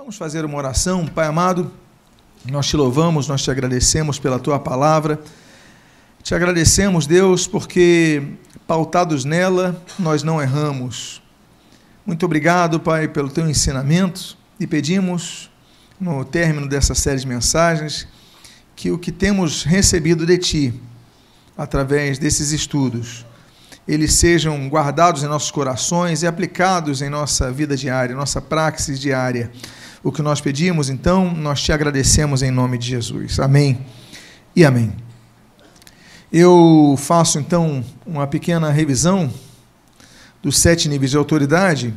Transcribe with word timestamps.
Vamos 0.00 0.16
fazer 0.16 0.46
uma 0.46 0.56
oração, 0.56 1.04
Pai 1.04 1.26
amado. 1.26 1.70
Nós 2.46 2.66
te 2.66 2.74
louvamos, 2.74 3.28
nós 3.28 3.42
te 3.42 3.50
agradecemos 3.50 4.18
pela 4.18 4.38
tua 4.38 4.58
palavra. 4.58 5.20
Te 6.22 6.34
agradecemos, 6.34 7.06
Deus, 7.06 7.46
porque 7.46 8.22
pautados 8.66 9.26
nela 9.26 9.78
nós 9.98 10.22
não 10.22 10.40
erramos. 10.40 11.20
Muito 12.06 12.24
obrigado, 12.24 12.80
Pai, 12.80 13.08
pelo 13.08 13.28
teu 13.28 13.46
ensinamento 13.46 14.38
e 14.58 14.66
pedimos, 14.66 15.50
no 16.00 16.24
término 16.24 16.66
dessa 16.66 16.94
série 16.94 17.20
de 17.20 17.26
mensagens, 17.26 18.08
que 18.74 18.90
o 18.90 18.98
que 18.98 19.12
temos 19.12 19.64
recebido 19.64 20.24
de 20.24 20.38
ti, 20.38 20.80
através 21.58 22.18
desses 22.18 22.52
estudos, 22.52 23.26
eles 23.86 24.14
sejam 24.14 24.66
guardados 24.66 25.22
em 25.22 25.26
nossos 25.26 25.50
corações 25.50 26.22
e 26.22 26.26
aplicados 26.26 27.02
em 27.02 27.10
nossa 27.10 27.52
vida 27.52 27.76
diária, 27.76 28.16
nossa 28.16 28.40
praxis 28.40 28.98
diária 28.98 29.52
o 30.02 30.10
que 30.10 30.22
nós 30.22 30.40
pedimos, 30.40 30.88
então 30.88 31.32
nós 31.34 31.60
te 31.60 31.72
agradecemos 31.72 32.42
em 32.42 32.50
nome 32.50 32.78
de 32.78 32.88
Jesus. 32.88 33.38
Amém 33.38 33.78
e 34.56 34.64
amém. 34.64 34.92
Eu 36.32 36.94
faço 36.96 37.38
então 37.38 37.84
uma 38.06 38.26
pequena 38.26 38.70
revisão 38.70 39.30
dos 40.42 40.58
sete 40.58 40.88
níveis 40.88 41.10
de 41.10 41.16
autoridade. 41.16 41.92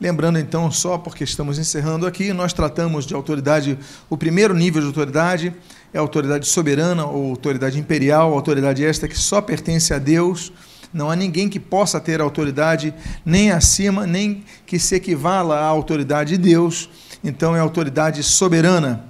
Lembrando 0.00 0.38
então, 0.38 0.70
só 0.70 0.98
porque 0.98 1.24
estamos 1.24 1.58
encerrando 1.58 2.06
aqui, 2.06 2.32
nós 2.32 2.52
tratamos 2.52 3.06
de 3.06 3.14
autoridade, 3.14 3.78
o 4.10 4.16
primeiro 4.16 4.52
nível 4.54 4.82
de 4.82 4.88
autoridade 4.88 5.54
é 5.92 5.98
a 5.98 6.00
autoridade 6.00 6.46
soberana 6.46 7.06
ou 7.06 7.30
autoridade 7.30 7.78
imperial, 7.78 8.32
autoridade 8.32 8.84
esta 8.84 9.08
que 9.08 9.16
só 9.16 9.40
pertence 9.40 9.94
a 9.94 9.98
Deus. 9.98 10.52
Não 10.92 11.10
há 11.10 11.16
ninguém 11.16 11.48
que 11.48 11.58
possa 11.58 12.00
ter 12.00 12.20
autoridade 12.20 12.94
nem 13.24 13.50
acima, 13.50 14.06
nem 14.06 14.44
que 14.66 14.78
se 14.78 14.94
equivala 14.94 15.56
à 15.56 15.64
autoridade 15.64 16.36
de 16.36 16.38
Deus 16.38 16.88
então 17.24 17.56
é 17.56 17.60
autoridade 17.60 18.22
soberana. 18.22 19.06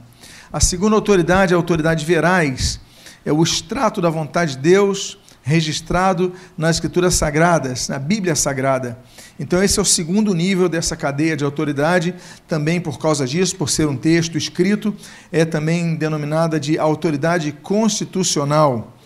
A 0.53 0.61
segunda 0.61 0.95
autoridade 0.95 1.53
é 1.53 1.57
a 1.57 1.59
autoridade 1.59 2.05
verais, 2.05 2.81
é 3.25 3.33
o 3.33 3.43
extrato 3.43 4.01
da 4.01 4.09
vontade 4.09 4.53
de 4.53 4.59
Deus 4.59 5.19
registrado 5.43 6.33
nas 6.57 6.77
Escrituras 6.77 7.15
Sagradas, 7.15 7.89
na 7.89 7.99
Bíblia 7.99 8.35
Sagrada. 8.35 8.99
Então, 9.39 9.63
esse 9.63 9.79
é 9.79 9.83
o 9.83 9.85
segundo 9.85 10.33
nível 10.33 10.71
dessa 10.71 10.97
cadeia 10.97 11.37
de 11.37 11.45
autoridade, 11.45 12.15
também 12.49 12.81
por 12.81 12.99
causa 12.99 13.27
disso, 13.27 13.57
por 13.57 13.69
ser 13.69 13.87
um 13.87 13.97
texto 13.97 14.39
escrito, 14.39 14.97
é 15.31 15.45
também 15.45 15.97
denominada 15.97 16.59
de 16.59 16.79
autoridade 16.79 17.53
constitucional. 17.53 18.97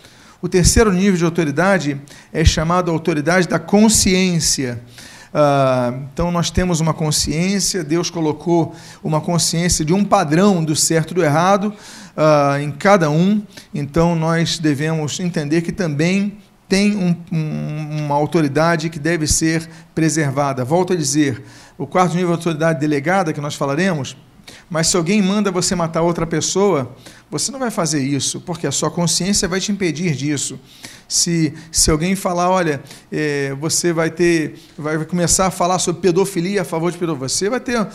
O 0.40 0.48
terceiro 0.48 0.92
nível 0.92 1.16
de 1.16 1.24
autoridade 1.24 2.00
é 2.32 2.44
chamado 2.44 2.92
autoridade 2.92 3.48
da 3.48 3.58
consciência. 3.58 4.80
Ah, 5.32 5.92
então 6.12 6.30
nós 6.30 6.50
temos 6.50 6.80
uma 6.80 6.94
consciência, 6.94 7.84
Deus 7.84 8.10
colocou 8.10 8.74
uma 9.02 9.20
consciência 9.20 9.84
de 9.84 9.92
um 9.92 10.04
padrão 10.04 10.64
do 10.64 10.74
certo 10.74 11.10
e 11.10 11.14
do 11.14 11.24
errado 11.24 11.74
uh, 12.16 12.58
em 12.60 12.70
cada 12.70 13.10
um, 13.10 13.42
então 13.74 14.14
nós 14.14 14.58
devemos 14.58 15.20
entender 15.20 15.62
que 15.62 15.72
também 15.72 16.38
tem 16.68 16.96
um, 16.96 17.16
um, 17.32 18.04
uma 18.04 18.14
autoridade 18.14 18.90
que 18.90 18.98
deve 18.98 19.26
ser 19.26 19.68
preservada. 19.94 20.64
Volto 20.64 20.92
a 20.92 20.96
dizer, 20.96 21.42
o 21.78 21.86
quarto 21.86 22.14
nível 22.14 22.28
de 22.28 22.34
autoridade 22.34 22.80
delegada 22.80 23.32
que 23.32 23.40
nós 23.40 23.54
falaremos, 23.54 24.16
mas 24.68 24.88
se 24.88 24.96
alguém 24.96 25.22
manda 25.22 25.50
você 25.50 25.74
matar 25.74 26.02
outra 26.02 26.26
pessoa, 26.26 26.94
você 27.30 27.52
não 27.52 27.58
vai 27.58 27.70
fazer 27.70 28.02
isso, 28.02 28.40
porque 28.40 28.66
a 28.66 28.72
sua 28.72 28.90
consciência 28.90 29.46
vai 29.46 29.60
te 29.60 29.70
impedir 29.70 30.14
disso. 30.14 30.58
Se, 31.06 31.54
se 31.70 31.90
alguém 31.90 32.14
falar, 32.14 32.50
olha, 32.50 32.82
é, 33.10 33.54
você 33.60 33.92
vai 33.92 34.10
ter, 34.10 34.58
vai 34.76 35.04
começar 35.04 35.46
a 35.46 35.50
falar 35.50 35.78
sobre 35.78 36.02
pedofilia 36.02 36.62
a 36.62 36.64
favor 36.64 36.90
de 36.90 36.98
pedofilia, 36.98 37.28
você 37.28 37.50
vai 37.50 37.60
ter, 37.60 37.86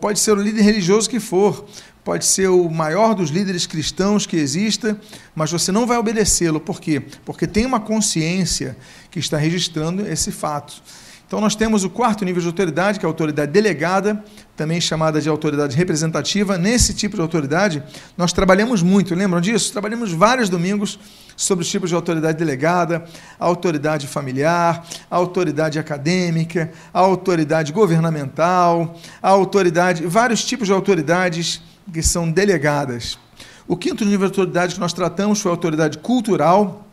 pode 0.00 0.18
ser 0.18 0.32
o 0.32 0.42
líder 0.42 0.62
religioso 0.62 1.08
que 1.08 1.20
for, 1.20 1.64
pode 2.06 2.24
ser 2.24 2.48
o 2.48 2.70
maior 2.70 3.14
dos 3.14 3.30
líderes 3.30 3.66
cristãos 3.66 4.26
que 4.26 4.36
exista, 4.36 4.96
mas 5.34 5.50
você 5.50 5.72
não 5.72 5.86
vai 5.86 5.98
obedecê-lo. 5.98 6.60
Por 6.60 6.80
quê? 6.80 7.02
Porque 7.24 7.48
tem 7.48 7.66
uma 7.66 7.80
consciência 7.80 8.76
que 9.10 9.18
está 9.18 9.36
registrando 9.36 10.06
esse 10.06 10.30
fato. 10.30 10.80
Então, 11.26 11.40
nós 11.40 11.56
temos 11.56 11.82
o 11.82 11.90
quarto 11.90 12.24
nível 12.24 12.40
de 12.40 12.46
autoridade, 12.46 13.00
que 13.00 13.04
é 13.04 13.08
a 13.08 13.10
autoridade 13.10 13.50
delegada, 13.50 14.22
também 14.56 14.80
chamada 14.80 15.20
de 15.20 15.28
autoridade 15.28 15.76
representativa. 15.76 16.56
Nesse 16.56 16.94
tipo 16.94 17.16
de 17.16 17.20
autoridade, 17.20 17.82
nós 18.16 18.32
trabalhamos 18.32 18.80
muito, 18.80 19.12
lembram 19.12 19.40
disso? 19.40 19.72
Trabalhamos 19.72 20.12
vários 20.12 20.48
domingos 20.48 21.00
sobre 21.36 21.64
os 21.64 21.70
tipos 21.70 21.90
de 21.90 21.96
autoridade 21.96 22.38
delegada, 22.38 23.04
autoridade 23.40 24.06
familiar, 24.06 24.86
autoridade 25.10 25.80
acadêmica, 25.80 26.70
autoridade 26.92 27.72
governamental, 27.72 28.96
autoridade, 29.20 30.06
vários 30.06 30.44
tipos 30.44 30.68
de 30.68 30.72
autoridades 30.72 31.60
que 31.92 32.04
são 32.04 32.30
delegadas. 32.30 33.18
O 33.66 33.76
quinto 33.76 34.04
nível 34.04 34.30
de 34.30 34.38
autoridade 34.38 34.74
que 34.74 34.80
nós 34.80 34.92
tratamos 34.92 35.40
foi 35.40 35.50
a 35.50 35.54
autoridade 35.54 35.98
cultural, 35.98 36.85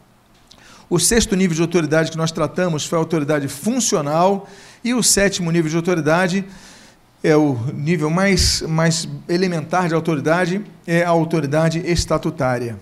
o 0.89 0.99
sexto 0.99 1.35
nível 1.35 1.55
de 1.55 1.61
autoridade 1.61 2.11
que 2.11 2.17
nós 2.17 2.31
tratamos 2.31 2.85
foi 2.85 2.97
a 2.97 3.01
autoridade 3.01 3.47
funcional. 3.47 4.47
E 4.83 4.93
o 4.93 5.01
sétimo 5.01 5.49
nível 5.49 5.69
de 5.69 5.75
autoridade 5.75 6.45
é 7.23 7.35
o 7.35 7.57
nível 7.73 8.09
mais, 8.09 8.61
mais 8.63 9.07
elementar 9.29 9.87
de 9.87 9.95
autoridade, 9.95 10.61
é 10.85 11.03
a 11.03 11.09
autoridade 11.09 11.79
estatutária. 11.85 12.77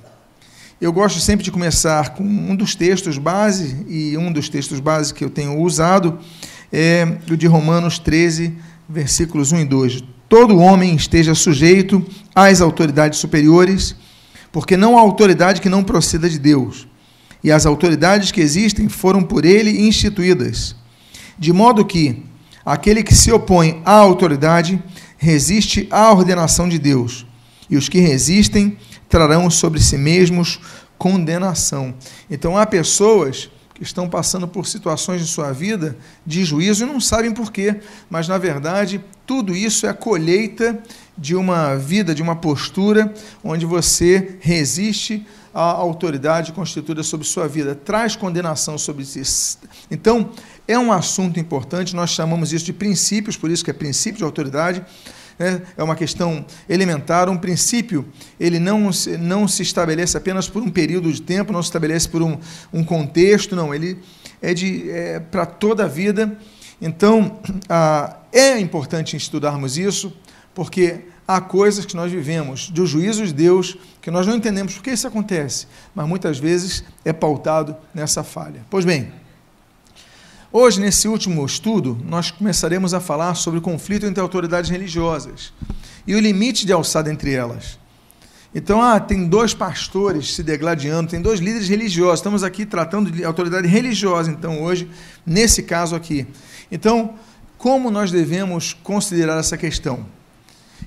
Eu 0.79 0.91
gosto 0.91 1.19
sempre 1.19 1.44
de 1.44 1.51
começar 1.51 2.16
com 2.16 2.23
um 2.23 2.56
dos 2.56 2.73
textos 2.73 3.19
base, 3.19 3.85
e 3.88 4.18
um 4.18 4.31
dos 4.31 4.50
textos 4.50 4.79
base 4.79 5.13
que 5.13 5.23
eu 5.23 5.29
tenho 5.29 5.59
usado 5.59 6.18
é 6.73 7.19
o 7.29 7.38
de 7.38 7.45
Romanos 7.45 8.00
13, 8.00 8.57
versículos 8.89 9.51
1 9.51 9.59
e 9.59 9.66
2. 9.66 10.03
Todo 10.28 10.57
homem 10.57 10.95
esteja 10.95 11.35
sujeito 11.35 12.03
às 12.33 12.62
autoridades 12.62 13.19
superiores, 13.19 13.95
porque 14.51 14.75
não 14.75 14.97
há 14.97 15.01
autoridade 15.01 15.62
que 15.62 15.69
não 15.69 15.83
proceda 15.83 16.28
de 16.28 16.39
Deus 16.39 16.88
e 17.44 17.52
as 17.52 17.66
autoridades 17.66 18.31
que 18.31 18.41
existem 18.41 18.88
foram 18.88 19.24
por 19.24 19.46
ele 19.46 19.88
instituídas. 19.88 20.75
De 21.38 21.52
modo 21.52 21.85
que 21.85 22.24
aquele 22.66 23.03
que 23.03 23.16
se 23.16 23.31
opõe 23.31 23.81
à 23.85 23.94
autoridade 23.94 24.81
resiste 25.18 25.88
à 25.91 26.12
ordenação 26.12 26.68
de 26.68 26.80
Deus, 26.80 27.25
e 27.69 27.78
os 27.78 27.88
que 27.88 28.00
resistem 28.00 28.78
trarão 29.07 29.50
sobre 29.50 29.80
si 29.80 29.97
mesmos 29.97 30.59
condenação. 30.97 31.94
Então 32.30 32.57
há 32.57 32.66
pessoas 32.66 33.50
que 33.74 33.84
estão 33.84 34.07
passando 34.07 34.47
por 34.47 34.68
situações 34.68 35.22
de 35.22 35.28
sua 35.28 35.51
vida 35.51 35.97
de 36.25 36.46
juízo 36.46 36.84
e 36.84 36.88
não 36.88 37.00
sabem 37.00 37.31
por 37.31 37.51
quê, 37.51 37.78
mas 38.09 38.28
na 38.28 38.38
verdade 38.38 39.03
tudo 39.25 39.56
isso 39.56 39.85
é 39.88 39.90
a 39.90 39.94
colheita 39.94 40.80
de 41.18 41.35
uma 41.35 41.75
vida, 41.75 42.13
de 42.13 42.22
uma 42.22 42.35
postura 42.35 43.13
onde 43.44 43.66
você 43.66 44.38
resiste 44.40 45.25
a 45.53 45.62
autoridade 45.62 46.53
constituída 46.53 47.03
sobre 47.03 47.28
sua 47.28 47.47
vida, 47.47 47.75
traz 47.75 48.16
condenação 48.16 48.78
sobre 48.78 49.03
si. 49.06 49.22
Então, 49.89 50.31
é 50.67 50.78
um 50.78 50.91
assunto 50.91 51.39
importante, 51.39 51.95
nós 51.95 52.12
chamamos 52.12 52.53
isso 52.53 52.66
de 52.66 52.73
princípios, 52.73 53.35
por 53.35 53.50
isso 53.51 53.63
que 53.63 53.69
é 53.69 53.73
princípio 53.73 54.19
de 54.19 54.23
autoridade, 54.23 54.85
né? 55.38 55.62
é 55.75 55.84
uma 55.84 55.95
questão 55.95 56.45
elementar, 56.69 57.29
um 57.29 57.38
princípio, 57.38 58.07
ele 58.39 58.59
não, 58.59 58.89
não 59.19 59.47
se 59.47 59.62
estabelece 59.63 60.17
apenas 60.17 60.47
por 60.47 60.62
um 60.62 60.69
período 60.69 61.12
de 61.12 61.22
tempo, 61.22 61.51
não 61.51 61.62
se 61.62 61.68
estabelece 61.68 62.07
por 62.07 62.22
um, 62.22 62.38
um 62.72 62.83
contexto, 62.83 63.56
não, 63.56 63.73
ele 63.73 64.00
é, 64.41 64.53
de, 64.53 64.89
é 64.89 65.19
para 65.19 65.45
toda 65.45 65.85
a 65.85 65.88
vida, 65.88 66.38
então, 66.81 67.39
ah, 67.69 68.18
é 68.31 68.59
importante 68.59 69.16
estudarmos 69.16 69.78
isso, 69.78 70.12
porque 70.53 71.01
há 71.28 71.40
coisas 71.40 71.86
que 71.86 71.96
nós 71.96 72.12
vivemos 72.12 72.70
do 72.70 72.86
juízo 72.86 73.26
de 73.26 73.34
Deus 73.34 73.78
que 74.02 74.12
nós 74.12 74.26
não 74.28 74.36
entendemos 74.36 74.74
por 74.74 74.84
que 74.84 74.92
isso 74.92 75.08
acontece, 75.08 75.68
mas 75.94 76.08
muitas 76.08 76.40
vezes 76.40 76.84
é 77.06 77.14
pautado 77.14 77.76
nessa 77.94 78.24
falha. 78.24 78.66
Pois 78.70 78.84
bem, 78.84 79.12
hoje, 80.52 80.80
nesse 80.80 81.08
último 81.08 81.46
estudo, 81.46 81.98
nós 82.06 82.31
começaremos 82.31 82.94
a 82.94 83.00
falar 83.00 83.36
sobre 83.36 83.60
o 83.60 83.62
conflito 83.62 84.06
entre 84.06 84.22
autoridades 84.22 84.70
religiosas 84.70 85.54
e 86.06 86.16
o 86.16 86.20
limite 86.20 86.66
de 86.66 86.74
alçada 86.74 87.12
entre 87.12 87.34
elas. 87.34 87.80
Então, 88.54 88.81
ah, 88.81 89.00
tem 89.00 89.30
dois 89.30 89.54
pastores 89.54 90.36
se 90.36 90.44
degladiando, 90.44 91.10
tem 91.10 91.22
dois 91.22 91.40
líderes 91.40 91.69
religiosos. 91.69 92.19
Estamos 92.19 92.44
aqui 92.44 92.66
tratando 92.66 93.10
de 93.10 93.24
autoridade 93.24 93.66
religiosa, 93.66 94.30
então, 94.30 94.62
hoje, 94.62 94.90
nesse 95.25 95.63
caso 95.63 95.95
aqui. 95.95 96.28
Então, 96.69 97.16
como 97.57 97.90
nós 97.90 98.12
devemos 98.12 98.74
considerar 98.74 99.40
essa 99.40 99.56
questão? 99.56 100.06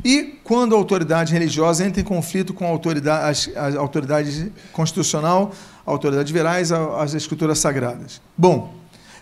E 0.03 0.39
quando 0.43 0.75
a 0.75 0.79
autoridade 0.79 1.33
religiosa 1.33 1.85
entra 1.85 2.01
em 2.01 2.05
conflito 2.05 2.55
com 2.55 2.65
a 2.65 2.69
autoridade, 2.69 4.53
constitucional, 4.73 5.53
a 5.87 5.91
autoridade 5.91 6.33
verais, 6.33 6.73
as 6.73 7.15
escrituras 7.15 7.59
sagradas. 7.59 8.21
Bom, 8.37 8.75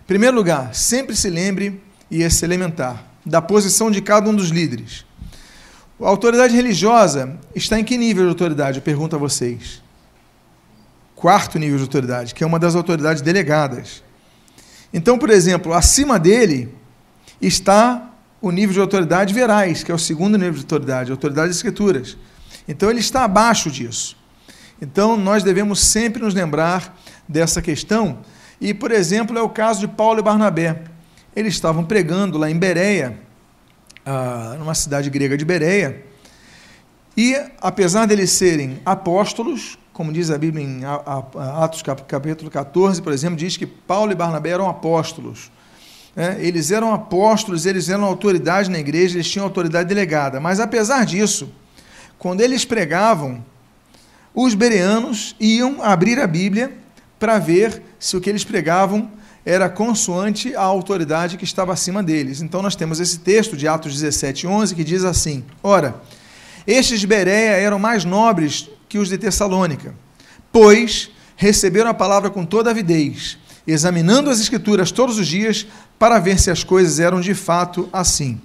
em 0.02 0.06
primeiro 0.06 0.36
lugar, 0.36 0.74
sempre 0.74 1.16
se 1.16 1.28
lembre, 1.28 1.80
e 2.10 2.22
esse 2.22 2.44
elementar, 2.44 3.04
da 3.24 3.40
posição 3.40 3.90
de 3.90 4.02
cada 4.02 4.28
um 4.28 4.34
dos 4.34 4.50
líderes. 4.50 5.04
A 6.00 6.08
autoridade 6.08 6.54
religiosa 6.54 7.38
está 7.54 7.78
em 7.78 7.84
que 7.84 7.96
nível 7.96 8.24
de 8.24 8.30
autoridade? 8.30 8.78
Eu 8.78 8.82
pergunto 8.82 9.14
a 9.14 9.19
vocês. 9.19 9.82
Quarto 11.14 11.58
nível 11.58 11.76
de 11.76 11.84
autoridade, 11.84 12.34
que 12.34 12.42
é 12.42 12.46
uma 12.46 12.58
das 12.58 12.74
autoridades 12.74 13.22
delegadas. 13.22 14.02
Então, 14.92 15.16
por 15.16 15.30
exemplo, 15.30 15.72
acima 15.72 16.19
dele 16.19 16.74
está 17.40 18.11
o 18.42 18.50
nível 18.50 18.74
de 18.74 18.80
autoridade 18.80 19.32
verais, 19.32 19.84
que 19.84 19.92
é 19.92 19.94
o 19.94 19.98
segundo 19.98 20.36
nível 20.36 20.54
de 20.54 20.60
autoridade, 20.60 21.12
autoridade 21.12 21.48
das 21.48 21.56
escrituras. 21.56 22.18
Então 22.66 22.90
ele 22.90 22.98
está 22.98 23.24
abaixo 23.24 23.70
disso. 23.70 24.16
Então 24.80 25.16
nós 25.16 25.44
devemos 25.44 25.80
sempre 25.80 26.20
nos 26.20 26.34
lembrar 26.34 26.98
dessa 27.28 27.62
questão. 27.62 28.18
E, 28.60 28.74
por 28.74 28.90
exemplo, 28.90 29.38
é 29.38 29.42
o 29.42 29.48
caso 29.48 29.80
de 29.80 29.88
Paulo 29.88 30.18
e 30.18 30.22
Barnabé. 30.22 30.82
Eles 31.34 31.54
estavam 31.54 31.84
pregando 31.84 32.36
lá 32.36 32.50
em 32.50 32.58
Bereia, 32.58 33.18
ah, 34.04 34.56
numa 34.58 34.74
cidade 34.74 35.08
grega 35.08 35.36
de 35.36 35.44
Bereia, 35.44 36.04
e 37.16 37.36
apesar 37.60 38.06
deles 38.06 38.30
serem 38.30 38.80
apóstolos, 38.84 39.78
como 39.92 40.12
diz 40.12 40.30
a 40.30 40.38
Bíblia 40.38 40.64
em 40.64 40.80
Atos 40.84 41.82
capítulo 41.82 42.50
14, 42.50 43.02
por 43.02 43.12
exemplo, 43.12 43.36
diz 43.36 43.56
que 43.56 43.66
Paulo 43.66 44.12
e 44.12 44.14
Barnabé 44.14 44.50
eram 44.50 44.68
apóstolos. 44.68 45.50
É, 46.16 46.36
eles 46.40 46.70
eram 46.70 46.92
apóstolos, 46.92 47.64
eles 47.64 47.88
eram 47.88 48.04
autoridade 48.04 48.70
na 48.70 48.78
igreja, 48.78 49.16
eles 49.16 49.30
tinham 49.30 49.44
autoridade 49.44 49.88
delegada. 49.88 50.40
Mas 50.40 50.60
apesar 50.60 51.06
disso, 51.06 51.50
quando 52.18 52.40
eles 52.42 52.64
pregavam, 52.64 53.44
os 54.34 54.54
bereanos 54.54 55.34
iam 55.40 55.82
abrir 55.82 56.18
a 56.20 56.26
Bíblia 56.26 56.72
para 57.18 57.38
ver 57.38 57.82
se 57.98 58.16
o 58.16 58.20
que 58.20 58.28
eles 58.28 58.44
pregavam 58.44 59.10
era 59.44 59.68
consoante 59.68 60.54
à 60.54 60.62
autoridade 60.62 61.36
que 61.36 61.44
estava 61.44 61.72
acima 61.72 62.02
deles. 62.02 62.40
Então 62.40 62.62
nós 62.62 62.76
temos 62.76 63.00
esse 63.00 63.18
texto 63.18 63.56
de 63.56 63.66
Atos 63.66 63.94
17, 63.94 64.46
11, 64.46 64.74
que 64.74 64.84
diz 64.84 65.04
assim: 65.04 65.44
Ora, 65.62 66.00
estes 66.66 67.04
Bereia 67.04 67.56
eram 67.56 67.78
mais 67.78 68.04
nobres 68.04 68.68
que 68.88 68.98
os 68.98 69.08
de 69.08 69.18
Tessalônica, 69.18 69.94
pois 70.52 71.10
receberam 71.36 71.90
a 71.90 71.94
palavra 71.94 72.30
com 72.30 72.44
toda 72.44 72.70
avidez, 72.70 73.38
examinando 73.66 74.30
as 74.30 74.40
Escrituras 74.40 74.90
todos 74.90 75.18
os 75.18 75.26
dias 75.26 75.66
para 75.98 76.18
ver 76.18 76.38
se 76.38 76.50
as 76.50 76.64
coisas 76.64 77.00
eram 77.00 77.20
de 77.20 77.34
fato 77.34 77.88
assim. 77.92 78.40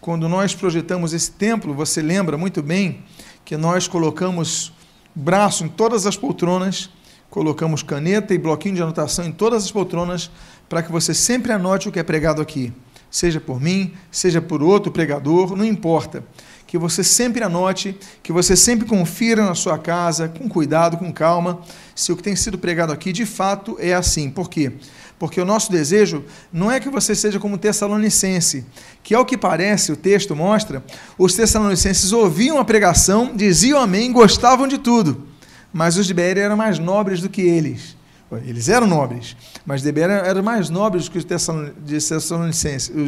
Quando 0.00 0.28
nós 0.28 0.54
projetamos 0.54 1.12
esse 1.12 1.30
templo, 1.30 1.72
você 1.74 2.02
lembra 2.02 2.36
muito 2.36 2.62
bem 2.62 3.04
que 3.44 3.56
nós 3.56 3.86
colocamos 3.86 4.72
braço 5.14 5.64
em 5.64 5.68
todas 5.68 6.06
as 6.06 6.16
poltronas, 6.16 6.90
colocamos 7.30 7.82
caneta 7.82 8.34
e 8.34 8.38
bloquinho 8.38 8.74
de 8.74 8.82
anotação 8.82 9.24
em 9.24 9.32
todas 9.32 9.64
as 9.64 9.70
poltronas, 9.70 10.30
para 10.68 10.82
que 10.82 10.90
você 10.90 11.14
sempre 11.14 11.52
anote 11.52 11.88
o 11.88 11.92
que 11.92 11.98
é 11.98 12.02
pregado 12.02 12.42
aqui, 12.42 12.72
seja 13.10 13.40
por 13.40 13.60
mim, 13.60 13.92
seja 14.10 14.40
por 14.40 14.62
outro 14.62 14.90
pregador, 14.90 15.54
não 15.54 15.64
importa 15.64 16.24
que 16.72 16.78
você 16.78 17.04
sempre 17.04 17.44
anote, 17.44 17.94
que 18.22 18.32
você 18.32 18.56
sempre 18.56 18.86
confira 18.86 19.44
na 19.44 19.54
sua 19.54 19.76
casa, 19.76 20.26
com 20.26 20.48
cuidado, 20.48 20.96
com 20.96 21.12
calma, 21.12 21.60
se 21.94 22.10
o 22.10 22.16
que 22.16 22.22
tem 22.22 22.34
sido 22.34 22.56
pregado 22.56 22.94
aqui 22.94 23.12
de 23.12 23.26
fato 23.26 23.76
é 23.78 23.92
assim. 23.92 24.30
Por 24.30 24.48
quê? 24.48 24.72
Porque 25.18 25.38
o 25.38 25.44
nosso 25.44 25.70
desejo 25.70 26.24
não 26.50 26.72
é 26.72 26.80
que 26.80 26.88
você 26.88 27.14
seja 27.14 27.38
como 27.38 27.58
Tessalonicense, 27.58 28.64
que 29.02 29.14
ao 29.14 29.26
que 29.26 29.36
parece, 29.36 29.92
o 29.92 29.96
texto 29.98 30.34
mostra, 30.34 30.82
os 31.18 31.34
Tessalonicenses 31.34 32.10
ouviam 32.10 32.58
a 32.58 32.64
pregação, 32.64 33.32
diziam 33.36 33.78
amém, 33.78 34.10
gostavam 34.10 34.66
de 34.66 34.78
tudo, 34.78 35.26
mas 35.74 35.98
os 35.98 36.06
de 36.06 36.14
Berea 36.14 36.44
eram 36.44 36.56
mais 36.56 36.78
nobres 36.78 37.20
do 37.20 37.28
que 37.28 37.42
eles. 37.42 37.94
Eles 38.44 38.68
eram 38.68 38.86
nobres, 38.86 39.36
mas 39.64 39.82
Deber 39.82 40.08
eram 40.08 40.42
mais 40.42 40.70
nobres 40.70 41.08
que 41.08 41.18
os 41.18 41.24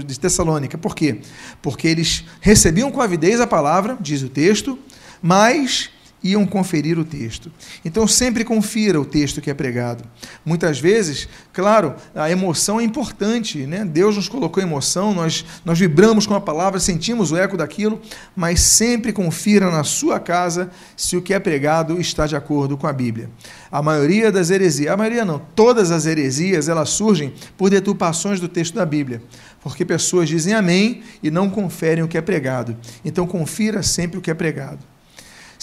de 0.05 0.19
Tessalônica. 0.19 0.76
Por 0.76 0.94
quê? 0.94 1.21
Porque 1.62 1.88
eles 1.88 2.25
recebiam 2.41 2.91
com 2.91 3.00
avidez 3.00 3.41
a 3.41 3.47
palavra, 3.47 3.97
diz 4.00 4.23
o 4.23 4.29
texto, 4.29 4.79
mas 5.23 5.91
iam 6.25 6.47
conferir 6.47 6.99
o 6.99 7.05
texto. 7.05 7.53
Então 7.85 8.09
sempre 8.09 8.43
confira 8.43 8.99
o 8.99 9.05
texto 9.05 9.43
que 9.43 9.50
é 9.50 9.55
pregado. 9.55 10.03
Muitas 10.44 10.81
vezes, 10.81 11.29
claro, 11.53 11.94
a 12.15 12.31
emoção 12.31 12.81
é 12.81 12.85
importante, 12.85 13.67
né? 13.67 13.85
Deus 13.85 14.17
nos 14.17 14.29
colocou 14.29 14.62
emoção, 14.62 15.15
nós, 15.15 15.44
nós 15.65 15.79
vibramos 15.79 16.26
com 16.26 16.35
a 16.35 16.41
palavra, 16.41 16.81
sentimos 16.81 17.31
o 17.31 17.37
eco 17.37 17.59
daquilo, 17.59 18.00
mas 18.35 18.61
sempre 18.61 19.12
confira 19.12 19.71
na 19.71 19.85
sua 19.85 20.19
casa 20.19 20.71
se 20.97 21.15
o 21.15 21.23
que 21.23 21.35
é 21.35 21.38
pregado 21.38 22.00
está 22.00 22.27
de 22.27 22.35
acordo 22.35 22.79
com 22.79 22.87
a 22.87 22.93
Bíblia. 22.93 23.29
A 23.70 23.82
maioria 23.82 24.32
das 24.32 24.49
heresias, 24.49 24.91
a 24.91 24.97
maioria 24.97 25.25
não, 25.25 25.38
todas 25.55 25.91
as 25.91 26.06
heresias, 26.06 26.69
elas 26.69 26.88
surgem 26.88 27.35
por 27.59 27.69
deturpações 27.69 28.41
do 28.41 28.49
texto 28.49 28.75
da 28.75 28.87
Bíblia 28.87 29.20
porque 29.65 29.82
pessoas 29.82 30.29
dizem 30.29 30.53
amém 30.53 31.03
e 31.23 31.31
não 31.31 31.49
conferem 31.49 32.05
o 32.05 32.09
que 32.09 32.19
é 32.19 32.20
pregado. 32.20 32.77
Então, 33.03 33.27
confira 33.27 33.82
sempre 33.82 34.19
o 34.19 34.20
que 34.20 34.31
é 34.31 34.35
pregado. 34.35 34.94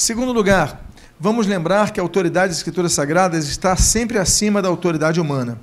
Segundo 0.02 0.32
lugar, 0.32 0.84
vamos 1.20 1.46
lembrar 1.46 1.92
que 1.92 2.00
a 2.00 2.04
autoridade 2.04 2.48
das 2.48 2.58
Escrituras 2.58 2.92
Sagradas 2.92 3.48
está 3.48 3.76
sempre 3.76 4.18
acima 4.18 4.60
da 4.60 4.68
autoridade 4.68 5.22
humana. 5.22 5.62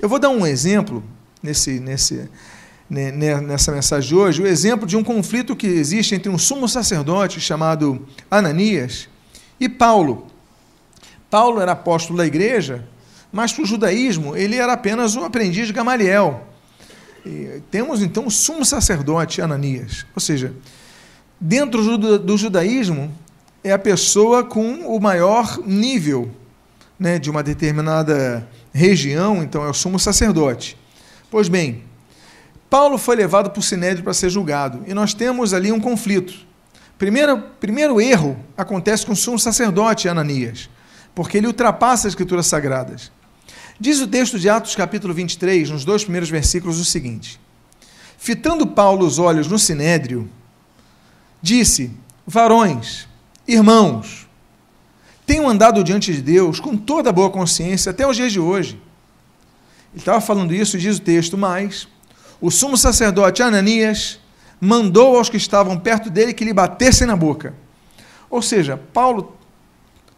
Eu 0.00 0.08
vou 0.08 0.18
dar 0.18 0.30
um 0.30 0.46
exemplo 0.46 1.04
nesse, 1.42 1.78
nesse, 1.80 2.30
nessa 2.88 3.72
mensagem 3.72 4.08
de 4.08 4.14
hoje, 4.14 4.40
o 4.40 4.46
exemplo 4.46 4.86
de 4.86 4.96
um 4.96 5.04
conflito 5.04 5.54
que 5.54 5.66
existe 5.66 6.14
entre 6.14 6.30
um 6.30 6.38
sumo 6.38 6.66
sacerdote 6.66 7.42
chamado 7.42 8.08
Ananias 8.30 9.06
e 9.60 9.68
Paulo. 9.68 10.28
Paulo 11.28 11.60
era 11.60 11.72
apóstolo 11.72 12.16
da 12.16 12.24
igreja, 12.24 12.88
mas 13.30 13.52
para 13.52 13.64
o 13.64 13.66
judaísmo 13.66 14.34
ele 14.34 14.56
era 14.56 14.72
apenas 14.72 15.14
um 15.14 15.26
aprendiz 15.26 15.66
de 15.66 15.74
Gamaliel. 15.74 16.48
E 17.26 17.60
temos 17.70 18.00
então 18.00 18.28
o 18.28 18.30
sumo 18.30 18.64
sacerdote 18.64 19.42
Ananias, 19.42 20.06
ou 20.16 20.22
seja, 20.22 20.54
dentro 21.38 21.98
do 22.18 22.38
judaísmo 22.38 23.12
é 23.64 23.72
a 23.72 23.78
pessoa 23.78 24.44
com 24.44 24.94
o 24.94 25.00
maior 25.00 25.58
nível 25.66 26.30
né, 26.98 27.18
de 27.18 27.30
uma 27.30 27.42
determinada 27.42 28.46
região, 28.74 29.42
então 29.42 29.64
é 29.64 29.70
o 29.70 29.74
sumo 29.74 29.98
sacerdote. 29.98 30.76
Pois 31.30 31.48
bem, 31.48 31.82
Paulo 32.68 32.98
foi 32.98 33.16
levado 33.16 33.50
para 33.50 33.60
o 33.60 33.62
Sinédrio 33.62 34.04
para 34.04 34.12
ser 34.12 34.28
julgado, 34.28 34.84
e 34.86 34.92
nós 34.92 35.14
temos 35.14 35.54
ali 35.54 35.72
um 35.72 35.80
conflito. 35.80 36.34
Primeiro, 36.98 37.40
primeiro 37.58 38.00
erro 38.00 38.38
acontece 38.56 39.06
com 39.06 39.12
o 39.12 39.16
sumo 39.16 39.38
sacerdote 39.38 40.08
Ananias, 40.08 40.68
porque 41.14 41.38
ele 41.38 41.46
ultrapassa 41.46 42.06
as 42.06 42.12
escrituras 42.12 42.46
sagradas. 42.46 43.10
Diz 43.80 43.98
o 44.00 44.06
texto 44.06 44.38
de 44.38 44.48
Atos, 44.48 44.76
capítulo 44.76 45.14
23, 45.14 45.70
nos 45.70 45.84
dois 45.84 46.04
primeiros 46.04 46.28
versículos, 46.28 46.78
o 46.78 46.84
seguinte: 46.84 47.40
Fitando 48.18 48.66
Paulo 48.66 49.06
os 49.06 49.18
olhos 49.18 49.48
no 49.48 49.58
sinédrio, 49.58 50.28
disse: 51.42 51.90
Varões, 52.26 53.08
Irmãos, 53.46 54.26
tenho 55.26 55.46
andado 55.46 55.84
diante 55.84 56.14
de 56.14 56.22
Deus 56.22 56.58
com 56.58 56.76
toda 56.76 57.10
a 57.10 57.12
boa 57.12 57.28
consciência 57.30 57.90
até 57.90 58.06
os 58.06 58.16
dias 58.16 58.32
de 58.32 58.40
hoje. 58.40 58.80
Ele 59.92 60.00
estava 60.00 60.20
falando 60.20 60.54
isso, 60.54 60.78
diz 60.78 60.96
o 60.96 61.02
texto, 61.02 61.36
mas 61.36 61.86
o 62.40 62.50
sumo 62.50 62.76
sacerdote 62.76 63.42
Ananias 63.42 64.18
mandou 64.58 65.18
aos 65.18 65.28
que 65.28 65.36
estavam 65.36 65.78
perto 65.78 66.08
dele 66.08 66.32
que 66.32 66.44
lhe 66.44 66.54
batessem 66.54 67.06
na 67.06 67.14
boca. 67.14 67.54
Ou 68.30 68.40
seja, 68.40 68.78
Paulo 68.94 69.36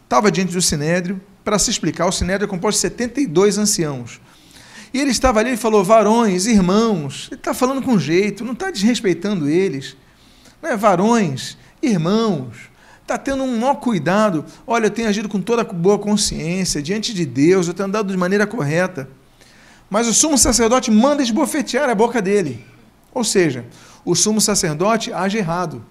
estava 0.04 0.30
diante 0.30 0.52
do 0.52 0.62
sinédrio 0.62 1.20
para 1.44 1.58
se 1.58 1.68
explicar. 1.68 2.06
O 2.06 2.12
sinédrio 2.12 2.46
é 2.46 2.48
composto 2.48 2.78
de 2.78 2.82
72 2.82 3.58
anciãos. 3.58 4.20
E 4.94 5.00
ele 5.00 5.10
estava 5.10 5.40
ali 5.40 5.54
e 5.54 5.56
falou: 5.56 5.82
varões, 5.82 6.46
irmãos. 6.46 7.26
Ele 7.30 7.40
está 7.40 7.52
falando 7.52 7.82
com 7.82 7.98
jeito, 7.98 8.44
não 8.44 8.52
está 8.52 8.70
desrespeitando 8.70 9.48
eles. 9.48 9.96
Não 10.62 10.70
é? 10.70 10.76
Varões, 10.76 11.58
irmãos 11.82 12.75
está 13.06 13.16
tendo 13.16 13.44
um 13.44 13.58
maior 13.58 13.76
cuidado. 13.76 14.44
Olha, 14.66 14.86
eu 14.86 14.90
tenho 14.90 15.08
agido 15.08 15.28
com 15.28 15.40
toda 15.40 15.62
boa 15.62 15.98
consciência, 15.98 16.82
diante 16.82 17.14
de 17.14 17.24
Deus, 17.24 17.68
eu 17.68 17.74
tenho 17.74 17.88
andado 17.88 18.10
de 18.10 18.16
maneira 18.16 18.46
correta. 18.46 19.08
Mas 19.88 20.08
o 20.08 20.12
sumo 20.12 20.36
sacerdote 20.36 20.90
manda 20.90 21.22
esbofetear 21.22 21.88
a 21.88 21.94
boca 21.94 22.20
dele. 22.20 22.64
Ou 23.14 23.22
seja, 23.22 23.64
o 24.04 24.14
sumo 24.16 24.40
sacerdote 24.40 25.12
age 25.12 25.38
errado. 25.38 25.84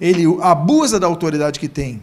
Ele 0.00 0.24
abusa 0.40 0.98
da 0.98 1.06
autoridade 1.06 1.60
que 1.60 1.68
tem. 1.68 2.02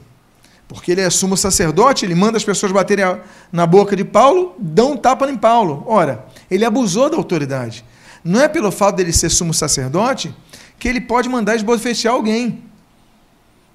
Porque 0.68 0.92
ele 0.92 1.02
é 1.02 1.10
sumo 1.10 1.36
sacerdote, 1.36 2.06
ele 2.06 2.14
manda 2.14 2.38
as 2.38 2.44
pessoas 2.44 2.72
baterem 2.72 3.04
na 3.52 3.66
boca 3.66 3.96
de 3.96 4.06
Paulo, 4.06 4.56
dão 4.60 4.92
um 4.92 4.98
tapa 4.98 5.30
em 5.30 5.36
Paulo. 5.36 5.84
Ora, 5.88 6.24
ele 6.50 6.64
abusou 6.64 7.10
da 7.10 7.18
autoridade. 7.18 7.84
Não 8.24 8.40
é 8.40 8.48
pelo 8.48 8.72
fato 8.72 8.98
dele 8.98 9.12
ser 9.12 9.30
sumo 9.30 9.54
sacerdote 9.54 10.34
que 10.78 10.88
ele 10.88 11.02
pode 11.02 11.28
mandar 11.28 11.56
esbofetear 11.56 12.14
alguém. 12.14 12.69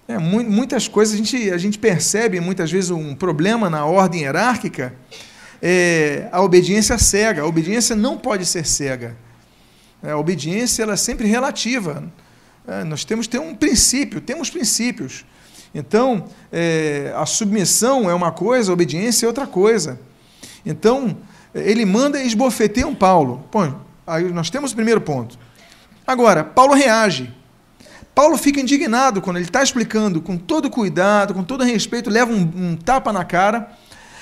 É, 0.06 0.18
muitas 0.18 0.87
coisas 0.87 1.14
a 1.14 1.16
gente, 1.16 1.50
a 1.50 1.56
gente 1.56 1.78
percebe, 1.78 2.38
muitas 2.38 2.70
vezes, 2.70 2.90
um 2.90 3.14
problema 3.14 3.70
na 3.70 3.87
ordem 3.87 4.23
hierárquica, 4.23 4.94
é 5.62 6.28
a 6.30 6.42
obediência 6.42 6.99
cega. 6.99 7.42
A 7.42 7.46
obediência 7.46 7.96
não 7.96 8.18
pode 8.18 8.44
ser 8.44 8.66
cega. 8.66 9.16
É, 10.02 10.11
a 10.11 10.18
obediência 10.18 10.82
ela 10.82 10.92
é 10.92 10.96
sempre 10.96 11.26
relativa. 11.26 12.04
É, 12.68 12.84
nós 12.84 13.04
temos 13.04 13.26
que 13.26 13.32
ter 13.32 13.38
um 13.38 13.54
princípio, 13.54 14.20
temos 14.20 14.50
princípios. 14.50 15.25
Então, 15.75 16.26
é, 16.52 17.12
a 17.16 17.25
submissão 17.25 18.08
é 18.08 18.14
uma 18.14 18.30
coisa, 18.30 18.70
a 18.70 18.75
obediência 18.75 19.25
é 19.25 19.28
outra 19.28 19.46
coisa. 19.46 19.99
Então, 20.66 21.16
ele 21.54 21.87
manda 21.87 22.23
esbofetear 22.23 22.87
um 22.87 22.94
Paulo. 22.94 23.49
Bom, 23.50 23.80
aí 24.06 24.25
nós 24.25 24.50
temos 24.50 24.73
o 24.73 24.75
primeiro 24.75 25.00
ponto. 25.00 25.38
Agora, 26.06 26.44
Paulo 26.44 26.75
reage. 26.75 27.32
Paulo 28.14 28.38
fica 28.38 28.61
indignado 28.61 29.21
quando 29.21 29.37
ele 29.37 29.47
está 29.47 29.62
explicando 29.62 30.21
com 30.21 30.37
todo 30.37 30.71
cuidado, 30.71 31.35
com 31.35 31.42
todo 31.42 31.64
respeito, 31.64 32.09
leva 32.09 32.33
um, 32.33 32.42
um, 32.42 32.76
tapa 32.76 33.12
na 33.12 33.25
cara. 33.25 33.71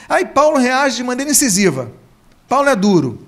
Aí 0.08 0.24
Paulo 0.24 0.56
reage 0.56 0.96
de 0.96 1.04
maneira 1.04 1.30
incisiva. 1.30 1.92
Paulo 2.48 2.68
é 2.68 2.76
duro. 2.76 3.26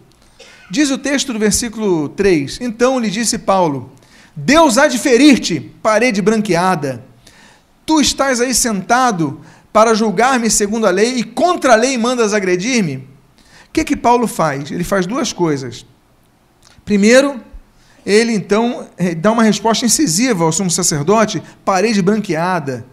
Diz 0.71 0.90
o 0.90 0.97
texto 0.97 1.33
do 1.33 1.38
versículo 1.38 2.09
3: 2.09 2.59
Então 2.62 2.99
lhe 2.99 3.11
disse 3.11 3.38
Paulo: 3.38 3.92
Deus 4.35 4.78
há 4.78 4.88
de 4.88 4.99
ferir-te, 4.99 5.61
parede 5.61 6.23
branqueada. 6.23 7.04
Tu 7.85 8.00
estás 8.00 8.40
aí 8.40 8.54
sentado 8.54 9.40
para 9.71 9.92
julgar-me 9.92 10.49
segundo 10.49 10.87
a 10.87 10.90
lei 10.90 11.18
e 11.18 11.25
contra 11.25 11.75
a 11.75 11.76
lei 11.76 11.99
mandas 11.99 12.33
agredir-me? 12.33 12.97
O 12.97 13.06
que 13.73 13.85
que 13.85 13.97
Paulo 13.97 14.26
faz? 14.26 14.71
Ele 14.71 14.85
faz 14.85 15.04
duas 15.04 15.33
coisas. 15.33 15.85
Primeiro, 16.85 17.40
ele 18.04 18.32
então 18.32 18.87
eh, 18.96 19.14
dá 19.14 19.32
uma 19.32 19.42
resposta 19.42 19.87
incisiva 19.87 20.44
ao 20.44 20.52
sumo 20.52 20.70
sacerdote, 20.70 21.42
parede 21.64 22.02
branqueada. 22.02 22.84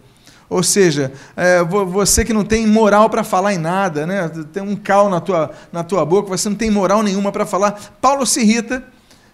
Ou 0.52 0.62
seja, 0.62 1.10
é, 1.34 1.62
você 1.64 2.26
que 2.26 2.32
não 2.32 2.44
tem 2.44 2.66
moral 2.66 3.08
para 3.08 3.24
falar 3.24 3.54
em 3.54 3.58
nada, 3.58 4.06
né? 4.06 4.30
tem 4.52 4.62
um 4.62 4.76
cal 4.76 5.08
na 5.08 5.18
tua, 5.18 5.50
na 5.72 5.82
tua 5.82 6.04
boca, 6.04 6.28
você 6.28 6.46
não 6.46 6.56
tem 6.56 6.70
moral 6.70 7.02
nenhuma 7.02 7.32
para 7.32 7.46
falar. 7.46 7.96
Paulo 8.02 8.26
se 8.26 8.40
irrita, 8.42 8.84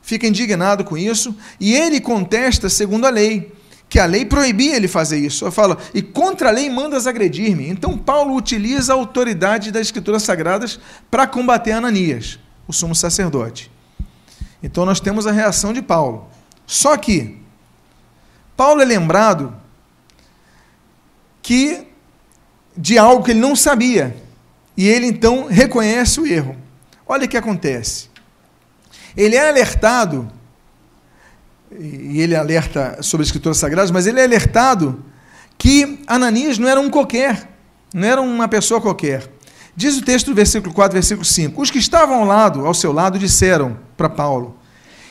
fica 0.01 0.29
indignado 0.29 0.85
com 0.85 0.97
isso, 0.97 1.35
e 1.59 1.75
ele 1.75 2.01
contesta 2.01 2.69
segundo 2.69 3.05
a 3.05 3.11
lei, 3.11 3.53
que 3.89 3.99
a 3.99 4.07
lei 4.07 4.25
proibia 4.25 4.77
ele 4.77 4.87
fazer 4.87 5.19
isso. 5.19 5.45
Eu 5.45 5.51
falo, 5.51 5.77
e 5.93 6.01
contra 6.03 6.51
a 6.51 6.53
lei 6.53 6.71
mandas 6.71 7.05
agredir-me. 7.05 7.69
Então 7.69 7.99
Paulo 7.99 8.37
utiliza 8.37 8.93
a 8.93 8.97
autoridade 8.97 9.73
das 9.73 9.83
Escrituras 9.83 10.23
Sagradas 10.23 10.79
para 11.11 11.27
combater 11.27 11.73
Ananias, 11.73 12.39
o 12.69 12.73
sumo 12.73 12.95
sacerdote. 12.95 13.73
Então 14.63 14.85
nós 14.85 15.01
temos 15.01 15.27
a 15.27 15.33
reação 15.33 15.73
de 15.73 15.83
Paulo. 15.83 16.29
Só 16.67 16.97
que 16.97 17.39
Paulo 18.57 18.81
é 18.83 18.85
lembrado 18.85 19.55
que 21.43 21.87
de 22.77 22.99
algo 22.99 23.25
que 23.25 23.33
ele 23.33 23.41
não 23.41 23.57
sabia. 23.57 24.17
E 24.77 24.87
ele 24.87 25.07
então 25.07 25.47
reconhece 25.47 26.21
o 26.21 26.27
erro. 26.27 26.57
Olha 27.07 27.25
o 27.25 27.29
que 27.29 27.37
acontece. 27.37 28.09
Ele 29.17 29.35
é 29.35 29.49
alertado, 29.49 30.31
e 31.77 32.21
ele 32.21 32.37
alerta 32.37 33.03
sobre 33.03 33.23
as 33.23 33.29
escrituras 33.29 33.59
sagradas, 33.59 33.91
mas 33.91 34.07
ele 34.07 34.21
é 34.21 34.25
alertado 34.25 35.05
que 35.57 36.01
Ananias 36.07 36.59
não 36.59 36.69
era 36.69 36.81
um 36.81 36.89
qualquer, 36.89 37.49
não 37.93 38.07
era 38.07 38.21
uma 38.21 38.47
pessoa 38.47 38.81
qualquer. 38.81 39.29
Diz 39.79 39.97
o 39.97 40.03
texto 40.03 40.27
do 40.27 40.35
versículo 40.35 40.75
4, 40.75 40.93
versículo 40.93 41.25
5: 41.25 41.63
Os 41.63 41.71
que 41.71 41.79
estavam 41.79 42.17
ao 42.17 42.25
lado, 42.25 42.67
ao 42.67 42.75
seu 42.75 42.91
lado, 42.93 43.17
disseram 43.17 43.79
para 43.97 44.09
Paulo: 44.09 44.57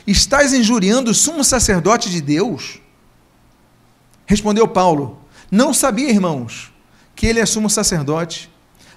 Estás 0.06 0.52
injuriando 0.52 1.10
o 1.10 1.14
sumo 1.14 1.42
sacerdote 1.42 2.10
de 2.10 2.20
Deus? 2.20 2.78
Respondeu 4.26 4.68
Paulo: 4.68 5.20
não 5.50 5.72
sabia, 5.72 6.10
irmãos, 6.10 6.70
que 7.16 7.26
ele 7.26 7.40
é 7.40 7.46
sumo 7.46 7.70
sacerdote, 7.70 8.50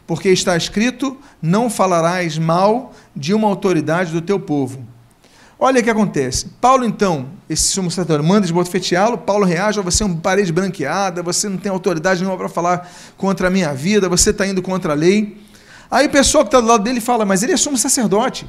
porque 0.05 0.27
está 0.27 0.57
escrito: 0.57 1.17
não 1.41 1.69
falarás 1.69 2.37
mal 2.37 2.91
de 3.15 3.33
uma 3.33 3.47
autoridade 3.47 4.11
do 4.11 4.21
teu 4.21 4.41
povo. 4.41 4.85
Olha 5.57 5.79
o 5.79 5.83
que 5.85 5.89
acontece. 5.89 6.47
Paulo, 6.59 6.83
então, 6.83 7.29
esse 7.49 7.63
sumo 7.69 7.89
sacerdote, 7.89 8.27
manda 8.27 8.45
esbofeteá-lo, 8.45 9.19
Paulo 9.19 9.45
reage, 9.45 9.79
você 9.79 10.03
é 10.03 10.05
uma 10.05 10.17
parede 10.17 10.51
branqueada, 10.51 11.23
você 11.23 11.47
não 11.47 11.57
tem 11.57 11.71
autoridade 11.71 12.19
nenhuma 12.19 12.37
para 12.37 12.49
falar 12.49 12.91
contra 13.15 13.47
a 13.47 13.49
minha 13.49 13.73
vida, 13.73 14.09
você 14.09 14.31
está 14.31 14.45
indo 14.45 14.61
contra 14.61 14.91
a 14.91 14.95
lei. 14.97 15.49
Aí 15.91 16.07
o 16.07 16.09
pessoal 16.09 16.45
que 16.45 16.47
está 16.47 16.61
do 16.61 16.67
lado 16.67 16.83
dele 16.83 17.01
fala, 17.01 17.25
mas 17.25 17.43
ele 17.43 17.51
é 17.51 17.57
sumo 17.57 17.77
sacerdote. 17.77 18.47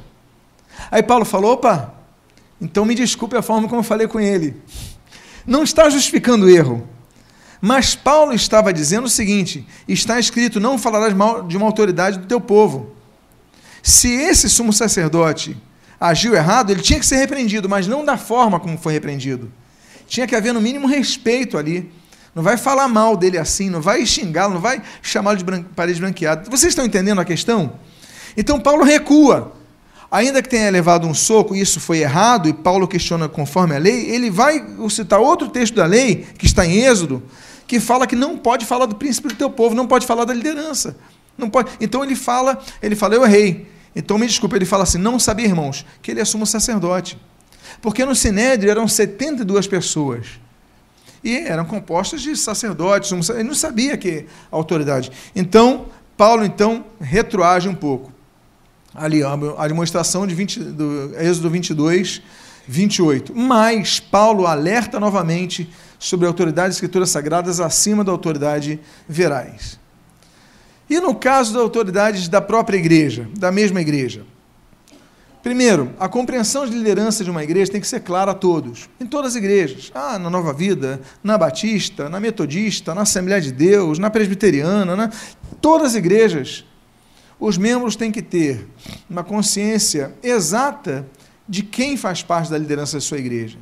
Aí 0.89 1.03
Paulo 1.03 1.25
falou, 1.25 1.51
opa, 1.51 1.93
então 2.61 2.85
me 2.85 2.95
desculpe 2.95 3.35
a 3.35 3.41
forma 3.41 3.67
como 3.67 3.81
eu 3.81 3.83
falei 3.83 4.07
com 4.07 4.19
ele. 4.19 4.55
Não 5.45 5.63
está 5.63 5.89
justificando 5.89 6.45
o 6.45 6.49
erro. 6.49 6.87
Mas 7.59 7.95
Paulo 7.95 8.33
estava 8.33 8.73
dizendo 8.73 9.05
o 9.05 9.09
seguinte: 9.09 9.65
está 9.87 10.19
escrito, 10.19 10.59
não 10.59 10.77
falarás 10.77 11.13
mal 11.13 11.43
de 11.43 11.55
uma 11.55 11.65
autoridade 11.65 12.19
do 12.19 12.25
teu 12.25 12.39
povo. 12.39 12.93
Se 13.81 14.09
esse 14.09 14.49
sumo 14.49 14.71
sacerdote 14.71 15.57
agiu 15.99 16.33
errado, 16.35 16.71
ele 16.71 16.81
tinha 16.81 16.99
que 16.99 17.05
ser 17.05 17.17
repreendido, 17.17 17.69
mas 17.69 17.87
não 17.87 18.03
da 18.03 18.17
forma 18.17 18.59
como 18.59 18.77
foi 18.77 18.93
repreendido. 18.93 19.51
Tinha 20.07 20.27
que 20.27 20.35
haver 20.35 20.53
no 20.53 20.61
mínimo 20.61 20.87
respeito 20.87 21.57
ali. 21.57 21.91
Não 22.35 22.41
vai 22.41 22.57
falar 22.57 22.87
mal 22.87 23.15
dele 23.15 23.37
assim, 23.37 23.69
não 23.69 23.81
vai 23.81 24.05
xingá-lo, 24.05 24.55
não 24.55 24.61
vai 24.61 24.81
chamá-lo 25.01 25.37
de 25.37 25.43
parede 25.75 25.99
branqueada. 25.99 26.49
Vocês 26.49 26.71
estão 26.71 26.83
entendendo 26.83 27.21
a 27.21 27.25
questão? 27.25 27.73
Então 28.35 28.59
Paulo 28.59 28.83
recua. 28.83 29.53
Ainda 30.09 30.43
que 30.43 30.49
tenha 30.49 30.69
levado 30.69 31.07
um 31.07 31.13
soco 31.13 31.55
isso 31.55 31.79
foi 31.79 31.99
errado, 31.99 32.47
e 32.47 32.53
Paulo 32.53 32.87
questiona 32.87 33.27
conforme 33.27 33.75
a 33.75 33.79
lei, 33.79 34.11
ele 34.11 34.29
vai 34.29 34.63
citar 34.89 35.19
outro 35.19 35.47
texto 35.47 35.73
da 35.73 35.85
lei, 35.85 36.27
que 36.37 36.45
está 36.45 36.65
em 36.65 36.85
Êxodo, 36.85 37.23
que 37.65 37.79
fala 37.79 38.05
que 38.05 38.15
não 38.15 38.37
pode 38.37 38.63
falar 38.63 38.85
do 38.85 38.95
príncipe 38.95 39.29
do 39.29 39.35
teu 39.35 39.49
povo, 39.49 39.73
não 39.73 39.87
pode 39.87 40.05
falar 40.05 40.25
da 40.25 40.33
liderança. 40.33 40.95
Não 41.35 41.49
pode. 41.49 41.71
Então 41.81 42.03
ele 42.03 42.15
fala, 42.15 42.59
ele 42.79 42.95
fala, 42.95 43.15
eu 43.15 43.25
errei. 43.25 43.67
Então 43.95 44.19
me 44.19 44.27
desculpe, 44.27 44.55
ele 44.55 44.65
fala 44.65 44.83
assim, 44.83 44.99
não 44.99 45.17
sabia, 45.17 45.47
irmãos, 45.47 45.83
que 45.99 46.11
ele 46.11 46.19
é 46.19 46.25
sumo 46.25 46.45
sacerdote. 46.45 47.17
Porque 47.81 48.05
no 48.05 48.15
Sinédrio 48.15 48.69
eram 48.69 48.87
72 48.87 49.65
pessoas. 49.65 50.27
E 51.23 51.37
eram 51.37 51.63
compostas 51.65 52.21
de 52.21 52.35
sacerdotes, 52.35 53.29
ele 53.29 53.43
não 53.43 53.55
sabia 53.55 53.97
que 53.97 54.25
autoridade. 54.51 55.11
Então, 55.35 55.85
Paulo 56.17 56.43
então 56.43 56.85
retroage 56.99 57.69
um 57.69 57.75
pouco. 57.75 58.11
Ali, 58.93 59.21
a 59.23 59.67
demonstração 59.67 60.27
de 60.27 60.35
20, 60.35 60.59
do 60.59 61.17
Êxodo 61.17 61.49
22, 61.49 62.21
28. 62.67 63.33
Mas 63.35 63.99
Paulo 63.99 64.45
alerta 64.45 64.99
novamente 64.99 65.69
sobre 65.97 66.25
a 66.25 66.29
autoridade 66.29 66.67
das 66.67 66.75
escrituras 66.75 67.09
sagradas 67.09 67.59
acima 67.59 68.03
da 68.03 68.11
autoridade 68.11 68.79
verais. 69.07 69.79
E 70.89 70.99
no 70.99 71.15
caso 71.15 71.53
das 71.53 71.61
autoridades 71.61 72.27
da 72.27 72.41
própria 72.41 72.77
igreja, 72.77 73.27
da 73.37 73.51
mesma 73.51 73.81
igreja? 73.81 74.25
Primeiro, 75.43 75.93
a 75.99 76.07
compreensão 76.07 76.65
de 76.65 76.71
liderança 76.71 77.21
de 77.21 77.29
uma 77.29 77.43
igreja 77.43 77.69
tem 77.71 77.81
que 77.81 77.87
ser 77.87 77.99
clara 77.99 78.31
a 78.31 78.33
todos, 78.33 78.89
em 78.97 79.05
todas 79.05 79.33
as 79.33 79.35
igrejas. 79.35 79.91
Ah, 79.93 80.17
na 80.17 80.29
Nova 80.29 80.53
Vida, 80.53 81.01
na 81.21 81.37
Batista, 81.37 82.07
na 82.07 82.17
Metodista, 82.17 82.95
na 82.95 83.01
Assembleia 83.01 83.41
de 83.41 83.51
Deus, 83.51 83.99
na 83.99 84.09
Presbiteriana, 84.09 84.95
na... 84.95 85.11
todas 85.59 85.87
as 85.87 85.95
igrejas. 85.95 86.63
Os 87.37 87.57
membros 87.57 87.97
têm 87.97 88.09
que 88.09 88.21
ter 88.21 88.65
uma 89.09 89.21
consciência 89.21 90.13
exata 90.23 91.05
de 91.47 91.61
quem 91.61 91.97
faz 91.97 92.23
parte 92.23 92.49
da 92.49 92.57
liderança 92.57 92.95
da 92.95 93.01
sua 93.01 93.17
igreja 93.17 93.59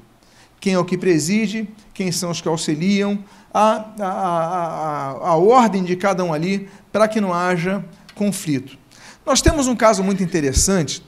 quem 0.61 0.75
é 0.75 0.79
o 0.79 0.85
que 0.85 0.95
preside, 0.95 1.67
quem 1.91 2.11
são 2.11 2.29
os 2.29 2.39
que 2.39 2.47
auxiliam, 2.47 3.17
a, 3.51 3.83
a, 4.00 4.05
a, 4.05 5.09
a 5.29 5.35
ordem 5.35 5.83
de 5.83 5.95
cada 5.95 6.23
um 6.23 6.31
ali, 6.31 6.69
para 6.91 7.07
que 7.07 7.19
não 7.19 7.33
haja 7.33 7.83
conflito. 8.13 8.77
Nós 9.25 9.41
temos 9.41 9.67
um 9.67 9.75
caso 9.75 10.03
muito 10.03 10.21
interessante, 10.21 11.03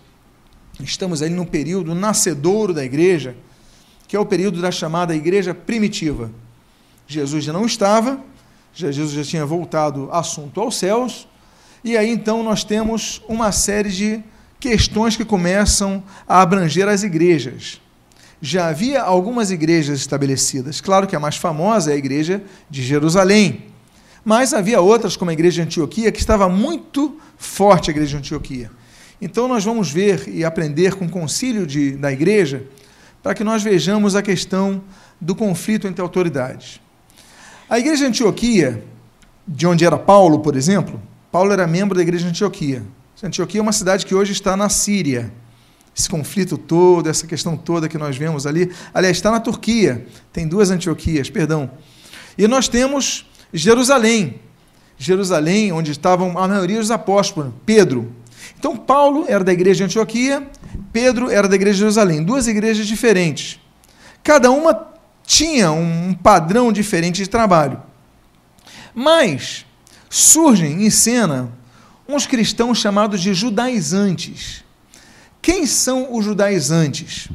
estamos 0.81 1.21
aí 1.21 1.29
no 1.29 1.45
período 1.45 1.93
nascedouro 1.93 2.73
da 2.73 2.83
igreja, 2.83 3.35
que 4.07 4.15
é 4.15 4.19
o 4.19 4.25
período 4.25 4.61
da 4.61 4.71
chamada 4.71 5.15
igreja 5.15 5.53
primitiva. 5.53 6.31
Jesus 7.07 7.43
já 7.43 7.53
não 7.53 7.65
estava, 7.65 8.19
Jesus 8.73 9.11
já 9.11 9.23
tinha 9.23 9.45
voltado 9.45 10.09
assunto 10.11 10.61
aos 10.61 10.77
céus, 10.77 11.27
e 11.83 11.97
aí 11.97 12.09
então 12.09 12.41
nós 12.43 12.63
temos 12.63 13.21
uma 13.27 13.51
série 13.51 13.89
de 13.89 14.23
questões 14.59 15.17
que 15.17 15.25
começam 15.25 16.03
a 16.27 16.41
abranger 16.41 16.87
as 16.87 17.03
igrejas 17.03 17.81
já 18.45 18.67
havia 18.67 19.01
algumas 19.01 19.51
igrejas 19.51 19.97
estabelecidas. 19.99 20.81
Claro 20.81 21.07
que 21.07 21.15
a 21.15 21.19
mais 21.19 21.37
famosa 21.37 21.91
é 21.91 21.93
a 21.93 21.97
igreja 21.97 22.43
de 22.69 22.83
Jerusalém. 22.83 23.67
Mas 24.25 24.53
havia 24.53 24.81
outras, 24.81 25.15
como 25.15 25.31
a 25.31 25.33
igreja 25.33 25.61
de 25.61 25.67
Antioquia, 25.67 26.11
que 26.11 26.19
estava 26.19 26.49
muito 26.49 27.17
forte 27.37 27.89
a 27.89 27.91
igreja 27.91 28.11
de 28.11 28.17
Antioquia. 28.17 28.69
Então 29.23 29.47
nós 29.47 29.63
vamos 29.63 29.89
ver 29.89 30.27
e 30.27 30.43
aprender 30.43 30.95
com 30.95 31.05
o 31.05 31.09
concílio 31.09 31.65
de, 31.65 31.91
da 31.91 32.11
igreja 32.11 32.67
para 33.21 33.33
que 33.33 33.41
nós 33.41 33.63
vejamos 33.63 34.17
a 34.17 34.21
questão 34.21 34.83
do 35.19 35.33
conflito 35.33 35.87
entre 35.87 36.01
autoridades. 36.01 36.81
A 37.69 37.79
igreja 37.79 38.03
de 38.03 38.09
Antioquia, 38.09 38.83
de 39.47 39.65
onde 39.65 39.85
era 39.85 39.97
Paulo, 39.97 40.39
por 40.39 40.57
exemplo, 40.57 41.01
Paulo 41.31 41.53
era 41.53 41.65
membro 41.65 41.95
da 41.95 42.01
igreja 42.01 42.25
de 42.25 42.31
Antioquia. 42.31 42.83
Antioquia 43.23 43.61
é 43.61 43.63
uma 43.63 43.71
cidade 43.71 44.05
que 44.05 44.13
hoje 44.13 44.33
está 44.33 44.57
na 44.57 44.67
Síria 44.67 45.31
esse 45.95 46.09
conflito 46.09 46.57
todo, 46.57 47.07
essa 47.07 47.25
questão 47.25 47.55
toda 47.55 47.87
que 47.87 47.97
nós 47.97 48.17
vemos 48.17 48.45
ali. 48.45 48.73
Aliás, 48.93 49.15
está 49.15 49.31
na 49.31 49.39
Turquia, 49.39 50.05
tem 50.33 50.45
duas 50.45 50.69
Antioquias, 50.69 51.29
perdão. 51.29 51.71
E 52.37 52.45
nós 52.45 52.67
temos 52.67 53.25
Jerusalém. 53.53 54.41
Jerusalém, 54.97 55.71
onde 55.71 55.91
estavam 55.91 56.37
a 56.37 56.45
maioria 56.45 56.79
dos 56.79 56.91
apóstolos, 56.91 57.53
Pedro. 57.65 58.11
Então, 58.57 58.75
Paulo 58.75 59.25
era 59.27 59.43
da 59.43 59.53
igreja 59.53 59.77
de 59.77 59.83
Antioquia, 59.83 60.47
Pedro 60.91 61.29
era 61.29 61.47
da 61.47 61.55
igreja 61.55 61.73
de 61.73 61.79
Jerusalém, 61.79 62.23
duas 62.23 62.47
igrejas 62.47 62.87
diferentes. 62.87 63.59
Cada 64.23 64.51
uma 64.51 64.93
tinha 65.25 65.71
um 65.71 66.13
padrão 66.13 66.71
diferente 66.71 67.23
de 67.23 67.29
trabalho. 67.29 67.81
Mas 68.93 69.65
surgem 70.09 70.85
em 70.85 70.89
cena 70.89 71.51
uns 72.07 72.27
cristãos 72.27 72.77
chamados 72.77 73.21
de 73.21 73.33
judaizantes. 73.33 74.63
Quem 75.41 75.65
são 75.65 76.15
os 76.15 76.23
judaizantes? 76.23 77.29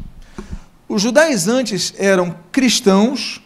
Os 0.88 1.02
judaizantes 1.02 1.92
eram 1.98 2.34
cristãos 2.50 3.42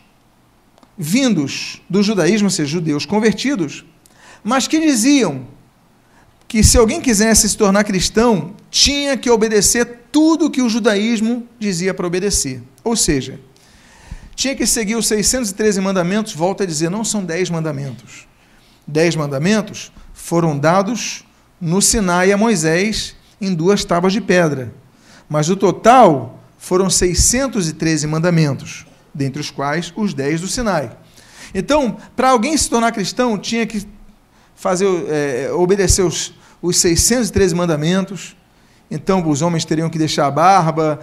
vindos 0.96 1.80
do 1.88 2.02
judaísmo, 2.02 2.46
ou 2.46 2.50
seja, 2.50 2.70
judeus 2.70 3.06
convertidos, 3.06 3.84
mas 4.44 4.68
que 4.68 4.78
diziam 4.78 5.46
que 6.52 6.62
se 6.62 6.76
alguém 6.76 7.00
quisesse 7.00 7.48
se 7.48 7.56
tornar 7.56 7.82
cristão, 7.82 8.52
tinha 8.70 9.16
que 9.16 9.30
obedecer 9.30 10.00
tudo 10.12 10.50
que 10.50 10.60
o 10.60 10.68
judaísmo 10.68 11.48
dizia 11.58 11.94
para 11.94 12.06
obedecer. 12.06 12.62
Ou 12.84 12.94
seja, 12.94 13.40
tinha 14.34 14.54
que 14.54 14.66
seguir 14.66 14.94
os 14.94 15.06
613 15.06 15.80
mandamentos, 15.80 16.34
volta 16.34 16.64
a 16.64 16.66
dizer, 16.66 16.90
não 16.90 17.06
são 17.06 17.24
10 17.24 17.48
mandamentos. 17.48 18.28
10 18.86 19.16
mandamentos 19.16 19.90
foram 20.12 20.58
dados 20.58 21.24
no 21.58 21.80
Sinai 21.80 22.30
a 22.32 22.36
Moisés 22.36 23.16
em 23.40 23.54
duas 23.54 23.82
tábuas 23.82 24.12
de 24.12 24.20
pedra. 24.20 24.74
Mas 25.30 25.48
o 25.48 25.56
total 25.56 26.38
foram 26.58 26.90
613 26.90 28.06
mandamentos, 28.06 28.84
dentre 29.14 29.40
os 29.40 29.50
quais 29.50 29.90
os 29.96 30.12
10 30.12 30.42
do 30.42 30.48
Sinai. 30.48 30.94
Então, 31.54 31.96
para 32.14 32.28
alguém 32.28 32.54
se 32.58 32.68
tornar 32.68 32.92
cristão, 32.92 33.38
tinha 33.38 33.64
que 33.64 33.86
fazer, 34.54 34.86
é, 35.08 35.50
obedecer 35.50 36.02
os, 36.02 36.34
os 36.62 36.76
613 36.78 37.54
mandamentos. 37.54 38.36
Então, 38.90 39.28
os 39.28 39.42
homens 39.42 39.64
teriam 39.64 39.90
que 39.90 39.98
deixar 39.98 40.26
a 40.26 40.30
barba, 40.30 41.00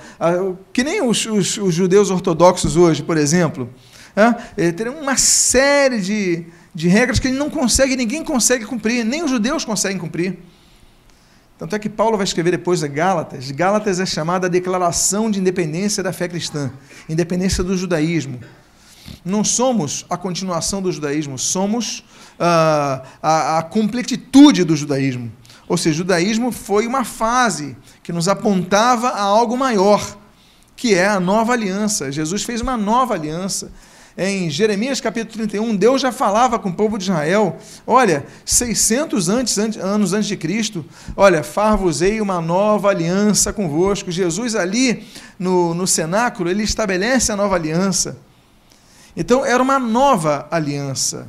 que 0.72 0.84
nem 0.84 1.02
os, 1.02 1.26
os, 1.26 1.58
os 1.58 1.74
judeus 1.74 2.10
ortodoxos 2.10 2.78
hoje, 2.78 3.04
por 3.04 3.18
exemplo. 3.18 3.70
É, 4.56 4.72
teriam 4.72 4.96
uma 5.00 5.18
série 5.18 6.00
de, 6.00 6.46
de 6.74 6.88
regras 6.88 7.20
que 7.20 7.28
ele 7.28 7.38
não 7.38 7.50
consegue, 7.50 7.96
ninguém 7.96 8.24
consegue 8.24 8.66
cumprir, 8.66 9.04
nem 9.04 9.24
os 9.24 9.32
judeus 9.32 9.66
conseguem 9.66 9.98
cumprir. 9.98 10.38
Tanto 11.58 11.76
é 11.76 11.80
que 11.80 11.90
Paulo 11.90 12.16
vai 12.16 12.24
escrever 12.24 12.52
depois 12.52 12.80
de 12.80 12.88
Gálatas. 12.88 13.52
Gálatas 13.52 14.00
é 14.00 14.06
chamada 14.06 14.48
a 14.48 14.50
declaração 14.50 15.30
de 15.30 15.40
independência 15.40 16.02
da 16.02 16.14
fé 16.14 16.28
cristã, 16.28 16.72
independência 17.10 17.62
do 17.62 17.76
judaísmo. 17.76 18.40
Não 19.26 19.44
somos 19.44 20.06
a 20.10 20.16
continuação 20.16 20.82
do 20.82 20.92
judaísmo, 20.92 21.38
somos 21.38 22.00
uh, 22.40 23.04
a, 23.22 23.58
a 23.58 23.64
completitude 23.64 24.64
do 24.64 24.76
judaísmo. 24.76 25.32
Ou 25.70 25.78
seja, 25.78 25.96
o 25.96 25.98
judaísmo 26.00 26.52
foi 26.52 26.86
uma 26.86 27.06
fase 27.06 27.78
que 28.04 28.12
nos 28.12 28.28
apontava 28.28 29.10
a 29.10 29.22
algo 29.22 29.56
maior, 29.56 30.18
que 30.76 30.96
é 30.96 31.08
a 31.08 31.20
nova 31.20 31.54
aliança. 31.54 32.12
Jesus 32.12 32.44
fez 32.44 32.60
uma 32.60 32.76
nova 32.76 33.14
aliança 33.14 33.72
em 34.22 34.50
Jeremias 34.50 35.00
capítulo 35.00 35.48
31, 35.48 35.78
Deus 35.78 36.02
já 36.02 36.12
falava 36.12 36.60
com 36.60 36.68
o 36.68 36.74
povo 36.74 36.98
de 36.98 37.06
Israel, 37.06 37.58
olha, 37.88 38.26
600 38.44 39.30
antes, 39.30 39.58
antes, 39.58 39.80
anos 39.80 40.12
antes 40.12 40.28
de 40.28 40.36
Cristo, 40.36 40.86
olha, 41.16 41.42
far-vos-ei 41.42 42.20
uma 42.20 42.42
nova 42.42 42.90
aliança 42.90 43.54
convosco. 43.54 44.12
Jesus 44.12 44.56
ali 44.56 45.08
no, 45.40 45.74
no 45.74 45.88
cenáculo, 45.88 46.50
ele 46.50 46.64
estabelece 46.64 47.32
a 47.32 47.38
nova 47.38 47.56
aliança. 47.56 48.18
Então, 49.16 49.46
era 49.46 49.64
uma 49.64 49.80
nova 49.80 50.50
aliança, 50.52 51.26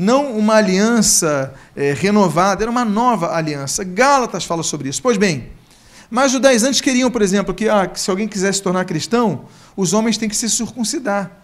não 0.00 0.36
uma 0.36 0.54
aliança 0.54 1.54
é, 1.76 1.92
renovada, 1.92 2.64
era 2.64 2.70
uma 2.70 2.84
nova 2.84 3.34
aliança. 3.34 3.84
Gálatas 3.84 4.44
fala 4.44 4.62
sobre 4.62 4.88
isso. 4.88 5.02
Pois 5.02 5.16
bem, 5.16 5.50
mas 6.10 6.34
os 6.34 6.40
antes 6.62 6.80
queriam, 6.80 7.10
por 7.10 7.22
exemplo, 7.22 7.54
que, 7.54 7.68
ah, 7.68 7.86
que 7.86 8.00
se 8.00 8.10
alguém 8.10 8.26
quisesse 8.26 8.58
se 8.58 8.62
tornar 8.62 8.84
cristão, 8.84 9.44
os 9.76 9.92
homens 9.92 10.16
têm 10.16 10.28
que 10.28 10.36
se 10.36 10.48
circuncidar 10.48 11.40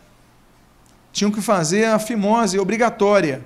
tinham 1.16 1.30
que 1.30 1.40
fazer 1.40 1.86
a 1.86 1.98
fimose 1.98 2.58
obrigatória. 2.58 3.42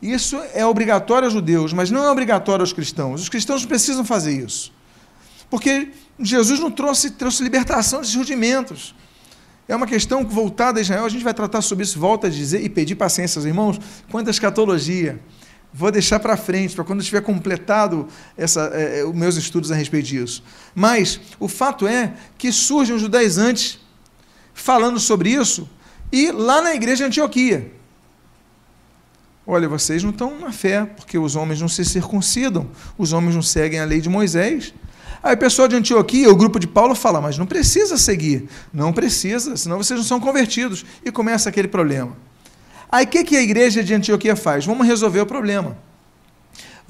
Isso 0.00 0.40
é 0.54 0.64
obrigatório 0.64 1.26
aos 1.26 1.32
judeus, 1.32 1.72
mas 1.72 1.90
não 1.90 2.04
é 2.04 2.08
obrigatório 2.08 2.62
aos 2.62 2.72
cristãos. 2.72 3.22
Os 3.22 3.28
cristãos 3.28 3.66
precisam 3.66 4.04
fazer 4.04 4.44
isso. 4.44 4.72
Porque 5.50 5.88
Jesus 6.20 6.60
não 6.60 6.70
trouxe, 6.70 7.10
trouxe 7.10 7.42
libertação 7.42 7.98
desses 7.98 8.14
rudimentos. 8.14 8.94
É 9.70 9.76
uma 9.76 9.86
questão 9.86 10.26
voltada 10.26 10.80
a 10.80 10.82
Israel, 10.82 11.04
a 11.04 11.08
gente 11.08 11.22
vai 11.22 11.32
tratar 11.32 11.62
sobre 11.62 11.84
isso, 11.84 11.96
volta 11.96 12.26
a 12.26 12.30
dizer 12.30 12.60
e 12.60 12.68
pedir 12.68 12.96
paciência 12.96 13.38
aos 13.38 13.46
irmãos, 13.46 13.78
quanto 14.10 14.26
à 14.26 14.30
escatologia. 14.32 15.20
Vou 15.72 15.92
deixar 15.92 16.18
para 16.18 16.36
frente, 16.36 16.74
para 16.74 16.82
quando 16.82 16.98
eu 16.98 17.04
tiver 17.04 17.20
completado 17.20 18.08
essa, 18.36 18.62
é, 18.62 19.04
os 19.04 19.14
meus 19.14 19.36
estudos 19.36 19.70
a 19.70 19.76
respeito 19.76 20.08
disso. 20.08 20.42
Mas 20.74 21.20
o 21.38 21.46
fato 21.46 21.86
é 21.86 22.14
que 22.36 22.50
surgem 22.50 22.96
os 22.96 23.00
judaizantes 23.00 23.78
falando 24.52 24.98
sobre 24.98 25.30
isso, 25.30 25.70
e 26.10 26.32
lá 26.32 26.60
na 26.60 26.74
igreja 26.74 27.04
de 27.04 27.20
Antioquia. 27.20 27.70
Olha, 29.46 29.68
vocês 29.68 30.02
não 30.02 30.10
estão 30.10 30.36
na 30.36 30.50
fé, 30.50 30.84
porque 30.84 31.16
os 31.16 31.36
homens 31.36 31.60
não 31.60 31.68
se 31.68 31.84
circuncidam, 31.84 32.68
os 32.98 33.12
homens 33.12 33.36
não 33.36 33.42
seguem 33.42 33.78
a 33.78 33.84
lei 33.84 34.00
de 34.00 34.08
Moisés. 34.08 34.74
Aí 35.22 35.34
o 35.34 35.38
pessoal 35.38 35.68
de 35.68 35.76
Antioquia, 35.76 36.30
o 36.30 36.36
grupo 36.36 36.58
de 36.58 36.66
Paulo, 36.66 36.94
fala, 36.94 37.20
mas 37.20 37.36
não 37.36 37.46
precisa 37.46 37.98
seguir. 37.98 38.48
Não 38.72 38.92
precisa, 38.92 39.56
senão 39.56 39.76
vocês 39.76 39.98
não 39.98 40.06
são 40.06 40.18
convertidos. 40.18 40.84
E 41.04 41.10
começa 41.10 41.48
aquele 41.48 41.68
problema. 41.68 42.16
Aí 42.90 43.04
o 43.04 43.08
que, 43.08 43.22
que 43.22 43.36
a 43.36 43.42
igreja 43.42 43.84
de 43.84 43.94
Antioquia 43.94 44.34
faz? 44.34 44.64
Vamos 44.64 44.86
resolver 44.86 45.20
o 45.20 45.26
problema. 45.26 45.76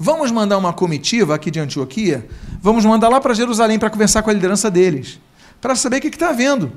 Vamos 0.03 0.31
mandar 0.31 0.57
uma 0.57 0.73
comitiva 0.73 1.35
aqui 1.35 1.51
de 1.51 1.59
Antioquia, 1.59 2.27
vamos 2.59 2.83
mandar 2.83 3.07
lá 3.07 3.21
para 3.21 3.35
Jerusalém 3.35 3.77
para 3.77 3.87
conversar 3.87 4.23
com 4.23 4.31
a 4.31 4.33
liderança 4.33 4.71
deles, 4.71 5.19
para 5.61 5.75
saber 5.75 5.97
o 5.97 6.01
que 6.01 6.07
está 6.07 6.29
havendo. 6.29 6.71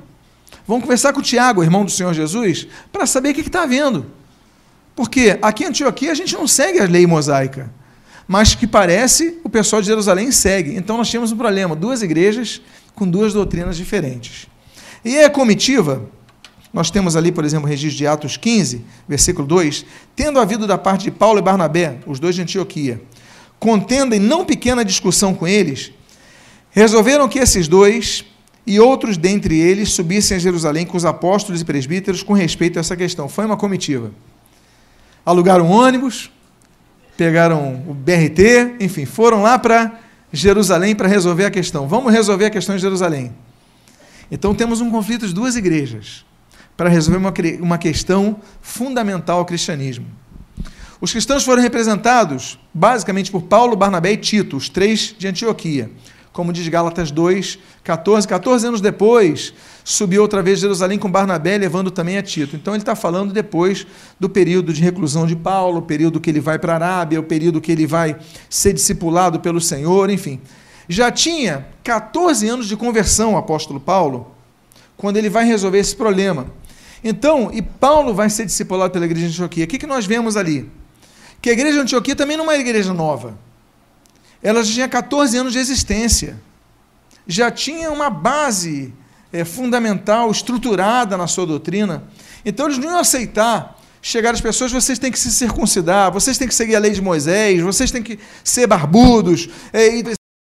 Vamos 0.67 0.83
conversar 0.83 1.11
com 1.11 1.21
o 1.21 1.23
Tiago, 1.23 1.63
irmão 1.63 1.83
do 1.83 1.89
Senhor 1.89 2.13
Jesus, 2.13 2.67
para 2.91 3.07
saber 3.07 3.31
o 3.31 3.33
que 3.33 3.41
está 3.41 3.63
havendo. 3.63 4.05
Porque 4.95 5.39
aqui 5.41 5.63
em 5.63 5.67
Antioquia 5.67 6.11
a 6.11 6.15
gente 6.15 6.35
não 6.35 6.47
segue 6.47 6.79
a 6.79 6.85
lei 6.85 7.07
mosaica, 7.07 7.71
mas 8.27 8.55
que 8.55 8.65
parece 8.65 9.39
o 9.43 9.49
pessoal 9.49 9.81
de 9.81 9.87
Jerusalém 9.87 10.31
segue. 10.31 10.75
Então 10.75 10.97
nós 10.97 11.11
temos 11.11 11.31
um 11.31 11.37
problema: 11.37 11.75
duas 11.75 12.01
igrejas 12.01 12.61
com 12.95 13.07
duas 13.07 13.33
doutrinas 13.33 13.77
diferentes. 13.77 14.47
E 15.03 15.19
a 15.19 15.29
comitiva, 15.29 16.09
nós 16.73 16.89
temos 16.89 17.15
ali, 17.15 17.31
por 17.31 17.45
exemplo, 17.45 17.67
o 17.67 17.69
registro 17.69 17.97
de 17.97 18.07
Atos 18.07 18.37
15, 18.37 18.83
versículo 19.07 19.47
2: 19.47 19.85
tendo 20.15 20.39
havido 20.39 20.65
da 20.65 20.77
parte 20.77 21.03
de 21.03 21.11
Paulo 21.11 21.39
e 21.39 21.41
Barnabé, 21.41 21.99
os 22.05 22.19
dois 22.19 22.35
de 22.35 22.41
Antioquia, 22.41 23.01
contenda 23.59 24.15
e 24.15 24.19
não 24.19 24.43
pequena 24.43 24.83
discussão 24.83 25.33
com 25.33 25.47
eles, 25.47 25.91
resolveram 26.71 27.27
que 27.27 27.39
esses 27.39 27.67
dois 27.67 28.25
e 28.67 28.79
outros 28.79 29.15
dentre 29.15 29.59
eles 29.59 29.91
subissem 29.91 30.37
a 30.37 30.39
Jerusalém 30.39 30.85
com 30.85 30.97
os 30.97 31.05
apóstolos 31.05 31.61
e 31.61 31.65
presbíteros 31.65 32.23
com 32.23 32.33
respeito 32.33 32.77
a 32.77 32.79
essa 32.79 32.95
questão. 32.95 33.29
Foi 33.29 33.45
uma 33.45 33.55
comitiva. 33.55 34.11
Alugaram 35.23 35.69
ônibus, 35.69 36.31
pegaram 37.17 37.83
o 37.87 37.93
BRT, 37.93 38.75
enfim, 38.79 39.05
foram 39.05 39.41
lá 39.41 39.57
para 39.57 39.99
Jerusalém 40.31 40.95
para 40.95 41.07
resolver 41.07 41.45
a 41.45 41.51
questão. 41.51 41.87
Vamos 41.87 42.11
resolver 42.11 42.45
a 42.45 42.49
questão 42.49 42.75
de 42.75 42.81
Jerusalém. 42.81 43.33
Então 44.29 44.53
temos 44.53 44.81
um 44.81 44.89
conflito 44.89 45.27
de 45.27 45.33
duas 45.33 45.55
igrejas 45.55 46.25
para 46.75 46.89
resolver 46.89 47.17
uma, 47.17 47.33
uma 47.61 47.77
questão 47.77 48.37
fundamental 48.61 49.39
ao 49.39 49.45
cristianismo. 49.45 50.05
Os 50.99 51.11
cristãos 51.11 51.43
foram 51.43 51.61
representados 51.61 52.59
basicamente 52.73 53.31
por 53.31 53.43
Paulo, 53.43 53.75
Barnabé 53.75 54.13
e 54.13 54.17
Tito, 54.17 54.57
os 54.57 54.69
três 54.69 55.13
de 55.17 55.27
Antioquia 55.27 55.91
como 56.35 56.51
diz 56.51 56.67
Gálatas 56.67 57.11
2, 57.11 57.57
14. 57.81 58.27
14 58.27 58.67
anos 58.67 58.81
depois, 58.81 59.53
subiu 59.85 60.21
outra 60.21 60.43
vez 60.43 60.59
Jerusalém 60.59 60.99
com 60.99 61.09
Barnabé, 61.09 61.57
levando 61.57 61.89
também 61.89 62.17
a 62.17 62.21
Tito. 62.21 62.57
Então 62.57 62.73
ele 62.73 62.81
está 62.81 62.93
falando 62.93 63.31
depois 63.31 63.87
do 64.19 64.29
período 64.29 64.73
de 64.73 64.81
reclusão 64.81 65.25
de 65.25 65.33
Paulo, 65.33 65.77
o 65.77 65.81
período 65.83 66.19
que 66.19 66.29
ele 66.29 66.41
vai 66.41 66.59
para 66.59 66.73
a 66.73 66.75
Arábia, 66.75 67.21
o 67.21 67.23
período 67.23 67.61
que 67.61 67.71
ele 67.71 67.87
vai 67.87 68.17
ser 68.49 68.73
discipulado 68.73 69.39
pelo 69.39 69.61
Senhor, 69.61 70.09
enfim. 70.09 70.41
Já 70.89 71.09
tinha 71.09 71.67
14 71.85 72.49
anos 72.49 72.67
de 72.67 72.75
conversão 72.75 73.35
o 73.35 73.37
apóstolo 73.37 73.79
Paulo, 73.79 74.29
quando 74.97 75.15
ele 75.15 75.29
vai 75.29 75.45
resolver 75.45 75.79
esse 75.79 75.95
problema. 75.95 76.47
Então, 77.01 77.49
e 77.53 77.61
Paulo 77.61 78.13
vai 78.13 78.29
ser 78.29 78.45
discipulado 78.45 78.91
pela 78.91 79.05
igreja 79.05 79.29
de 79.29 79.35
Antioquia. 79.35 79.63
O 79.63 79.67
que, 79.67 79.77
que 79.77 79.87
nós 79.87 80.05
vemos 80.05 80.35
ali? 80.35 80.69
Que 81.41 81.49
a 81.49 81.53
igreja 81.53 81.75
de 81.75 81.83
Antioquia 81.83 82.13
também 82.13 82.35
não 82.35 82.43
é 82.43 82.47
uma 82.47 82.57
igreja 82.57 82.93
nova 82.93 83.44
ela 84.45 84.63
já 84.63 84.73
tinha 84.73 84.87
14 84.87 85.35
anos 85.37 85.53
de 85.53 85.57
existência, 85.57 86.39
já 87.25 87.49
tinha 87.49 87.91
uma 87.91 88.11
base 88.11 88.93
é, 89.33 89.43
fundamental, 89.43 90.29
estruturada 90.29 91.17
na 91.17 91.25
sua 91.25 91.47
doutrina. 91.47 92.03
Então 92.45 92.67
eles 92.67 92.77
não 92.77 92.91
iam 92.91 92.99
aceitar 92.99 93.75
chegar 94.03 94.35
as 94.35 94.41
pessoas, 94.41 94.71
vocês 94.71 94.99
têm 94.99 95.11
que 95.11 95.17
se 95.17 95.31
circuncidar, 95.31 96.11
vocês 96.11 96.37
têm 96.37 96.47
que 96.47 96.53
seguir 96.53 96.75
a 96.75 96.79
lei 96.79 96.91
de 96.91 97.01
Moisés, 97.01 97.59
vocês 97.59 97.89
têm 97.89 98.03
que 98.03 98.19
ser 98.43 98.67
barbudos, 98.67 99.49
é, 99.73 99.89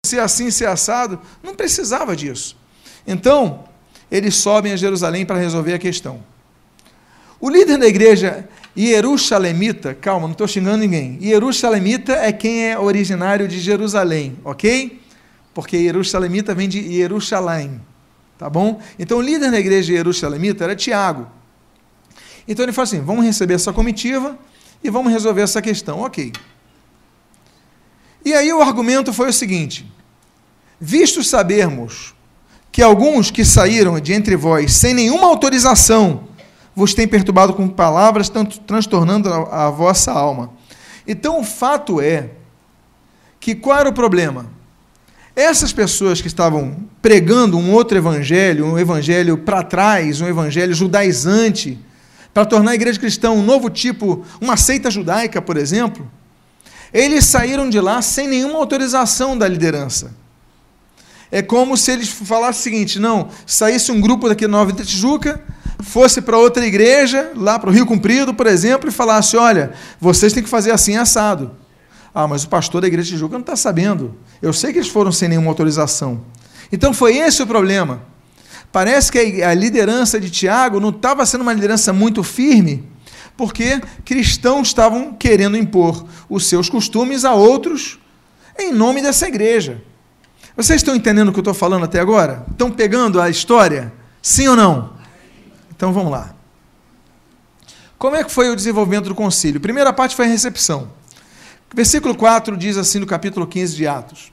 ser 0.06 0.20
assim, 0.20 0.52
ser 0.52 0.66
assado. 0.66 1.18
Não 1.42 1.56
precisava 1.56 2.14
disso. 2.14 2.58
Então, 3.08 3.64
eles 4.12 4.36
sobem 4.36 4.74
a 4.74 4.76
Jerusalém 4.76 5.26
para 5.26 5.38
resolver 5.38 5.74
a 5.74 5.80
questão. 5.80 6.22
O 7.40 7.50
líder 7.50 7.78
da 7.78 7.88
igreja 7.88 8.50
Jerusalemita, 8.78 9.96
calma, 9.96 10.28
não 10.28 10.34
estou 10.34 10.48
xingando 10.48 10.78
ninguém. 10.78 11.18
Jerusalemita 11.20 12.14
é 12.14 12.32
quem 12.32 12.68
é 12.68 12.78
originário 12.78 13.48
de 13.48 13.60
Jerusalém, 13.60 14.38
ok? 14.46 15.02
Porque 15.52 15.82
Jerusalemita 15.82 16.54
vem 16.54 16.70
de 16.70 16.96
Jerusalém, 16.96 17.82
tá 18.38 18.48
bom? 18.48 18.80
Então 19.00 19.18
o 19.18 19.22
líder 19.22 19.50
da 19.50 19.60
igreja 19.60 19.94
Jerusalemita 19.94 20.64
era 20.64 20.76
Tiago. 20.76 21.28
Então 22.48 22.64
ele 22.64 22.72
fala 22.72 22.84
assim: 22.84 23.02
vamos 23.02 23.26
receber 23.26 23.56
essa 23.56 23.74
comitiva 23.74 24.38
e 24.84 24.92
vamos 24.92 25.12
resolver 25.12 25.42
essa 25.42 25.60
questão, 25.60 26.02
ok. 26.02 26.32
E 28.24 28.34
aí 28.34 28.54
o 28.54 28.62
argumento 28.62 29.12
foi 29.12 29.30
o 29.30 29.34
seguinte: 29.34 29.92
visto 30.80 31.24
sabermos 31.24 32.14
que 32.72 32.84
alguns 32.84 33.32
que 33.32 33.44
saíram 33.44 34.00
de 34.00 34.14
entre 34.14 34.36
vós 34.36 34.74
sem 34.74 34.94
nenhuma 34.94 35.26
autorização, 35.26 36.27
vos 36.78 36.94
tem 36.94 37.08
perturbado 37.08 37.54
com 37.54 37.68
palavras, 37.68 38.30
tanto 38.30 38.60
transtornando 38.60 39.34
a, 39.34 39.66
a 39.66 39.70
vossa 39.70 40.12
alma. 40.12 40.54
Então 41.08 41.40
o 41.40 41.44
fato 41.44 42.00
é 42.00 42.30
que 43.40 43.56
qual 43.56 43.80
era 43.80 43.90
o 43.90 43.94
problema? 43.94 44.56
essas 45.38 45.72
pessoas 45.72 46.20
que 46.20 46.26
estavam 46.26 46.76
pregando 47.00 47.60
um 47.60 47.72
outro 47.72 47.96
evangelho, 47.96 48.66
um 48.66 48.80
evangelho 48.80 49.38
para 49.38 49.62
trás, 49.62 50.20
um 50.20 50.28
evangelho 50.28 50.74
judaizante, 50.74 51.78
para 52.34 52.44
tornar 52.44 52.72
a 52.72 52.76
igreja 52.76 53.00
cristã 53.00 53.30
um 53.30 53.44
novo 53.44 53.70
tipo, 53.70 54.26
uma 54.42 54.58
seita 54.58 54.90
judaica, 54.90 55.40
por 55.40 55.56
exemplo, 55.56 56.10
eles 56.92 57.24
saíram 57.26 57.70
de 57.70 57.80
lá 57.80 58.02
sem 58.02 58.28
nenhuma 58.28 58.58
autorização 58.58 59.38
da 59.38 59.48
liderança. 59.48 60.12
É 61.32 61.44
como 61.44 61.78
se 61.78 61.92
eles 61.92 62.10
falassem 62.10 62.60
o 62.60 62.64
seguinte: 62.64 63.00
não, 63.00 63.30
saísse 63.46 63.92
um 63.92 64.02
grupo 64.02 64.28
daqui 64.28 64.46
de 64.46 64.52
Nova 64.52 64.72
Tijuca, 64.72 65.40
fosse 65.80 66.22
para 66.22 66.38
outra 66.38 66.66
igreja, 66.66 67.32
lá 67.36 67.60
para 67.60 67.70
o 67.70 67.74
Rio 67.74 67.86
Comprido, 67.86 68.34
por 68.34 68.48
exemplo, 68.48 68.90
e 68.90 68.92
falasse: 68.92 69.38
olha, 69.38 69.74
vocês 70.00 70.34
têm 70.34 70.44
que 70.44 70.50
fazer 70.50 70.72
assim 70.72 70.96
assado. 70.96 71.52
Ah, 72.14 72.28
mas 72.28 72.44
o 72.44 72.50
pastor 72.50 72.82
da 72.82 72.88
igreja 72.88 73.06
de 73.06 73.12
Tijuca 73.12 73.34
não 73.34 73.42
está 73.42 73.56
sabendo. 73.56 74.16
Eu 74.42 74.52
sei 74.52 74.72
que 74.72 74.80
eles 74.80 74.90
foram 74.90 75.12
sem 75.12 75.30
nenhuma 75.30 75.50
autorização. 75.50 76.22
Então 76.72 76.94
foi 76.94 77.18
esse 77.18 77.44
o 77.44 77.48
problema. 77.48 78.02
Parece 78.72 79.12
que 79.12 79.44
a 79.44 79.54
liderança 79.54 80.20
de 80.20 80.30
Tiago 80.30 80.80
não 80.80 80.90
estava 80.90 81.26
sendo 81.26 81.42
uma 81.42 81.54
liderança 81.54 81.94
muito 81.94 82.24
firme, 82.24 82.84
porque 83.38 83.80
cristãos 84.04 84.68
estavam 84.68 85.14
querendo 85.14 85.56
impor 85.56 86.06
os 86.28 86.48
seus 86.48 86.70
costumes 86.70 87.24
a 87.24 87.34
outros 87.34 88.00
em 88.58 88.74
nome 88.74 89.02
dessa 89.02 89.28
igreja. 89.28 89.82
Vocês 90.56 90.82
estão 90.82 90.96
entendendo 90.96 91.30
o 91.30 91.32
que 91.32 91.38
eu 91.38 91.42
estou 91.42 91.54
falando 91.54 91.86
até 91.86 92.00
agora? 92.00 92.44
Estão 92.50 92.72
pegando 92.72 93.22
a 93.22 93.30
história? 93.30 93.94
Sim 94.24 94.48
ou 94.48 94.56
não? 94.56 94.97
Então 95.78 95.94
vamos 95.94 96.12
lá. 96.12 96.34
Como 98.00 98.16
é 98.16 98.24
que 98.24 98.32
foi 98.32 98.50
o 98.50 98.56
desenvolvimento 98.56 99.06
do 99.06 99.16
concílio? 99.16 99.62
Primeira 99.62 99.94
parte 99.94 100.16
foi 100.16 100.26
a 100.26 100.28
recepção. 100.28 100.92
Versículo 101.74 102.16
4 102.16 102.58
diz 102.58 102.78
assim 102.78 102.98
no 103.00 103.06
capítulo 103.06 103.46
15 103.46 103.76
de 103.76 103.88
Atos: 103.88 104.32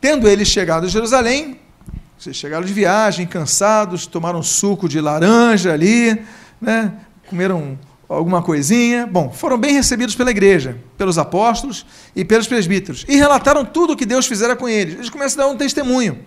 Tendo 0.00 0.26
eles 0.26 0.48
chegado 0.48 0.86
a 0.86 0.88
Jerusalém, 0.88 1.60
vocês 2.18 2.34
chegaram 2.34 2.64
de 2.64 2.72
viagem, 2.72 3.26
cansados, 3.26 4.06
tomaram 4.06 4.42
suco 4.42 4.88
de 4.88 4.98
laranja 4.98 5.72
ali, 5.72 6.22
né? 6.60 6.92
comeram 7.28 7.78
alguma 8.08 8.42
coisinha. 8.42 9.06
Bom, 9.06 9.30
foram 9.30 9.58
bem 9.58 9.74
recebidos 9.74 10.14
pela 10.14 10.30
igreja, 10.30 10.78
pelos 10.96 11.18
apóstolos 11.18 11.84
e 12.16 12.24
pelos 12.24 12.46
presbíteros. 12.46 13.04
E 13.08 13.16
relataram 13.16 13.64
tudo 13.64 13.92
o 13.92 13.96
que 13.96 14.06
Deus 14.06 14.26
fizera 14.26 14.56
com 14.56 14.68
eles. 14.68 14.94
Eles 14.94 15.10
começam 15.10 15.44
a 15.44 15.46
dar 15.46 15.52
um 15.52 15.56
testemunho. 15.56 16.18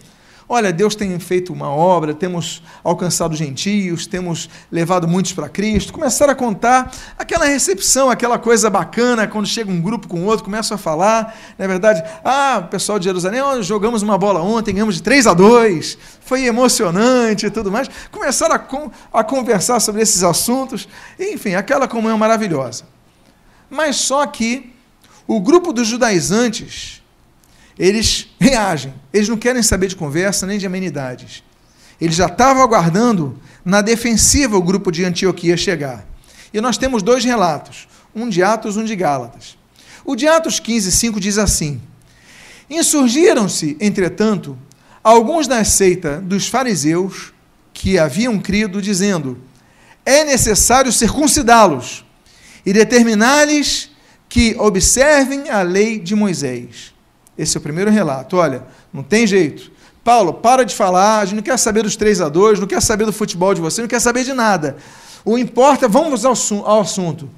Olha, 0.48 0.74
Deus 0.74 0.96
tem 0.96 1.18
feito 1.20 1.54
uma 1.54 1.70
obra, 1.70 2.14
temos 2.14 2.62
alcançado 2.84 3.36
gentios, 3.36 4.06
temos 4.06 4.50
levado 4.72 5.08
muitos 5.08 5.32
para 5.34 5.48
Cristo. 5.48 5.94
Começaram 5.94 6.34
a 6.34 6.36
contar 6.36 6.92
aquela 7.18 7.46
recepção, 7.46 8.10
aquela 8.10 8.38
coisa 8.38 8.70
bacana, 8.70 9.28
quando 9.28 9.48
chega 9.48 9.72
um 9.72 9.82
grupo 9.82 10.08
com 10.08 10.24
outro, 10.26 10.44
começam 10.44 10.76
a 10.76 10.78
falar, 10.78 11.36
na 11.58 11.66
é 11.66 11.68
verdade, 11.68 12.04
ah, 12.24 12.68
pessoal 12.70 13.00
de 13.00 13.06
Jerusalém, 13.06 13.42
jogamos 13.62 14.02
uma 14.02 14.18
bola 14.18 14.42
ontem, 14.42 14.74
ganhamos 14.74 14.96
de 14.96 15.04
3 15.04 15.28
a 15.28 15.34
2, 15.34 15.98
foi 16.22 16.46
emocionante 16.46 17.46
e 17.46 17.50
tudo 17.50 17.72
mais. 17.72 17.90
Começaram 18.12 18.56
a, 18.56 19.20
a 19.20 19.24
conversar 19.24 19.80
sobre 19.80 20.02
esses 20.02 20.24
assuntos, 20.24 20.88
enfim, 21.20 21.56
aquela 21.56 21.88
comunhão 21.88 22.18
maravilhosa. 22.18 22.86
Mas 23.70 23.96
só 23.96 24.26
que 24.26 24.74
o 25.28 25.40
grupo 25.40 25.72
dos 25.72 25.88
judaizantes 25.88 27.03
eles 27.78 28.28
reagem. 28.40 28.94
Eles 29.12 29.30
não 29.30 29.38
querem 29.38 29.64
saber 29.64 29.88
de 29.88 29.96
conversa 29.96 30.46
nem 30.46 30.58
de 30.58 30.66
amenidades. 30.66 31.44
Eles 32.00 32.16
já 32.16 32.26
estavam 32.26 32.62
aguardando 32.62 33.40
na 33.64 33.82
defensiva 33.82 34.58
o 34.58 34.62
grupo 34.62 34.92
de 34.92 35.06
Antioquia 35.06 35.56
chegar. 35.56 36.06
E 36.54 36.62
nós 36.62 36.78
temos 36.78 37.02
dois 37.02 37.24
relatos, 37.24 37.88
um 38.14 38.30
de 38.30 38.44
Atos, 38.44 38.78
um 38.78 38.84
de 38.84 38.96
Gálatas. 38.96 39.58
O 40.06 40.16
de 40.16 40.28
Atos 40.28 40.60
15, 40.60 40.92
5 40.92 41.20
diz 41.20 41.38
assim: 41.38 41.82
Insurgiram-se, 42.70 43.78
entretanto, 43.80 44.58
alguns 45.04 45.48
da 45.48 45.64
seita 45.64 46.20
dos 46.22 46.48
fariseus 46.48 47.34
que 47.74 47.98
haviam 47.98 48.40
crido, 48.40 48.82
dizendo: 48.82 49.40
É 50.06 50.24
necessário 50.24 50.92
circuncidá-los 50.92 52.06
e 52.66 52.72
determinar-lhes 52.72 53.90
que 54.30 54.56
observem 54.58 55.50
a 55.50 55.62
lei 55.62 56.00
de 56.00 56.16
Moisés. 56.16 56.94
Esse 57.38 57.58
é 57.58 57.60
o 57.60 57.62
primeiro 57.62 57.90
relato. 57.90 58.38
Olha, 58.38 58.64
não 58.94 59.04
tem 59.04 59.26
jeito. 59.26 59.72
Paulo, 60.04 60.34
para 60.34 60.64
de 60.64 60.76
falar, 60.76 61.20
a 61.20 61.26
gente 61.26 61.36
não 61.36 61.44
quer 61.44 61.58
saber 61.58 61.84
dos 61.84 61.96
3 61.96 62.22
a 62.22 62.30
2 62.30 62.60
não 62.60 62.68
quer 62.68 62.82
saber 62.82 63.06
do 63.06 63.14
futebol 63.14 63.54
de 63.54 63.62
você, 63.62 63.82
não 63.82 63.88
quer 63.88 64.02
saber 64.02 64.24
de 64.24 64.34
nada. 64.34 64.76
O 65.24 65.38
importa, 65.38 65.88
vamos 65.88 66.26
ao, 66.26 66.82
assunto. 66.82 67.30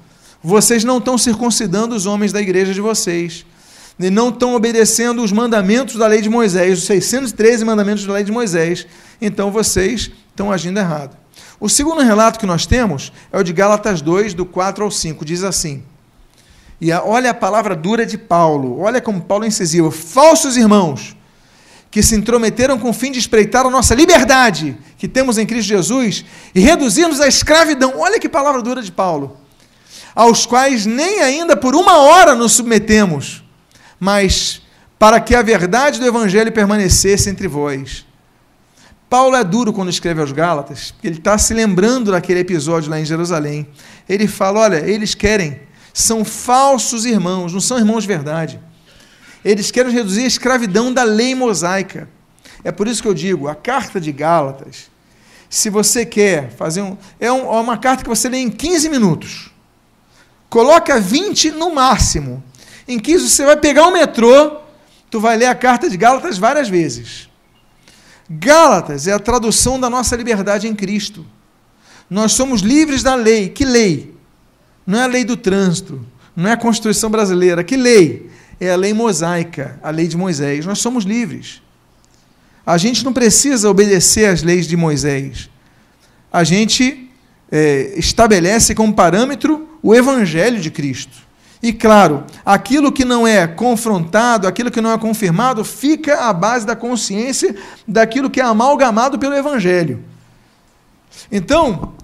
Vocês 0.42 0.82
não 0.82 0.98
estão 0.98 1.16
circuncidando 1.16 1.94
os 1.94 2.06
homens 2.06 2.32
da 2.32 2.40
igreja 2.40 2.74
de 2.74 2.80
vocês. 2.80 3.46
E 3.98 4.10
não 4.10 4.28
estão 4.28 4.54
obedecendo 4.54 5.22
os 5.22 5.32
mandamentos 5.32 5.96
da 5.96 6.06
lei 6.06 6.20
de 6.20 6.28
Moisés, 6.28 6.80
os 6.80 6.84
613 6.84 7.64
mandamentos 7.64 8.04
da 8.04 8.12
lei 8.12 8.24
de 8.24 8.32
Moisés. 8.32 8.86
Então 9.22 9.50
vocês 9.50 10.10
estão 10.28 10.52
agindo 10.52 10.78
errado. 10.78 11.16
O 11.58 11.68
segundo 11.68 12.02
relato 12.02 12.38
que 12.38 12.44
nós 12.44 12.66
temos 12.66 13.12
é 13.32 13.38
o 13.38 13.42
de 13.42 13.52
Gálatas 13.52 14.02
2, 14.02 14.34
do 14.34 14.44
4 14.44 14.84
ao 14.84 14.90
5. 14.90 15.24
Diz 15.24 15.42
assim. 15.42 15.82
E 16.80 16.92
olha 16.92 17.30
a 17.30 17.34
palavra 17.34 17.74
dura 17.74 18.04
de 18.04 18.18
Paulo, 18.18 18.80
olha 18.80 19.00
como 19.00 19.20
Paulo 19.20 19.44
é 19.44 19.48
incisivo. 19.48 19.90
Falsos 19.90 20.56
irmãos, 20.56 21.16
que 21.90 22.02
se 22.02 22.14
intrometeram 22.14 22.78
com 22.78 22.90
o 22.90 22.92
fim 22.92 23.10
de 23.10 23.18
espreitar 23.18 23.64
a 23.64 23.70
nossa 23.70 23.94
liberdade 23.94 24.76
que 24.98 25.08
temos 25.08 25.38
em 25.38 25.46
Cristo 25.46 25.68
Jesus 25.68 26.24
e 26.54 26.60
reduzir-nos 26.60 27.20
à 27.20 27.26
escravidão. 27.26 27.94
Olha 27.96 28.20
que 28.20 28.28
palavra 28.28 28.60
dura 28.60 28.82
de 28.82 28.92
Paulo. 28.92 29.38
Aos 30.14 30.44
quais 30.44 30.84
nem 30.84 31.20
ainda 31.20 31.56
por 31.56 31.74
uma 31.74 31.98
hora 31.98 32.34
nos 32.34 32.52
submetemos, 32.52 33.42
mas 33.98 34.62
para 34.98 35.20
que 35.20 35.34
a 35.34 35.42
verdade 35.42 36.00
do 36.00 36.06
Evangelho 36.06 36.52
permanecesse 36.52 37.30
entre 37.30 37.48
vós. 37.48 38.04
Paulo 39.08 39.36
é 39.36 39.44
duro 39.44 39.72
quando 39.72 39.88
escreve 39.88 40.20
aos 40.20 40.32
Gálatas, 40.32 40.90
porque 40.90 41.06
ele 41.06 41.18
está 41.18 41.38
se 41.38 41.54
lembrando 41.54 42.10
daquele 42.10 42.40
episódio 42.40 42.90
lá 42.90 42.98
em 42.98 43.04
Jerusalém. 43.04 43.68
Ele 44.08 44.26
fala: 44.26 44.60
olha, 44.60 44.78
eles 44.78 45.14
querem 45.14 45.60
são 45.98 46.26
falsos 46.26 47.06
irmãos, 47.06 47.54
não 47.54 47.60
são 47.60 47.78
irmãos 47.78 48.02
de 48.02 48.08
verdade. 48.08 48.60
Eles 49.42 49.70
querem 49.70 49.90
reduzir 49.90 50.24
a 50.24 50.26
escravidão 50.26 50.92
da 50.92 51.02
lei 51.02 51.34
mosaica. 51.34 52.06
É 52.62 52.70
por 52.70 52.86
isso 52.86 53.00
que 53.00 53.08
eu 53.08 53.14
digo, 53.14 53.48
a 53.48 53.54
carta 53.54 53.98
de 53.98 54.12
Gálatas, 54.12 54.90
se 55.48 55.70
você 55.70 56.04
quer 56.04 56.50
fazer 56.50 56.82
um. 56.82 56.98
É, 57.18 57.32
um, 57.32 57.46
é 57.46 57.60
uma 57.60 57.78
carta 57.78 58.02
que 58.02 58.10
você 58.10 58.28
lê 58.28 58.36
em 58.36 58.50
15 58.50 58.90
minutos. 58.90 59.50
Coloca 60.50 61.00
20 61.00 61.52
no 61.52 61.74
máximo. 61.74 62.44
Em 62.86 62.98
15 62.98 63.30
você 63.30 63.46
vai 63.46 63.56
pegar 63.56 63.86
o 63.86 63.88
um 63.88 63.92
metrô, 63.92 64.58
tu 65.10 65.18
vai 65.18 65.34
ler 65.34 65.46
a 65.46 65.54
carta 65.54 65.88
de 65.88 65.96
Gálatas 65.96 66.36
várias 66.36 66.68
vezes. 66.68 67.26
Gálatas 68.28 69.06
é 69.06 69.14
a 69.14 69.18
tradução 69.18 69.80
da 69.80 69.88
nossa 69.88 70.14
liberdade 70.14 70.68
em 70.68 70.74
Cristo. 70.74 71.24
Nós 72.10 72.32
somos 72.32 72.60
livres 72.60 73.02
da 73.02 73.14
lei. 73.14 73.48
Que 73.48 73.64
lei? 73.64 74.15
Não 74.86 74.98
é 74.98 75.02
a 75.02 75.06
lei 75.06 75.24
do 75.24 75.36
trânsito, 75.36 76.00
não 76.34 76.48
é 76.48 76.52
a 76.52 76.56
Constituição 76.56 77.10
brasileira. 77.10 77.64
Que 77.64 77.76
lei? 77.76 78.30
É 78.60 78.70
a 78.70 78.76
lei 78.76 78.92
mosaica, 78.92 79.78
a 79.82 79.90
lei 79.90 80.06
de 80.06 80.16
Moisés. 80.16 80.64
Nós 80.64 80.78
somos 80.78 81.04
livres. 81.04 81.60
A 82.64 82.78
gente 82.78 83.04
não 83.04 83.12
precisa 83.12 83.70
obedecer 83.70 84.26
às 84.26 84.42
leis 84.42 84.66
de 84.66 84.76
Moisés. 84.76 85.48
A 86.32 86.44
gente 86.44 87.10
é, 87.50 87.94
estabelece 87.96 88.74
como 88.74 88.94
parâmetro 88.94 89.68
o 89.82 89.94
Evangelho 89.94 90.60
de 90.60 90.70
Cristo. 90.70 91.26
E 91.62 91.72
claro, 91.72 92.24
aquilo 92.44 92.92
que 92.92 93.04
não 93.04 93.26
é 93.26 93.46
confrontado, 93.46 94.46
aquilo 94.46 94.70
que 94.70 94.80
não 94.80 94.92
é 94.92 94.98
confirmado, 94.98 95.64
fica 95.64 96.28
à 96.28 96.32
base 96.32 96.66
da 96.66 96.76
consciência 96.76 97.56
daquilo 97.88 98.30
que 98.30 98.40
é 98.40 98.44
amalgamado 98.44 99.18
pelo 99.18 99.34
Evangelho. 99.34 100.04
Então, 101.30 101.94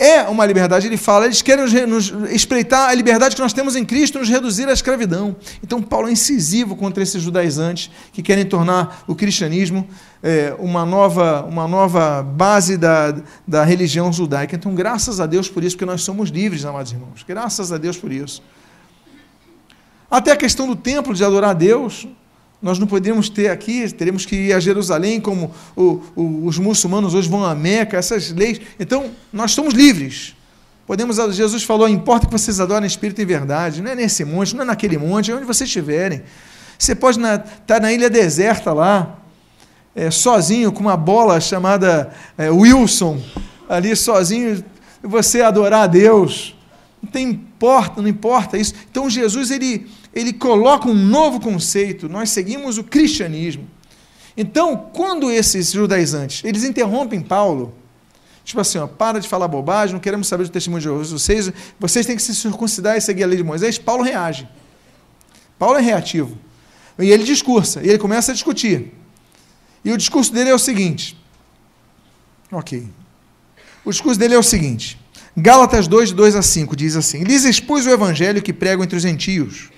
é 0.00 0.22
uma 0.22 0.46
liberdade. 0.46 0.86
Ele 0.86 0.96
fala, 0.96 1.26
eles 1.26 1.42
querem 1.42 1.66
nos, 1.66 2.10
nos 2.10 2.32
espreitar 2.32 2.88
a 2.88 2.94
liberdade 2.94 3.36
que 3.36 3.42
nós 3.42 3.52
temos 3.52 3.76
em 3.76 3.84
Cristo, 3.84 4.18
nos 4.18 4.30
reduzir 4.30 4.66
à 4.66 4.72
escravidão. 4.72 5.36
Então, 5.62 5.82
Paulo 5.82 6.08
é 6.08 6.12
incisivo 6.12 6.74
contra 6.74 7.02
esses 7.02 7.22
judaizantes 7.22 7.90
que 8.10 8.22
querem 8.22 8.46
tornar 8.46 9.04
o 9.06 9.14
cristianismo 9.14 9.86
é, 10.22 10.54
uma, 10.58 10.86
nova, 10.86 11.44
uma 11.44 11.68
nova 11.68 12.22
base 12.22 12.78
da, 12.78 13.14
da 13.46 13.62
religião 13.62 14.10
judaica. 14.10 14.56
Então, 14.56 14.74
graças 14.74 15.20
a 15.20 15.26
Deus 15.26 15.50
por 15.50 15.62
isso, 15.62 15.76
porque 15.76 15.84
nós 15.84 16.02
somos 16.02 16.30
livres, 16.30 16.64
amados 16.64 16.92
irmãos. 16.92 17.22
Graças 17.28 17.70
a 17.70 17.76
Deus 17.76 17.98
por 17.98 18.10
isso. 18.10 18.42
Até 20.10 20.32
a 20.32 20.36
questão 20.36 20.66
do 20.66 20.74
templo 20.74 21.14
de 21.14 21.22
adorar 21.22 21.50
a 21.50 21.54
Deus, 21.54 22.08
nós 22.62 22.78
não 22.78 22.86
poderíamos 22.86 23.30
ter 23.30 23.48
aqui, 23.48 23.90
teremos 23.92 24.26
que 24.26 24.36
ir 24.36 24.52
a 24.52 24.60
Jerusalém, 24.60 25.20
como 25.20 25.50
o, 25.74 26.02
o, 26.14 26.44
os 26.44 26.58
muçulmanos 26.58 27.14
hoje 27.14 27.28
vão 27.28 27.44
a 27.44 27.54
Meca, 27.54 27.96
essas 27.96 28.30
leis. 28.32 28.60
Então, 28.78 29.10
nós 29.32 29.52
somos 29.52 29.72
livres. 29.72 30.36
Podemos, 30.86 31.16
Jesus 31.34 31.62
falou: 31.62 31.88
importa 31.88 32.26
que 32.26 32.32
vocês 32.32 32.60
adorem 32.60 32.86
espírito 32.86 33.22
em 33.22 33.24
verdade. 33.24 33.80
Não 33.80 33.90
é 33.90 33.94
nesse 33.94 34.24
monte, 34.24 34.54
não 34.54 34.62
é 34.62 34.66
naquele 34.66 34.98
monte, 34.98 35.30
é 35.30 35.34
onde 35.34 35.46
vocês 35.46 35.68
estiverem. 35.68 36.22
Você 36.78 36.94
pode 36.94 37.18
estar 37.18 37.30
na, 37.30 37.38
tá 37.38 37.80
na 37.80 37.92
ilha 37.92 38.10
deserta 38.10 38.72
lá, 38.72 39.18
é, 39.94 40.10
sozinho, 40.10 40.70
com 40.72 40.80
uma 40.80 40.96
bola 40.96 41.40
chamada 41.40 42.12
é, 42.36 42.50
Wilson, 42.50 43.22
ali 43.68 43.94
sozinho, 43.96 44.62
você 45.02 45.40
adorar 45.40 45.84
a 45.84 45.86
Deus. 45.86 46.56
Não 47.02 47.10
tem 47.10 47.28
importa, 47.60 48.00
não 48.00 48.08
importa 48.08 48.58
isso. 48.58 48.74
Então 48.90 49.08
Jesus 49.08 49.50
ele 49.50 49.86
ele 50.14 50.32
coloca 50.32 50.88
um 50.88 50.94
novo 50.94 51.40
conceito. 51.40 52.08
Nós 52.08 52.30
seguimos 52.30 52.78
o 52.78 52.84
cristianismo. 52.84 53.66
Então, 54.36 54.90
quando 54.92 55.30
esses 55.30 55.72
judaizantes, 55.72 56.44
eles 56.44 56.64
interrompem 56.64 57.20
Paulo, 57.20 57.74
tipo 58.44 58.60
assim, 58.60 58.78
ó, 58.78 58.86
para 58.86 59.20
de 59.20 59.28
falar 59.28 59.48
bobagem, 59.48 59.92
não 59.92 60.00
queremos 60.00 60.28
saber 60.28 60.44
do 60.44 60.50
testemunho 60.50 60.80
de 60.80 60.88
vocês, 60.88 61.52
vocês 61.78 62.06
têm 62.06 62.16
que 62.16 62.22
se 62.22 62.34
circuncidar 62.34 62.96
e 62.96 63.00
seguir 63.00 63.24
a 63.24 63.26
lei 63.26 63.36
de 63.36 63.44
Moisés, 63.44 63.78
Paulo 63.78 64.02
reage. 64.02 64.48
Paulo 65.58 65.78
é 65.78 65.82
reativo. 65.82 66.38
E 66.98 67.10
ele 67.10 67.24
discursa, 67.24 67.82
e 67.82 67.88
ele 67.88 67.98
começa 67.98 68.32
a 68.32 68.34
discutir. 68.34 68.92
E 69.84 69.92
o 69.92 69.96
discurso 69.96 70.32
dele 70.32 70.50
é 70.50 70.54
o 70.54 70.58
seguinte. 70.58 71.16
Ok. 72.52 72.88
O 73.84 73.90
discurso 73.90 74.18
dele 74.18 74.34
é 74.34 74.38
o 74.38 74.42
seguinte. 74.42 74.98
Gálatas 75.36 75.86
2, 75.86 76.12
2 76.12 76.36
a 76.36 76.42
5 76.42 76.76
diz 76.76 76.96
assim: 76.96 77.22
Lhes 77.22 77.44
expus 77.44 77.86
o 77.86 77.90
evangelho 77.90 78.42
que 78.42 78.52
prego 78.52 78.82
entre 78.82 78.96
os 78.96 79.02
gentios. 79.02 79.70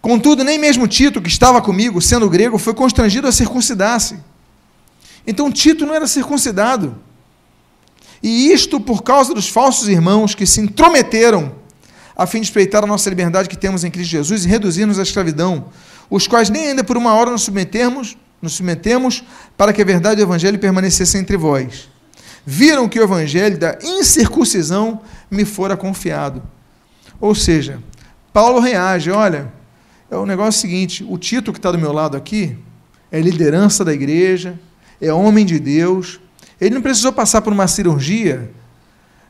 Contudo, 0.00 0.44
nem 0.44 0.58
mesmo 0.58 0.86
Tito, 0.86 1.20
que 1.20 1.28
estava 1.28 1.60
comigo, 1.60 2.00
sendo 2.00 2.28
grego, 2.28 2.58
foi 2.58 2.74
constrangido 2.74 3.26
a 3.26 3.32
circuncidar-se. 3.32 4.18
Então 5.26 5.50
Tito 5.50 5.84
não 5.84 5.94
era 5.94 6.06
circuncidado. 6.06 6.96
E 8.22 8.52
isto 8.52 8.80
por 8.80 9.02
causa 9.02 9.34
dos 9.34 9.48
falsos 9.48 9.88
irmãos 9.88 10.34
que 10.34 10.46
se 10.46 10.60
intrometeram 10.60 11.52
a 12.16 12.26
fim 12.26 12.40
de 12.40 12.46
espreitar 12.46 12.82
a 12.82 12.86
nossa 12.86 13.08
liberdade 13.08 13.48
que 13.48 13.56
temos 13.56 13.84
em 13.84 13.90
Cristo 13.90 14.10
Jesus 14.10 14.44
e 14.44 14.48
reduzir-nos 14.48 14.98
à 14.98 15.02
escravidão, 15.02 15.66
os 16.10 16.26
quais 16.26 16.50
nem 16.50 16.68
ainda 16.68 16.82
por 16.82 16.96
uma 16.96 17.14
hora 17.14 17.30
nos 17.30 17.42
submetemos, 17.42 18.16
nos 18.42 18.54
submetemos 18.54 19.22
para 19.56 19.72
que 19.72 19.80
a 19.80 19.84
verdade 19.84 20.16
do 20.16 20.22
evangelho 20.22 20.58
permanecesse 20.58 21.16
entre 21.16 21.36
vós 21.36 21.88
viram 22.50 22.88
que 22.88 22.98
o 22.98 23.02
evangelho 23.02 23.58
da 23.58 23.76
incircuncisão 23.82 25.02
me 25.30 25.44
fora 25.44 25.76
confiado. 25.76 26.42
Ou 27.20 27.34
seja, 27.34 27.78
Paulo 28.32 28.58
reage: 28.58 29.10
olha, 29.10 29.52
é 30.10 30.16
o 30.16 30.24
negócio 30.24 30.60
seguinte, 30.60 31.04
o 31.08 31.18
Tito 31.18 31.52
que 31.52 31.58
está 31.58 31.70
do 31.70 31.78
meu 31.78 31.92
lado 31.92 32.16
aqui 32.16 32.56
é 33.10 33.20
liderança 33.20 33.84
da 33.84 33.92
igreja, 33.92 34.58
é 35.00 35.12
homem 35.12 35.44
de 35.44 35.58
Deus, 35.58 36.20
ele 36.60 36.74
não 36.74 36.82
precisou 36.82 37.12
passar 37.12 37.42
por 37.42 37.52
uma 37.52 37.68
cirurgia 37.68 38.50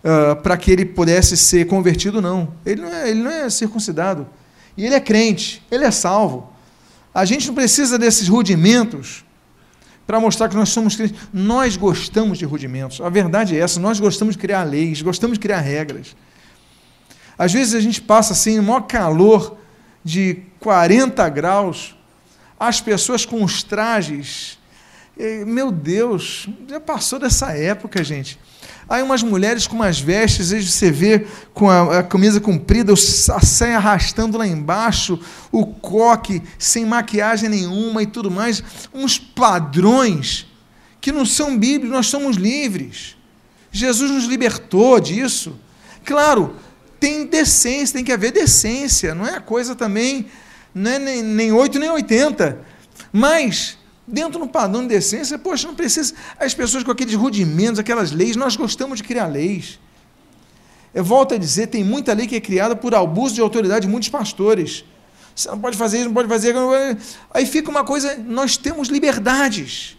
uh, 0.02 0.36
para 0.36 0.56
que 0.56 0.70
ele 0.70 0.84
pudesse 0.84 1.36
ser 1.36 1.66
convertido, 1.66 2.22
não. 2.22 2.54
Ele 2.64 2.82
não, 2.82 2.88
é, 2.88 3.10
ele 3.10 3.22
não 3.22 3.30
é 3.30 3.50
circuncidado. 3.50 4.26
E 4.76 4.86
ele 4.86 4.94
é 4.94 5.00
crente, 5.00 5.62
ele 5.70 5.84
é 5.84 5.90
salvo. 5.90 6.50
A 7.12 7.24
gente 7.24 7.48
não 7.48 7.54
precisa 7.54 7.98
desses 7.98 8.28
rudimentos 8.28 9.24
para 10.06 10.18
mostrar 10.20 10.48
que 10.48 10.56
nós 10.56 10.70
somos 10.70 10.96
crentes. 10.96 11.18
Nós 11.32 11.76
gostamos 11.76 12.38
de 12.38 12.44
rudimentos. 12.44 13.00
A 13.00 13.08
verdade 13.10 13.56
é 13.56 13.60
essa, 13.60 13.78
nós 13.78 14.00
gostamos 14.00 14.36
de 14.36 14.40
criar 14.40 14.62
leis, 14.62 15.02
gostamos 15.02 15.36
de 15.36 15.40
criar 15.40 15.60
regras. 15.60 16.16
Às 17.36 17.52
vezes 17.52 17.74
a 17.74 17.80
gente 17.80 18.00
passa 18.00 18.32
assim, 18.32 18.56
no 18.56 18.62
maior 18.62 18.82
calor 18.82 19.58
de 20.04 20.42
40 20.60 21.28
graus, 21.28 21.96
as 22.58 22.80
pessoas 22.80 23.24
com 23.24 23.44
os 23.44 23.62
trajes. 23.62 24.58
Meu 25.46 25.70
Deus, 25.70 26.48
já 26.68 26.80
passou 26.80 27.18
dessa 27.18 27.52
época, 27.52 28.02
gente. 28.04 28.38
Aí 28.88 29.02
umas 29.02 29.22
mulheres 29.22 29.66
com 29.66 29.76
umas 29.76 30.00
vestes, 30.00 30.50
aí 30.50 30.62
você 30.62 30.90
vê 30.90 31.26
com 31.52 31.68
a, 31.68 31.98
a 31.98 32.02
camisa 32.02 32.40
comprida, 32.40 32.94
a 32.94 33.40
saia 33.40 33.76
arrastando 33.76 34.38
lá 34.38 34.46
embaixo, 34.46 35.20
o 35.52 35.66
coque 35.66 36.42
sem 36.58 36.86
maquiagem 36.86 37.50
nenhuma 37.50 38.02
e 38.02 38.06
tudo 38.06 38.30
mais, 38.30 38.64
uns 38.94 39.18
padrões 39.18 40.46
que 41.02 41.12
não 41.12 41.26
são 41.26 41.58
bíblicos, 41.58 41.90
nós 41.90 42.06
somos 42.06 42.36
livres. 42.36 43.14
Jesus 43.70 44.10
nos 44.10 44.24
libertou 44.24 44.98
disso. 44.98 45.58
Claro, 46.02 46.56
tem 46.98 47.26
decência, 47.26 47.94
tem 47.94 48.04
que 48.04 48.12
haver 48.12 48.32
decência, 48.32 49.14
não 49.14 49.26
é 49.26 49.36
a 49.36 49.40
coisa 49.40 49.74
também, 49.74 50.26
não 50.74 50.90
é 50.90 50.98
nem, 50.98 51.22
nem 51.22 51.52
8 51.52 51.78
nem 51.78 51.90
80. 51.90 52.58
Mas 53.12 53.78
dentro 54.06 54.40
do 54.40 54.48
padrão 54.48 54.82
de 54.82 54.88
decência, 54.88 55.38
poxa, 55.38 55.66
não 55.66 55.74
precisa. 55.74 56.14
As 56.38 56.54
pessoas 56.54 56.82
com 56.82 56.90
aqueles 56.90 57.14
rudimentos, 57.14 57.78
aquelas 57.78 58.10
leis, 58.10 58.36
nós 58.36 58.56
gostamos 58.56 58.98
de 58.98 59.04
criar 59.04 59.26
leis. 59.26 59.78
Eu 60.94 61.04
volto 61.04 61.34
a 61.34 61.38
dizer, 61.38 61.68
tem 61.68 61.84
muita 61.84 62.12
lei 62.14 62.26
que 62.26 62.36
é 62.36 62.40
criada 62.40 62.74
por 62.74 62.94
abuso 62.94 63.34
de 63.34 63.40
autoridade 63.40 63.86
de 63.86 63.88
muitos 63.88 64.08
pastores. 64.08 64.84
Você 65.34 65.48
não 65.48 65.58
pode 65.58 65.76
fazer 65.76 65.98
isso, 65.98 66.06
não 66.06 66.14
pode 66.14 66.28
fazer. 66.28 66.54
Aí 67.32 67.46
fica 67.46 67.70
uma 67.70 67.84
coisa, 67.84 68.16
nós 68.16 68.56
temos 68.56 68.88
liberdades. 68.88 69.96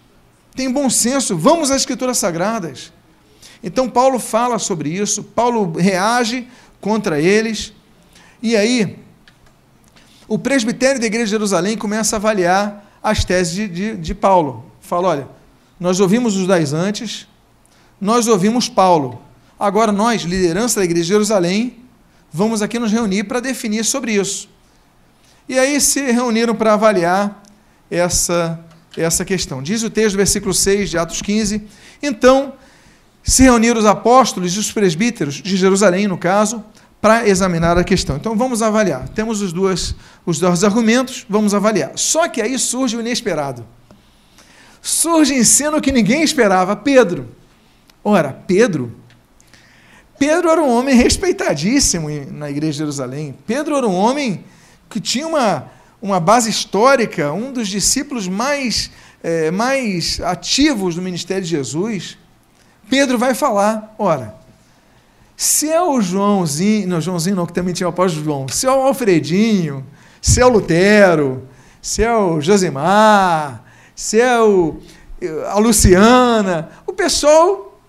Tem 0.55 0.69
bom 0.69 0.89
senso, 0.89 1.38
vamos 1.38 1.71
às 1.71 1.81
escrituras 1.81 2.17
sagradas. 2.17 2.91
Então 3.63 3.89
Paulo 3.89 4.19
fala 4.19 4.57
sobre 4.57 4.89
isso, 4.89 5.23
Paulo 5.23 5.71
reage 5.77 6.47
contra 6.81 7.19
eles. 7.19 7.73
E 8.41 8.55
aí, 8.55 8.97
o 10.27 10.37
presbitério 10.37 10.99
da 10.99 11.07
igreja 11.07 11.25
de 11.25 11.31
Jerusalém 11.31 11.77
começa 11.77 12.15
a 12.15 12.17
avaliar 12.17 12.85
as 13.01 13.25
teses 13.25 13.53
de, 13.53 13.67
de, 13.67 13.97
de 13.97 14.15
Paulo. 14.15 14.65
Fala, 14.81 15.07
olha, 15.07 15.27
nós 15.79 15.99
ouvimos 15.99 16.35
os 16.35 16.47
dez 16.47 16.73
antes, 16.73 17.27
nós 17.99 18.27
ouvimos 18.27 18.69
Paulo. 18.69 19.21
Agora 19.59 19.91
nós, 19.91 20.21
liderança 20.21 20.79
da 20.79 20.85
igreja 20.85 21.03
de 21.03 21.09
Jerusalém, 21.09 21.77
vamos 22.31 22.61
aqui 22.61 22.79
nos 22.79 22.91
reunir 22.91 23.23
para 23.25 23.39
definir 23.39 23.83
sobre 23.83 24.13
isso. 24.13 24.49
E 25.47 25.57
aí 25.57 25.81
se 25.81 25.99
reuniram 26.11 26.53
para 26.53 26.73
avaliar 26.73 27.41
essa, 27.89 28.59
essa 28.95 29.25
questão. 29.25 29.63
Diz 29.63 29.83
o 29.83 29.89
texto, 29.89 30.15
versículo 30.15 30.53
6 30.53 30.91
de 30.91 30.97
Atos 30.97 31.21
15. 31.21 31.63
Então, 32.03 32.53
se 33.23 33.43
reuniram 33.43 33.79
os 33.79 33.86
apóstolos 33.86 34.55
e 34.55 34.60
os 34.60 34.71
presbíteros 34.71 35.36
de 35.36 35.55
Jerusalém, 35.55 36.08
no 36.08 36.17
caso, 36.17 36.63
para 37.01 37.27
examinar 37.27 37.77
a 37.77 37.84
questão. 37.84 38.17
Então 38.17 38.36
vamos 38.36 38.62
avaliar. 38.62 39.08
Temos 39.10 39.41
os 39.41 39.53
dois, 39.53 39.95
os 40.25 40.39
dois 40.39 40.63
argumentos, 40.63 41.25
vamos 41.29 41.53
avaliar. 41.53 41.91
Só 41.95 42.27
que 42.27 42.41
aí 42.41 42.58
surge 42.58 42.97
o 42.97 42.99
inesperado. 42.99 43.65
Surge 44.82 45.34
em 45.34 45.43
cena 45.43 45.77
o 45.77 45.82
que 45.82 45.91
ninguém 45.91 46.23
esperava, 46.23 46.75
Pedro. 46.75 47.29
Ora, 48.03 48.34
Pedro. 48.47 48.93
Pedro 50.17 50.49
era 50.49 50.62
um 50.62 50.69
homem 50.69 50.95
respeitadíssimo 50.95 52.10
na 52.32 52.49
igreja 52.49 52.73
de 52.73 52.77
Jerusalém. 52.79 53.36
Pedro 53.47 53.77
era 53.77 53.88
um 53.88 53.95
homem 53.95 54.43
que 54.89 54.99
tinha 54.99 55.27
uma, 55.27 55.71
uma 56.01 56.19
base 56.19 56.49
histórica, 56.49 57.32
um 57.32 57.53
dos 57.53 57.67
discípulos 57.67 58.27
mais, 58.27 58.91
é, 59.23 59.51
mais 59.51 60.19
ativos 60.19 60.95
do 60.95 61.01
ministério 61.01 61.43
de 61.43 61.49
Jesus. 61.49 62.17
Pedro 62.89 63.17
vai 63.17 63.34
falar: 63.34 63.93
ora, 63.97 64.36
se 65.38 65.69
é 65.69 65.82
o 65.82 66.02
Joãozinho, 66.02 66.88
não, 66.88 66.99
Joãozinho 66.99 67.36
não, 67.36 67.45
que 67.45 67.54
também 67.54 67.73
tinha 67.73 67.88
o 67.88 67.91
apóstolo 67.91 68.25
João, 68.25 68.47
se 68.47 68.65
é 68.65 68.71
o 68.71 68.82
Alfredinho, 68.82 69.86
se 70.21 70.41
é 70.41 70.45
o 70.45 70.49
Lutero, 70.49 71.47
se 71.82 72.04
é 72.04 72.13
o 72.13 72.41
Josimar, 72.41 73.63
se 73.95 74.19
é 74.19 74.39
o, 74.41 74.80
a 75.47 75.60
Luciana, 75.60 76.69
o 76.86 76.93
pessoal, 76.93 77.80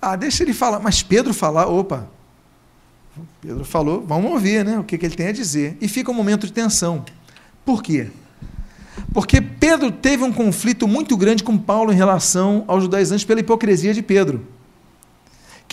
ah, 0.00 0.16
deixa 0.16 0.42
ele 0.42 0.52
falar, 0.52 0.78
mas 0.80 1.02
Pedro 1.02 1.34
falar, 1.34 1.66
opa, 1.66 2.08
Pedro 3.40 3.64
falou, 3.64 4.04
vamos 4.06 4.30
ouvir 4.32 4.64
né, 4.64 4.78
o 4.78 4.84
que, 4.84 4.98
que 4.98 5.06
ele 5.06 5.14
tem 5.14 5.28
a 5.28 5.32
dizer. 5.32 5.76
E 5.80 5.86
fica 5.88 6.10
um 6.10 6.14
momento 6.14 6.46
de 6.46 6.52
tensão. 6.52 7.04
Por 7.64 7.82
quê? 7.82 8.10
Porque 9.14 9.40
Pedro 9.40 9.90
teve 9.90 10.22
um 10.22 10.32
conflito 10.32 10.86
muito 10.86 11.16
grande 11.16 11.42
com 11.42 11.56
Paulo 11.56 11.90
em 11.90 11.96
relação 11.96 12.64
aos 12.66 12.82
judaizantes 12.82 13.24
pela 13.24 13.40
hipocrisia 13.40 13.94
de 13.94 14.02
Pedro 14.02 14.46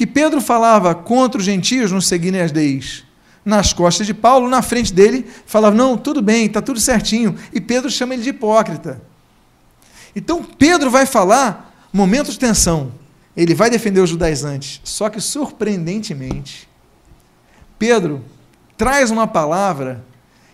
que 0.02 0.08
Pedro 0.08 0.42
falava 0.42 0.96
contra 0.96 1.38
os 1.38 1.46
gentios 1.46 1.92
não 1.92 2.02
seguirem 2.02 2.42
as 2.42 2.52
leis 2.52 3.04
nas 3.44 3.74
costas 3.74 4.08
de 4.08 4.14
Paulo, 4.16 4.50
na 4.50 4.62
frente 4.62 4.94
dele, 4.94 5.28
falava: 5.46 5.76
Não, 5.76 5.98
tudo 5.98 6.22
bem, 6.22 6.46
está 6.46 6.62
tudo 6.62 6.80
certinho. 6.80 7.36
E 7.54 7.62
Pedro 7.62 7.90
chama 7.90 8.16
ele 8.16 8.24
de 8.24 8.30
hipócrita. 8.30 9.02
Então 10.16 10.44
Pedro 10.44 10.90
vai 10.90 11.06
falar, 11.06 11.88
momento 11.94 12.32
de 12.32 12.40
tensão, 12.40 12.92
ele 13.38 13.54
vai 13.54 13.70
defender 13.70 14.00
os 14.00 14.10
judaizantes. 14.10 14.82
Só 14.84 15.10
que, 15.10 15.22
surpreendentemente, 15.22 16.68
Pedro 17.78 18.24
traz 18.78 19.12
uma 19.12 19.28
palavra 19.28 20.04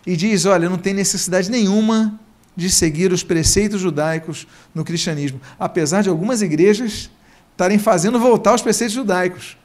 e 0.05 0.15
diz: 0.17 0.45
Olha, 0.45 0.69
não 0.69 0.77
tem 0.77 0.93
necessidade 0.93 1.49
nenhuma 1.49 2.19
de 2.57 2.71
seguir 2.71 3.13
os 3.13 3.23
preceitos 3.23 3.79
judaicos 3.79 4.47
no 4.73 4.83
cristianismo. 4.83 5.39
Apesar 5.59 6.01
de 6.01 6.09
algumas 6.09 6.41
igrejas 6.41 7.11
estarem 7.51 7.77
fazendo 7.77 8.19
voltar 8.19 8.55
os 8.55 8.63
preceitos 8.63 8.95
judaicos. 8.95 9.55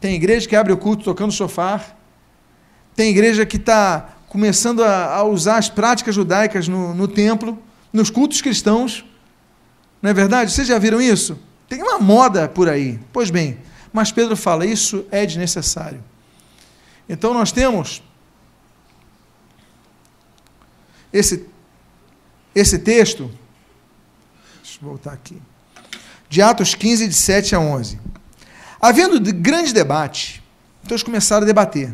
Tem 0.00 0.14
igreja 0.14 0.48
que 0.48 0.54
abre 0.54 0.72
o 0.72 0.76
culto 0.76 1.02
tocando 1.02 1.32
sofá. 1.32 1.84
Tem 2.94 3.10
igreja 3.10 3.44
que 3.44 3.56
está 3.56 4.16
começando 4.28 4.84
a, 4.84 5.16
a, 5.16 5.24
usar 5.24 5.56
as 5.56 5.68
práticas 5.68 6.14
judaicas 6.14 6.68
no, 6.68 6.94
no 6.94 7.08
templo, 7.08 7.58
nos 7.92 8.10
cultos 8.10 8.40
cristãos. 8.40 9.04
Não 10.00 10.10
é 10.10 10.14
verdade? 10.14 10.52
Vocês 10.52 10.68
já 10.68 10.78
viram 10.78 11.00
isso? 11.00 11.36
Tem 11.68 11.82
uma 11.82 11.98
moda 11.98 12.48
por 12.48 12.68
aí. 12.68 13.00
Pois 13.12 13.28
bem, 13.28 13.58
mas 13.92 14.12
Pedro 14.12 14.36
fala: 14.36 14.64
isso 14.64 15.04
é 15.10 15.26
desnecessário. 15.26 16.02
Então 17.08 17.34
nós 17.34 17.50
temos 17.50 18.00
esse, 21.12 21.44
esse 22.54 22.78
texto. 22.78 23.30
Deixa 24.62 24.78
eu 24.82 24.88
voltar 24.88 25.12
aqui 25.12 25.40
de 26.30 26.40
Atos 26.40 26.76
15, 26.76 27.08
de 27.08 27.14
7 27.14 27.56
a 27.56 27.60
11. 27.60 27.98
Havendo 28.80 29.20
grande 29.34 29.74
debate, 29.74 30.40
então 30.82 30.94
eles 30.94 31.02
começaram 31.02 31.42
a 31.42 31.46
debater. 31.46 31.92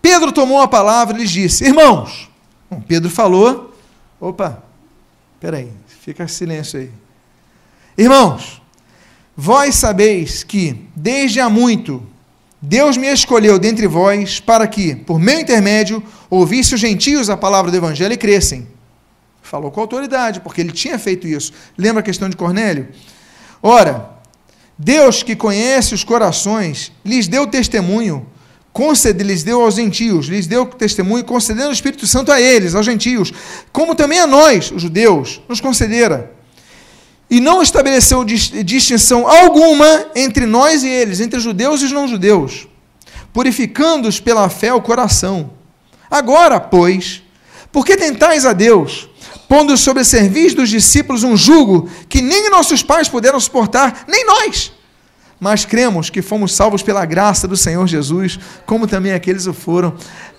Pedro 0.00 0.32
tomou 0.32 0.62
a 0.62 0.68
palavra 0.68 1.16
e 1.16 1.20
lhes 1.20 1.30
disse: 1.30 1.64
Irmãos, 1.64 2.30
Bom, 2.70 2.80
Pedro 2.80 3.10
falou. 3.10 3.76
Opa, 4.18 4.62
peraí, 5.40 5.70
fica 5.86 6.26
silêncio 6.28 6.78
aí. 6.78 6.90
Irmãos, 7.98 8.62
vós 9.36 9.74
sabeis 9.74 10.44
que, 10.44 10.86
desde 10.94 11.40
há 11.40 11.50
muito, 11.50 12.02
Deus 12.60 12.96
me 12.96 13.08
escolheu 13.08 13.58
dentre 13.58 13.88
vós 13.88 14.38
para 14.38 14.66
que, 14.68 14.94
por 14.94 15.18
meu 15.18 15.40
intermédio, 15.40 16.02
ouvisse 16.30 16.74
os 16.74 16.80
gentios 16.80 17.28
a 17.28 17.36
palavra 17.36 17.70
do 17.70 17.76
evangelho 17.76 18.14
e 18.14 18.16
crescem. 18.16 18.68
Falou 19.52 19.70
com 19.70 19.82
autoridade, 19.82 20.40
porque 20.40 20.62
ele 20.62 20.72
tinha 20.72 20.98
feito 20.98 21.28
isso. 21.28 21.52
Lembra 21.76 22.00
a 22.00 22.02
questão 22.02 22.26
de 22.26 22.34
Cornélio? 22.34 22.88
Ora, 23.62 24.08
Deus 24.78 25.22
que 25.22 25.36
conhece 25.36 25.92
os 25.92 26.02
corações, 26.02 26.90
lhes 27.04 27.28
deu 27.28 27.46
testemunho 27.46 28.26
concede, 28.72 29.22
lhes 29.22 29.42
deu 29.42 29.60
aos 29.60 29.74
gentios, 29.74 30.26
lhes 30.26 30.46
deu 30.46 30.64
testemunho, 30.64 31.22
concedendo 31.22 31.68
o 31.68 31.72
Espírito 31.72 32.06
Santo 32.06 32.32
a 32.32 32.40
eles, 32.40 32.74
aos 32.74 32.86
gentios, 32.86 33.30
como 33.70 33.94
também 33.94 34.18
a 34.20 34.26
nós, 34.26 34.70
os 34.70 34.80
judeus, 34.80 35.42
nos 35.46 35.60
concedera. 35.60 36.32
E 37.28 37.38
não 37.38 37.62
estabeleceu 37.62 38.24
distinção 38.24 39.28
alguma 39.28 40.06
entre 40.16 40.46
nós 40.46 40.82
e 40.82 40.88
eles, 40.88 41.20
entre 41.20 41.38
judeus 41.40 41.82
e 41.82 41.84
os 41.84 41.92
não-judeus, 41.92 42.66
purificando-os 43.34 44.18
pela 44.18 44.48
fé 44.48 44.72
o 44.72 44.80
coração. 44.80 45.50
Agora, 46.10 46.58
pois, 46.58 47.22
por 47.70 47.84
que 47.84 47.98
tentais 47.98 48.46
a 48.46 48.54
Deus, 48.54 49.11
pondo 49.52 49.76
sobre 49.76 50.00
a 50.00 50.04
serviço 50.04 50.56
dos 50.56 50.70
discípulos 50.70 51.22
um 51.24 51.36
jugo 51.36 51.86
que 52.08 52.22
nem 52.22 52.48
nossos 52.48 52.82
pais 52.82 53.06
puderam 53.06 53.38
suportar, 53.38 54.06
nem 54.08 54.24
nós? 54.24 54.72
mas 55.38 55.66
cremos 55.66 56.08
que 56.08 56.22
fomos 56.22 56.54
salvos 56.54 56.82
pela 56.82 57.04
graça 57.04 57.46
do 57.46 57.56
Senhor 57.56 57.86
Jesus, 57.86 58.38
como 58.64 58.86
também 58.86 59.12
aqueles 59.12 59.46
o 59.46 59.52
foram. 59.52 59.94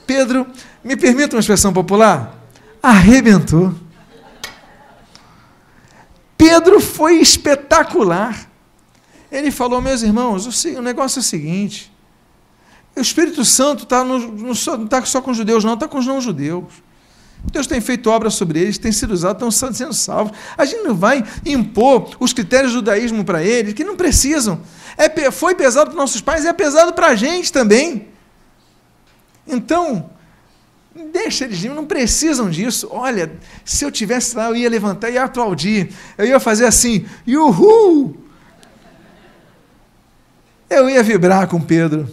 Pedro, 0.07 0.47
me 0.83 0.95
permita 0.95 1.35
uma 1.35 1.41
expressão 1.41 1.71
popular? 1.71 2.41
Arrebentou. 2.81 3.75
Pedro 6.35 6.79
foi 6.79 7.17
espetacular. 7.17 8.49
Ele 9.31 9.51
falou, 9.51 9.79
meus 9.79 10.01
irmãos, 10.01 10.65
o, 10.65 10.81
negócio 10.81 11.19
é 11.19 11.21
o 11.21 11.23
seguinte: 11.23 11.93
o 12.95 13.01
Espírito 13.01 13.45
Santo 13.45 13.85
tá 13.85 14.03
não 14.03 14.51
está 14.53 15.05
só 15.05 15.21
com 15.21 15.29
os 15.29 15.37
judeus, 15.37 15.63
não, 15.63 15.75
está 15.75 15.87
com 15.87 15.99
os 15.99 16.07
não-judeus. 16.07 16.73
Deus 17.51 17.67
tem 17.67 17.81
feito 17.81 18.09
obra 18.09 18.29
sobre 18.29 18.59
eles, 18.59 18.77
tem 18.77 18.91
sido 18.91 19.11
usado, 19.11 19.47
estão 19.47 19.71
sendo 19.71 19.93
salvos. 19.93 20.35
A 20.57 20.65
gente 20.65 20.83
não 20.83 20.95
vai 20.95 21.23
impor 21.45 22.15
os 22.19 22.31
critérios 22.31 22.71
do 22.71 22.75
judaísmo 22.75 23.23
para 23.23 23.43
eles, 23.43 23.73
que 23.73 23.83
não 23.83 23.95
precisam. 23.95 24.61
É, 24.97 25.29
foi 25.29 25.53
pesado 25.53 25.91
para 25.91 25.99
nossos 25.99 26.21
pais, 26.21 26.45
é 26.45 26.53
pesado 26.53 26.93
para 26.93 27.07
a 27.07 27.15
gente 27.15 27.51
também. 27.51 28.07
Então, 29.45 30.09
deixa 31.11 31.43
eles, 31.43 31.63
não 31.65 31.85
precisam 31.85 32.49
disso. 32.49 32.87
Olha, 32.89 33.31
se 33.65 33.83
eu 33.83 33.91
tivesse 33.91 34.35
lá, 34.35 34.47
eu 34.47 34.55
ia 34.55 34.69
levantar 34.69 35.09
e 35.09 35.17
aplaudir. 35.17 35.89
Eu 36.17 36.25
ia 36.25 36.39
fazer 36.39 36.65
assim, 36.65 37.05
uhul! 37.27 38.17
Eu 40.69 40.89
ia 40.89 41.03
vibrar 41.03 41.47
com 41.47 41.61
Pedro, 41.61 42.09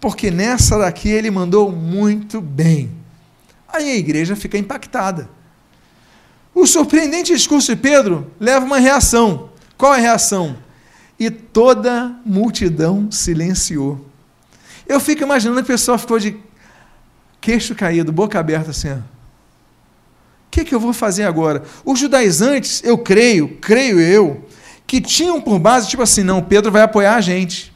porque 0.00 0.30
nessa 0.30 0.78
daqui 0.78 1.08
ele 1.08 1.30
mandou 1.30 1.70
muito 1.70 2.40
bem. 2.40 3.01
Aí 3.72 3.90
a 3.90 3.96
igreja 3.96 4.36
fica 4.36 4.58
impactada. 4.58 5.28
O 6.54 6.66
surpreendente 6.66 7.34
discurso 7.34 7.74
de 7.74 7.80
Pedro 7.80 8.30
leva 8.38 8.64
uma 8.64 8.78
reação. 8.78 9.50
Qual 9.76 9.94
é 9.94 9.98
a 9.98 10.00
reação? 10.00 10.56
e 11.24 11.30
toda 11.30 12.16
multidão 12.24 13.08
silenciou. 13.08 14.04
Eu 14.88 14.98
fico 14.98 15.22
imaginando 15.22 15.60
a 15.60 15.62
pessoa 15.62 15.96
ficou 15.96 16.18
de 16.18 16.36
queixo 17.40 17.76
caído, 17.76 18.10
boca 18.10 18.40
aberta 18.40 18.70
assim. 18.70 18.90
O 18.90 19.02
que, 20.50 20.64
que 20.64 20.74
eu 20.74 20.80
vou 20.80 20.92
fazer 20.92 21.22
agora? 21.22 21.62
Os 21.84 22.00
judaizantes, 22.00 22.82
eu 22.84 22.98
creio, 22.98 23.56
creio 23.58 24.00
eu, 24.00 24.44
que 24.84 25.00
tinham 25.00 25.40
por 25.40 25.60
base, 25.60 25.88
tipo 25.88 26.02
assim, 26.02 26.24
não, 26.24 26.42
Pedro 26.42 26.72
vai 26.72 26.82
apoiar 26.82 27.14
a 27.14 27.20
gente. 27.20 27.72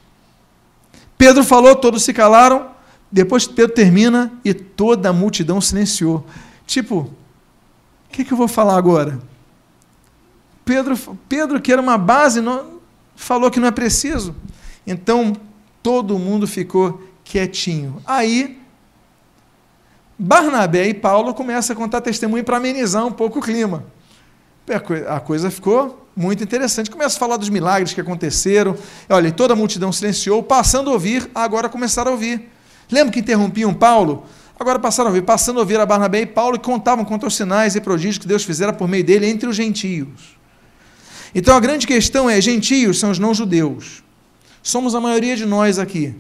Pedro 1.17 1.45
falou, 1.45 1.77
todos 1.77 2.03
se 2.03 2.13
calaram, 2.13 2.69
depois 3.11 3.47
Pedro 3.47 3.75
termina 3.75 4.33
e 4.45 4.53
toda 4.53 5.09
a 5.09 5.13
multidão 5.13 5.61
silenciou. 5.61 6.27
Tipo, 6.67 7.01
o 7.01 7.11
que, 8.11 8.25
que 8.25 8.33
eu 8.33 8.37
vou 8.37 8.49
falar 8.49 8.77
agora? 8.77 9.21
Pedro, 10.65 10.97
Pedro, 11.29 11.61
que 11.61 11.73
era 11.73 11.81
uma 11.81 11.97
base, 11.97 12.41
não, 12.41 12.81
falou 13.15 13.51
que 13.51 13.61
não 13.61 13.69
é 13.69 13.73
preciso. 13.73 14.35
Então 14.87 15.35
todo 15.83 16.19
mundo 16.19 16.47
ficou 16.47 17.03
quietinho. 17.25 18.03
Aí 18.05 18.61
Barnabé 20.19 20.89
e 20.89 20.95
Paulo 20.95 21.35
começam 21.35 21.75
a 21.75 21.77
contar 21.77 22.01
testemunho 22.01 22.43
para 22.43 22.57
amenizar 22.57 23.07
um 23.07 23.13
pouco 23.13 23.39
o 23.39 23.43
clima. 23.43 23.85
A 25.09 25.21
coisa 25.21 25.51
ficou 25.51 26.09
muito 26.17 26.43
interessante. 26.43 26.91
Começa 26.91 27.17
a 27.17 27.21
falar 27.21 27.37
dos 27.37 27.51
milagres 27.51 27.93
que 27.93 28.01
aconteceram. 28.01 28.77
Olha, 29.09 29.31
toda 29.31 29.53
a 29.53 29.57
multidão 29.57 29.93
silenciou, 29.93 30.43
passando 30.43 30.91
a 30.91 30.95
ouvir, 30.95 31.31
agora 31.35 31.69
começaram 31.69 32.11
a 32.11 32.15
ouvir. 32.15 32.51
Lembra 32.91 33.13
que 33.13 33.21
interrompiam 33.21 33.73
Paulo? 33.75 34.25
Agora 34.59 34.79
passaram 34.79 35.09
a 35.09 35.13
ouvir, 35.13 35.23
passando 35.23 35.59
a 35.59 35.61
ouvir 35.61 35.79
a 35.79 35.85
Barnabé 35.85 36.23
e 36.23 36.27
Paulo, 36.27 36.57
e 36.57 36.59
contavam 36.59 37.05
contra 37.05 37.29
os 37.29 37.37
sinais 37.37 37.77
e 37.77 37.81
prodígios 37.81 38.19
que 38.19 38.27
Deus 38.27 38.45
fizera 38.45 38.73
por 38.73 38.89
meio 38.89 39.05
dele 39.05 39.27
entre 39.27 39.49
os 39.49 39.55
gentios. 39.55 40.37
Então 41.35 41.55
a 41.55 41.61
grande 41.61 41.87
questão 41.87 42.31
é: 42.31 42.41
gentios 42.41 42.99
são 42.99 43.11
os 43.11 43.19
não-judeus. 43.19 44.03
Somos 44.63 44.95
a 44.95 45.01
maioria 45.01 45.37
de 45.37 45.45
nós 45.45 45.79
aqui. 45.79 46.15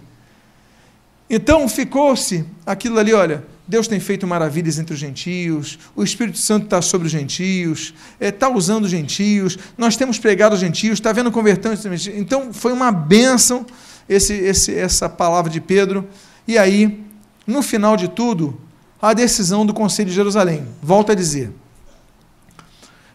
Então 1.28 1.68
ficou-se 1.68 2.44
aquilo 2.64 2.98
ali, 2.98 3.12
olha, 3.12 3.42
Deus 3.66 3.88
tem 3.88 3.98
feito 3.98 4.26
maravilhas 4.26 4.78
entre 4.78 4.94
os 4.94 5.00
gentios, 5.00 5.78
o 5.96 6.04
Espírito 6.04 6.38
Santo 6.38 6.64
está 6.64 6.80
sobre 6.80 7.06
os 7.06 7.12
gentios, 7.12 7.92
está 8.20 8.46
é, 8.46 8.50
usando 8.50 8.84
os 8.84 8.90
gentios, 8.90 9.58
nós 9.76 9.96
temos 9.96 10.18
pregado 10.18 10.54
os 10.54 10.60
gentios, 10.60 10.94
está 10.94 11.12
vendo 11.12 11.32
convertão. 11.32 11.72
Então 12.14 12.52
foi 12.52 12.72
uma 12.72 12.92
bênção 12.92 13.66
esse, 14.08 14.34
esse, 14.34 14.72
essa 14.72 15.08
palavra 15.08 15.50
de 15.50 15.60
Pedro. 15.60 16.06
E 16.46 16.56
aí, 16.56 17.04
no 17.46 17.62
final 17.62 17.96
de 17.96 18.08
tudo, 18.08 18.60
a 19.00 19.12
decisão 19.12 19.66
do 19.66 19.74
Conselho 19.74 20.08
de 20.08 20.14
Jerusalém. 20.14 20.66
Volto 20.82 21.12
a 21.12 21.14
dizer 21.14 21.52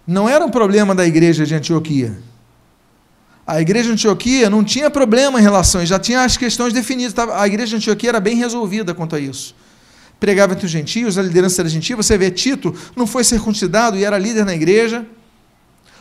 não 0.06 0.28
era 0.28 0.44
um 0.46 0.50
problema 0.50 0.96
da 0.96 1.06
igreja 1.06 1.46
de 1.46 1.56
Antioquia. 1.56 2.17
A 3.46 3.62
igreja 3.62 3.88
de 3.88 3.94
Antioquia 3.94 4.50
não 4.50 4.63
tinha 4.63 4.89
problema 4.89 5.39
em 5.39 5.41
relação, 5.41 5.86
já 5.86 6.00
tinha 6.00 6.24
as 6.24 6.38
questões 6.38 6.74
definidas. 6.74 7.13
A 7.34 7.46
igreja 7.48 7.72
de 7.72 7.76
Antioquia 7.78 8.10
era 8.10 8.20
bem 8.20 8.36
resolvida 8.36 8.94
quanto 8.94 9.15
a 9.15 9.20
isso. 9.20 9.56
Pregava 10.20 10.54
entre 10.54 10.65
os 10.65 10.72
gentios, 10.72 11.17
a 11.17 11.22
liderança 11.22 11.62
era 11.62 11.70
gentil. 11.70 11.98
Você 11.98 12.17
vê, 12.17 12.30
Tito 12.30 12.76
não 12.96 13.08
foi 13.08 13.24
circuncidado 13.24 13.98
e 13.98 14.04
era 14.04 14.17
líder 14.17 14.46
na 14.46 14.54
igreja. 14.54 15.06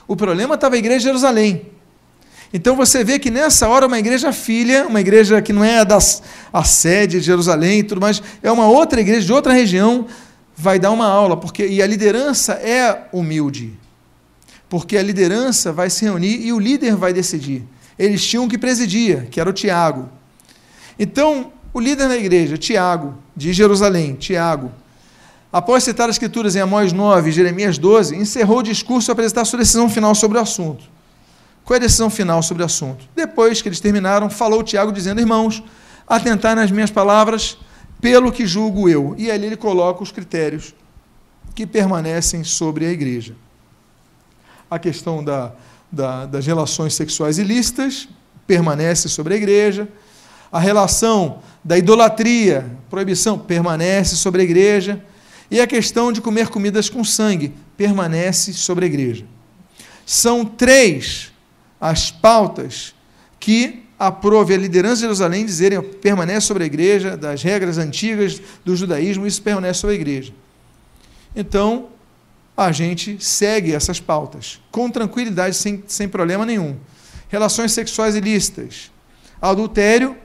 O 0.07 0.17
problema 0.17 0.55
estava 0.55 0.75
a 0.75 0.79
igreja 0.79 0.99
de 0.99 1.05
Jerusalém. 1.05 1.67
Então 2.53 2.75
você 2.75 3.05
vê 3.05 3.19
que 3.19 3.31
nessa 3.31 3.69
hora 3.69 3.87
uma 3.87 3.99
igreja 3.99 4.33
filha, 4.33 4.87
uma 4.87 5.01
igreja 5.01 5.41
que 5.41 5.53
não 5.53 5.65
é 5.65 5.85
da 5.85 5.99
a 6.53 6.65
sede 6.65 7.21
de 7.21 7.27
Jerusalém 7.27 7.81
e 7.81 7.83
tudo 7.83 8.01
mais, 8.01 8.23
é 8.43 8.51
uma 8.51 8.67
outra 8.67 9.01
igreja 9.01 9.27
de 9.27 9.33
outra 9.33 9.53
região, 9.53 10.07
vai 10.57 10.79
dar 10.79 10.91
uma 10.91 11.07
aula, 11.07 11.37
porque 11.37 11.67
e 11.67 11.81
a 11.81 11.87
liderança 11.87 12.55
é 12.55 13.09
humilde 13.13 13.79
porque 14.71 14.97
a 14.97 15.03
liderança 15.03 15.73
vai 15.73 15.91
se 15.91 16.05
reunir 16.05 16.41
e 16.47 16.53
o 16.53 16.59
líder 16.61 16.95
vai 16.95 17.13
decidir. 17.13 17.65
Eles 17.99 18.25
tinham 18.25 18.49
que 18.49 18.57
presidia, 18.57 19.27
que 19.29 19.41
era 19.41 19.51
o 19.51 19.53
Tiago. 19.53 20.09
Então, 20.97 21.53
o 21.75 21.81
líder 21.81 22.09
da 22.09 22.17
igreja, 22.17 22.57
Tiago, 22.57 23.15
de 23.37 23.53
Jerusalém, 23.53 24.15
Tiago, 24.15 24.71
após 25.53 25.83
citar 25.83 26.09
as 26.09 26.15
escrituras 26.15 26.55
em 26.55 26.61
Amós 26.61 26.93
9 26.93 27.29
e 27.29 27.33
Jeremias 27.33 27.79
12, 27.79 28.15
encerrou 28.15 28.59
o 28.59 28.63
discurso 28.63 29.11
a 29.11 29.13
apresentar 29.13 29.45
sua 29.45 29.59
decisão 29.59 29.91
final 29.91 30.15
sobre 30.15 30.39
o 30.39 30.41
assunto. 30.41 30.85
Qual 31.65 31.75
é 31.75 31.79
a 31.79 31.83
decisão 31.83 32.11
final 32.11 32.43
sobre 32.43 32.63
o 32.63 32.67
assunto? 32.67 33.09
Depois 33.15 33.63
que 33.63 33.69
eles 33.69 33.81
terminaram, 33.81 34.29
falou 34.29 34.63
Tiago 34.63 34.93
dizendo: 34.93 35.21
Irmãos, 35.21 35.63
atentar 36.07 36.57
nas 36.57 36.71
minhas 36.71 36.91
palavras, 36.91 37.59
pelo 38.01 38.33
que 38.33 38.47
julgo 38.47 38.89
eu. 38.89 39.15
E 39.17 39.31
ali 39.31 39.47
ele 39.47 39.57
coloca 39.57 40.03
os 40.03 40.11
critérios 40.11 40.75
que 41.55 41.67
permanecem 41.67 42.43
sobre 42.45 42.87
a 42.87 42.91
igreja 42.91 43.35
a 44.71 44.79
questão 44.79 45.23
da, 45.23 45.53
da, 45.91 46.27
das 46.27 46.47
relações 46.47 46.95
sexuais 46.95 47.39
ilícitas 47.39 48.09
permanece 48.47 49.09
sobre 49.09 49.35
a 49.35 49.37
igreja, 49.37 49.89
a 50.51 50.59
relação 50.59 51.41
da 51.63 51.77
idolatria, 51.77 52.71
proibição, 52.89 53.39
permanece 53.39 54.17
sobre 54.17 54.41
a 54.41 54.45
igreja, 54.45 55.05
e 55.51 55.61
a 55.61 55.67
questão 55.67 56.13
de 56.13 56.21
comer 56.21 56.49
comidas 56.49 56.89
com 56.89 57.03
sangue 57.05 57.53
permanece 57.77 58.53
sobre 58.53 58.85
a 58.85 58.89
igreja. 58.89 59.25
São 60.07 60.45
três 60.45 61.30
as 61.81 62.11
pautas 62.11 62.95
que 63.39 63.85
aprove 63.99 64.55
a 64.55 64.57
liderança 64.57 64.97
de 64.97 65.01
Jerusalém 65.03 65.45
dizerem 65.45 65.81
permanece 65.83 66.47
sobre 66.47 66.65
a 66.65 66.67
igreja, 66.67 67.17
das 67.17 67.43
regras 67.43 67.79
antigas 67.79 68.41
do 68.65 68.75
judaísmo, 68.77 69.27
isso 69.27 69.43
permanece 69.43 69.81
sobre 69.81 69.97
a 69.97 69.99
igreja. 69.99 70.33
Então, 71.35 71.89
a 72.57 72.73
gente 72.73 73.23
segue 73.23 73.75
essas 73.75 74.01
pautas 74.01 74.61
com 74.71 74.91
tranquilidade, 74.91 75.57
sem, 75.57 75.83
sem 75.87 76.09
problema 76.09 76.45
nenhum. 76.45 76.77
Relações 77.29 77.73
sexuais 77.73 78.15
ilícitas, 78.15 78.91
adultério, 79.41 80.17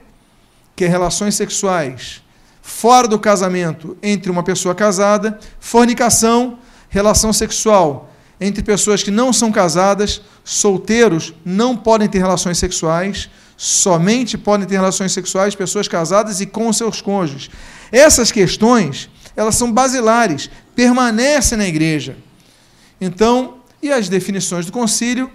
que 0.74 0.84
é 0.84 0.88
relações 0.88 1.34
sexuais 1.34 2.22
fora 2.60 3.06
do 3.06 3.18
casamento 3.18 3.96
entre 4.02 4.30
uma 4.30 4.42
pessoa 4.42 4.74
casada, 4.74 5.38
fornicação, 5.60 6.58
relação 6.88 7.32
sexual 7.32 8.12
entre 8.40 8.62
pessoas 8.62 9.02
que 9.02 9.10
não 9.10 9.32
são 9.32 9.50
casadas, 9.50 10.20
solteiros 10.44 11.32
não 11.44 11.76
podem 11.76 12.08
ter 12.08 12.18
relações 12.18 12.58
sexuais, 12.58 13.30
somente 13.56 14.36
podem 14.36 14.66
ter 14.66 14.74
relações 14.74 15.12
sexuais 15.12 15.54
pessoas 15.54 15.88
casadas 15.88 16.40
e 16.40 16.46
com 16.46 16.70
seus 16.72 17.00
cônjuges. 17.00 17.50
Essas 17.90 18.30
questões, 18.30 19.08
elas 19.34 19.54
são 19.54 19.72
basilares, 19.72 20.50
permanecem 20.74 21.56
na 21.56 21.66
igreja. 21.66 22.16
Então, 23.00 23.58
e 23.82 23.90
as 23.90 24.08
definições 24.08 24.66
do 24.66 24.72
concílio? 24.72 25.30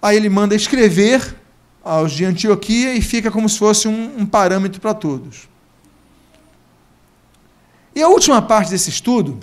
Aí 0.00 0.16
ele 0.16 0.28
manda 0.28 0.54
escrever 0.54 1.36
aos 1.84 2.12
de 2.12 2.24
Antioquia 2.24 2.94
e 2.94 3.00
fica 3.00 3.30
como 3.30 3.48
se 3.48 3.58
fosse 3.58 3.86
um, 3.86 4.18
um 4.18 4.26
parâmetro 4.26 4.80
para 4.80 4.94
todos. 4.94 5.48
E 7.94 8.02
a 8.02 8.08
última 8.08 8.40
parte 8.42 8.70
desse 8.70 8.90
estudo 8.90 9.38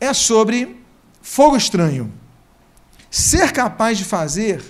é 0.00 0.12
sobre 0.14 0.80
fogo 1.20 1.56
estranho. 1.56 2.10
Ser 3.10 3.52
capaz 3.52 3.98
de 3.98 4.04
fazer 4.04 4.62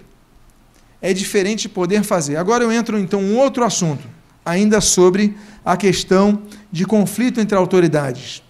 é 1.00 1.14
diferente 1.14 1.62
de 1.62 1.68
poder 1.68 2.02
fazer. 2.02 2.36
Agora 2.36 2.64
eu 2.64 2.72
entro 2.72 2.98
então 2.98 3.22
em 3.22 3.32
um 3.32 3.38
outro 3.38 3.64
assunto, 3.64 4.06
ainda 4.44 4.80
sobre 4.80 5.36
a 5.64 5.76
questão 5.76 6.42
de 6.70 6.84
conflito 6.84 7.40
entre 7.40 7.56
autoridades. 7.56 8.42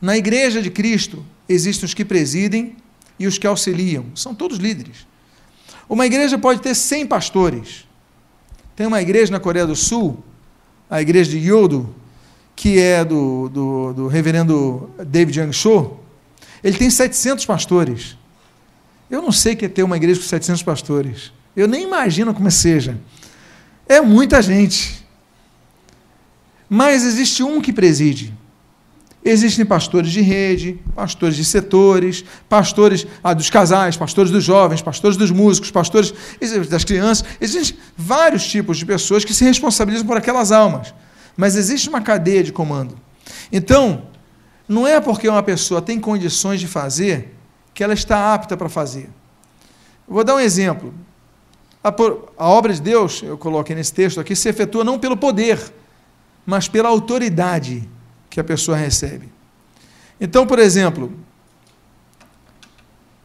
Na 0.00 0.16
igreja 0.16 0.62
de 0.62 0.70
Cristo 0.70 1.24
existem 1.48 1.86
os 1.86 1.94
que 1.94 2.04
presidem 2.04 2.76
e 3.18 3.26
os 3.26 3.36
que 3.36 3.46
auxiliam, 3.46 4.06
são 4.14 4.34
todos 4.34 4.58
líderes. 4.58 5.06
Uma 5.88 6.06
igreja 6.06 6.38
pode 6.38 6.60
ter 6.60 6.74
100 6.74 7.06
pastores. 7.06 7.86
Tem 8.76 8.86
uma 8.86 9.02
igreja 9.02 9.32
na 9.32 9.40
Coreia 9.40 9.66
do 9.66 9.76
Sul, 9.76 10.22
a 10.88 11.02
igreja 11.02 11.30
de 11.30 11.38
Yodo, 11.38 11.94
que 12.60 12.78
é 12.78 13.02
do, 13.02 13.48
do, 13.48 13.92
do 13.94 14.06
reverendo 14.06 14.90
David 15.06 15.40
Young 15.40 15.50
Cho. 15.50 15.96
Ele 16.62 16.76
tem 16.76 16.90
700 16.90 17.46
pastores. 17.46 18.18
Eu 19.10 19.22
não 19.22 19.32
sei 19.32 19.54
o 19.54 19.56
que 19.56 19.64
é 19.64 19.68
ter 19.68 19.82
uma 19.82 19.96
igreja 19.96 20.20
com 20.20 20.26
700 20.26 20.62
pastores. 20.62 21.32
Eu 21.56 21.66
nem 21.66 21.84
imagino 21.84 22.34
como 22.34 22.50
seja. 22.50 22.98
É 23.88 24.02
muita 24.02 24.42
gente. 24.42 25.02
Mas 26.68 27.02
existe 27.02 27.42
um 27.42 27.62
que 27.62 27.72
preside. 27.72 28.34
Existem 29.24 29.64
pastores 29.64 30.12
de 30.12 30.20
rede, 30.20 30.78
pastores 30.94 31.36
de 31.36 31.46
setores, 31.46 32.22
pastores 32.46 33.06
ah, 33.24 33.32
dos 33.32 33.48
casais, 33.48 33.96
pastores 33.96 34.30
dos 34.30 34.44
jovens, 34.44 34.82
pastores 34.82 35.16
dos 35.16 35.30
músicos, 35.30 35.70
pastores 35.70 36.12
das 36.68 36.84
crianças. 36.84 37.24
Existem 37.40 37.78
vários 37.96 38.44
tipos 38.44 38.76
de 38.76 38.84
pessoas 38.84 39.24
que 39.24 39.32
se 39.32 39.46
responsabilizam 39.46 40.06
por 40.06 40.18
aquelas 40.18 40.52
almas. 40.52 40.92
Mas 41.40 41.56
existe 41.56 41.88
uma 41.88 42.02
cadeia 42.02 42.44
de 42.44 42.52
comando. 42.52 42.98
Então, 43.50 44.02
não 44.68 44.86
é 44.86 45.00
porque 45.00 45.26
uma 45.26 45.42
pessoa 45.42 45.80
tem 45.80 45.98
condições 45.98 46.60
de 46.60 46.66
fazer 46.66 47.34
que 47.72 47.82
ela 47.82 47.94
está 47.94 48.34
apta 48.34 48.58
para 48.58 48.68
fazer. 48.68 49.08
Vou 50.06 50.22
dar 50.22 50.34
um 50.34 50.38
exemplo. 50.38 50.92
A, 51.82 51.88
a 52.36 52.46
obra 52.46 52.74
de 52.74 52.82
Deus, 52.82 53.22
eu 53.22 53.38
coloquei 53.38 53.74
nesse 53.74 53.90
texto 53.90 54.20
aqui, 54.20 54.36
se 54.36 54.50
efetua 54.50 54.84
não 54.84 54.98
pelo 54.98 55.16
poder, 55.16 55.58
mas 56.44 56.68
pela 56.68 56.90
autoridade 56.90 57.88
que 58.28 58.38
a 58.38 58.44
pessoa 58.44 58.76
recebe. 58.76 59.32
Então, 60.20 60.46
por 60.46 60.58
exemplo, 60.58 61.10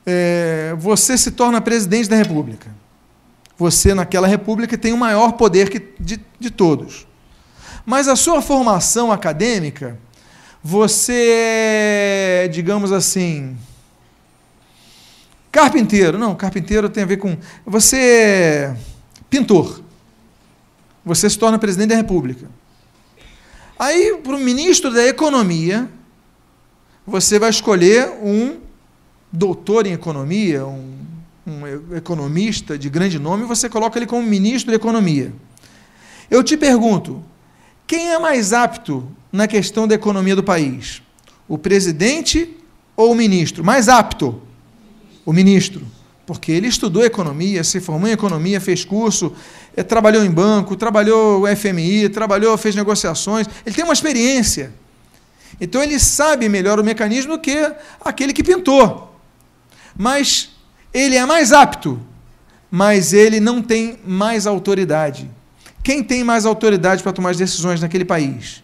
é, 0.05 0.73
você 0.77 1.17
se 1.17 1.31
torna 1.31 1.59
presidente 1.59 2.07
da 2.07 2.15
República. 2.15 2.73
Você, 3.57 3.93
naquela 3.93 4.25
República, 4.25 4.77
tem 4.77 4.93
o 4.93 4.97
maior 4.97 5.33
poder 5.33 5.69
que, 5.69 5.85
de, 5.99 6.17
de 6.39 6.49
todos. 6.49 7.04
Mas 7.85 8.07
a 8.07 8.15
sua 8.15 8.41
formação 8.41 9.11
acadêmica, 9.11 9.97
você 10.63 11.29
é, 12.43 12.47
digamos 12.51 12.91
assim, 12.91 13.55
carpinteiro. 15.51 16.17
Não, 16.17 16.33
carpinteiro 16.35 16.89
tem 16.89 17.03
a 17.03 17.05
ver 17.05 17.17
com. 17.17 17.37
Você 17.65 17.97
é 17.97 18.77
pintor. 19.29 19.81
Você 21.05 21.29
se 21.29 21.37
torna 21.37 21.59
presidente 21.59 21.89
da 21.89 21.95
República. 21.95 22.49
Aí, 23.77 24.17
para 24.23 24.35
o 24.35 24.39
ministro 24.39 24.91
da 24.91 25.05
Economia, 25.05 25.87
você 27.05 27.37
vai 27.37 27.51
escolher 27.51 28.09
um 28.23 28.59
doutor 29.31 29.85
em 29.85 29.91
economia, 29.91 30.65
um, 30.65 30.97
um 31.45 31.95
economista 31.95 32.77
de 32.77 32.89
grande 32.89 33.19
nome, 33.19 33.43
e 33.43 33.47
você 33.47 33.69
coloca 33.69 33.99
ele 33.99 34.07
como 34.07 34.25
ministro 34.25 34.71
da 34.71 34.75
Economia. 34.75 35.31
Eu 36.31 36.43
te 36.43 36.57
pergunto, 36.57 37.23
quem 37.87 38.11
é 38.11 38.19
mais 38.19 38.53
apto 38.53 39.07
na 39.31 39.47
questão 39.47 39.87
da 39.87 39.95
economia 39.95 40.35
do 40.35 40.43
país? 40.43 41.01
O 41.47 41.57
presidente 41.57 42.55
ou 42.95 43.11
o 43.11 43.15
ministro? 43.15 43.63
Mais 43.63 43.87
apto? 43.89 44.41
O 45.25 45.31
ministro 45.31 45.85
porque 46.25 46.51
ele 46.51 46.67
estudou 46.67 47.05
economia, 47.05 47.63
se 47.63 47.79
formou 47.79 48.09
em 48.09 48.13
economia, 48.13 48.59
fez 48.59 48.83
curso, 48.83 49.33
eh, 49.75 49.83
trabalhou 49.83 50.25
em 50.25 50.31
banco, 50.31 50.75
trabalhou 50.75 51.45
FMI, 51.55 52.09
trabalhou, 52.09 52.57
fez 52.57 52.75
negociações, 52.75 53.47
ele 53.65 53.75
tem 53.75 53.83
uma 53.83 53.93
experiência. 53.93 54.73
Então 55.61 55.83
ele 55.83 55.99
sabe 55.99 56.49
melhor 56.49 56.79
o 56.79 56.83
mecanismo 56.83 57.33
do 57.33 57.39
que 57.39 57.71
aquele 58.01 58.33
que 58.33 58.43
pintou. 58.43 59.15
Mas 59.95 60.49
ele 60.93 61.15
é 61.15 61.25
mais 61.25 61.51
apto, 61.51 62.01
mas 62.71 63.13
ele 63.13 63.39
não 63.39 63.61
tem 63.61 63.99
mais 64.05 64.47
autoridade. 64.47 65.29
Quem 65.85 66.03
tem 66.03 66.23
mais 66.23 66.47
autoridade 66.47 67.03
para 67.03 67.13
tomar 67.13 67.29
as 67.29 67.37
decisões 67.37 67.79
naquele 67.79 68.03
país? 68.03 68.63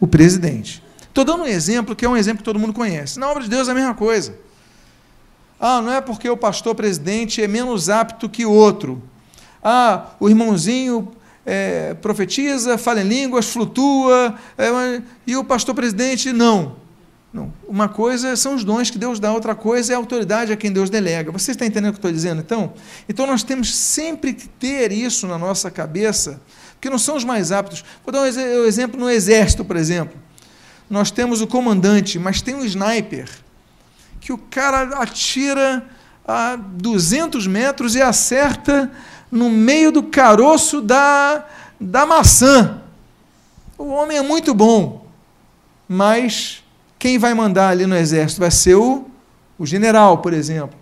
O 0.00 0.08
presidente. 0.08 0.82
Estou 1.02 1.24
dando 1.24 1.44
um 1.44 1.46
exemplo 1.46 1.94
que 1.94 2.04
é 2.04 2.08
um 2.08 2.16
exemplo 2.16 2.38
que 2.38 2.44
todo 2.44 2.58
mundo 2.58 2.72
conhece. 2.72 3.16
Na 3.16 3.30
obra 3.30 3.44
de 3.44 3.48
Deus 3.48 3.68
é 3.68 3.70
a 3.70 3.74
mesma 3.76 3.94
coisa. 3.94 4.34
Ah, 5.60 5.80
não 5.80 5.92
é 5.92 6.00
porque 6.00 6.28
o 6.28 6.36
pastor 6.36 6.74
presidente 6.74 7.40
é 7.40 7.46
menos 7.46 7.88
apto 7.88 8.28
que 8.28 8.44
outro. 8.44 9.00
Ah, 9.62 10.06
o 10.18 10.28
irmãozinho 10.28 11.12
é, 11.46 11.94
profetiza, 11.94 12.76
fala 12.76 13.02
em 13.02 13.08
línguas, 13.08 13.46
flutua, 13.46 14.34
é, 14.58 15.00
e 15.24 15.36
o 15.36 15.44
pastor 15.44 15.76
presidente 15.76 16.32
não. 16.32 16.74
Não. 17.32 17.52
Uma 17.66 17.88
coisa 17.88 18.34
são 18.36 18.54
os 18.54 18.64
dons 18.64 18.90
que 18.90 18.98
Deus 18.98 19.20
dá, 19.20 19.32
outra 19.32 19.54
coisa 19.54 19.92
é 19.92 19.94
a 19.94 19.98
autoridade 19.98 20.52
a 20.52 20.56
quem 20.56 20.72
Deus 20.72 20.88
delega. 20.88 21.30
Você 21.30 21.50
está 21.50 21.66
entendendo 21.66 21.90
o 21.90 21.92
que 21.92 21.96
eu 21.96 22.08
estou 22.08 22.12
dizendo? 22.12 22.40
Então, 22.40 22.72
então 23.08 23.26
nós 23.26 23.42
temos 23.42 23.74
sempre 23.74 24.32
que 24.32 24.48
ter 24.48 24.92
isso 24.92 25.26
na 25.26 25.36
nossa 25.36 25.70
cabeça, 25.70 26.40
porque 26.72 26.88
não 26.88 26.98
são 26.98 27.16
os 27.16 27.24
mais 27.24 27.52
aptos. 27.52 27.84
Vou 28.04 28.12
dar 28.12 28.22
um 28.22 28.64
exemplo 28.64 28.98
no 28.98 29.10
exército, 29.10 29.64
por 29.64 29.76
exemplo. 29.76 30.16
Nós 30.88 31.10
temos 31.10 31.42
o 31.42 31.46
comandante, 31.46 32.18
mas 32.18 32.40
tem 32.40 32.54
um 32.54 32.64
sniper 32.64 33.28
que 34.20 34.32
o 34.32 34.38
cara 34.38 34.98
atira 34.98 35.86
a 36.26 36.56
200 36.56 37.46
metros 37.46 37.94
e 37.94 38.00
acerta 38.00 38.90
no 39.30 39.50
meio 39.50 39.92
do 39.92 40.02
caroço 40.02 40.80
da, 40.80 41.46
da 41.78 42.06
maçã. 42.06 42.82
O 43.76 43.88
homem 43.88 44.16
é 44.16 44.22
muito 44.22 44.54
bom, 44.54 45.06
mas 45.86 46.64
quem 46.98 47.18
vai 47.18 47.32
mandar 47.34 47.68
ali 47.68 47.86
no 47.86 47.96
exército 47.96 48.40
vai 48.40 48.50
ser 48.50 48.74
o, 48.74 49.06
o 49.58 49.64
general, 49.64 50.18
por 50.18 50.32
exemplo. 50.32 50.76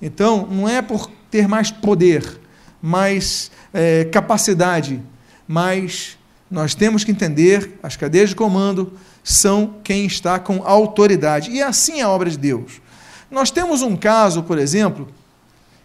Então, 0.00 0.46
não 0.50 0.68
é 0.68 0.82
por 0.82 1.10
ter 1.30 1.48
mais 1.48 1.70
poder, 1.70 2.40
mais 2.82 3.50
é, 3.72 4.04
capacidade, 4.04 5.00
mas 5.48 6.18
nós 6.50 6.74
temos 6.74 7.02
que 7.02 7.10
entender 7.10 7.78
as 7.82 7.96
cadeias 7.96 8.30
de 8.30 8.36
comando 8.36 8.92
são 9.22 9.76
quem 9.82 10.04
está 10.04 10.38
com 10.38 10.62
autoridade. 10.64 11.50
E 11.50 11.62
assim 11.62 12.00
é 12.00 12.02
a 12.02 12.10
obra 12.10 12.28
de 12.28 12.36
Deus. 12.36 12.82
Nós 13.30 13.50
temos 13.50 13.80
um 13.80 13.96
caso, 13.96 14.42
por 14.42 14.58
exemplo, 14.58 15.08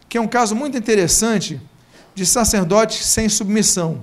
que 0.09 0.17
é 0.17 0.21
um 0.21 0.27
caso 0.27 0.55
muito 0.55 0.77
interessante 0.77 1.59
de 2.13 2.25
sacerdote 2.25 3.03
sem 3.03 3.30
submissão. 3.30 4.01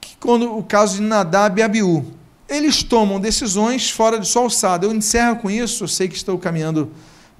Que 0.00 0.16
quando 0.18 0.56
o 0.56 0.62
caso 0.62 0.96
de 0.96 1.02
Nadab 1.02 1.58
e 1.58 1.62
Abiú. 1.62 2.21
Eles 2.52 2.82
tomam 2.82 3.18
decisões 3.18 3.90
fora 3.90 4.18
de 4.18 4.28
sua 4.28 4.42
alçada. 4.42 4.86
Eu 4.86 4.94
encerro 4.94 5.36
com 5.36 5.50
isso, 5.50 5.84
eu 5.84 5.88
sei 5.88 6.06
que 6.06 6.14
estou 6.14 6.38
caminhando 6.38 6.90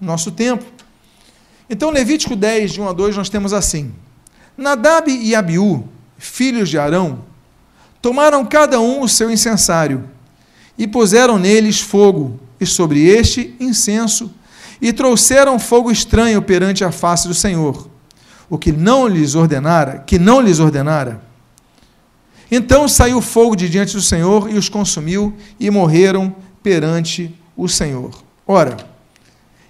nosso 0.00 0.30
tempo. 0.30 0.64
Então, 1.68 1.90
Levítico 1.90 2.34
10, 2.34 2.72
de 2.72 2.80
1 2.80 2.88
a 2.88 2.92
2, 2.92 3.16
nós 3.16 3.28
temos 3.28 3.52
assim: 3.52 3.92
Nadab 4.56 5.10
e 5.10 5.34
Abiú, 5.34 5.86
filhos 6.16 6.70
de 6.70 6.78
Arão, 6.78 7.24
tomaram 8.00 8.44
cada 8.46 8.80
um 8.80 9.02
o 9.02 9.08
seu 9.08 9.30
incensário 9.30 10.08
e 10.78 10.86
puseram 10.86 11.38
neles 11.38 11.80
fogo, 11.80 12.40
e 12.58 12.64
sobre 12.64 13.06
este 13.06 13.54
incenso, 13.60 14.32
e 14.80 14.92
trouxeram 14.92 15.58
fogo 15.58 15.90
estranho 15.90 16.40
perante 16.40 16.84
a 16.84 16.90
face 16.90 17.28
do 17.28 17.34
Senhor, 17.34 17.88
o 18.48 18.56
que 18.56 18.72
não 18.72 19.06
lhes 19.06 19.34
ordenara, 19.34 19.98
que 20.06 20.18
não 20.18 20.40
lhes 20.40 20.58
ordenara. 20.58 21.22
Então 22.54 22.86
saiu 22.86 23.22
fogo 23.22 23.56
de 23.56 23.66
diante 23.66 23.94
do 23.94 24.02
Senhor 24.02 24.50
e 24.50 24.58
os 24.58 24.68
consumiu 24.68 25.34
e 25.58 25.70
morreram 25.70 26.36
perante 26.62 27.34
o 27.56 27.66
Senhor. 27.66 28.22
Ora, 28.46 28.76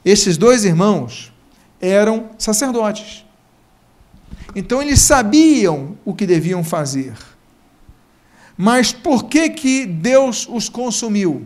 esses 0.05 0.37
dois 0.37 0.65
irmãos 0.65 1.33
eram 1.81 2.31
sacerdotes. 2.37 3.25
Então 4.53 4.83
eles 4.83 5.01
sabiam 5.01 5.97
o 6.05 6.13
que 6.13 6.27
deviam 6.27 6.65
fazer. 6.65 7.15
Mas 8.59 8.93
por 8.93 9.27
que, 9.27 9.49
que 9.51 9.87
Deus 9.87 10.49
os 10.51 10.69
consumiu? 10.69 11.45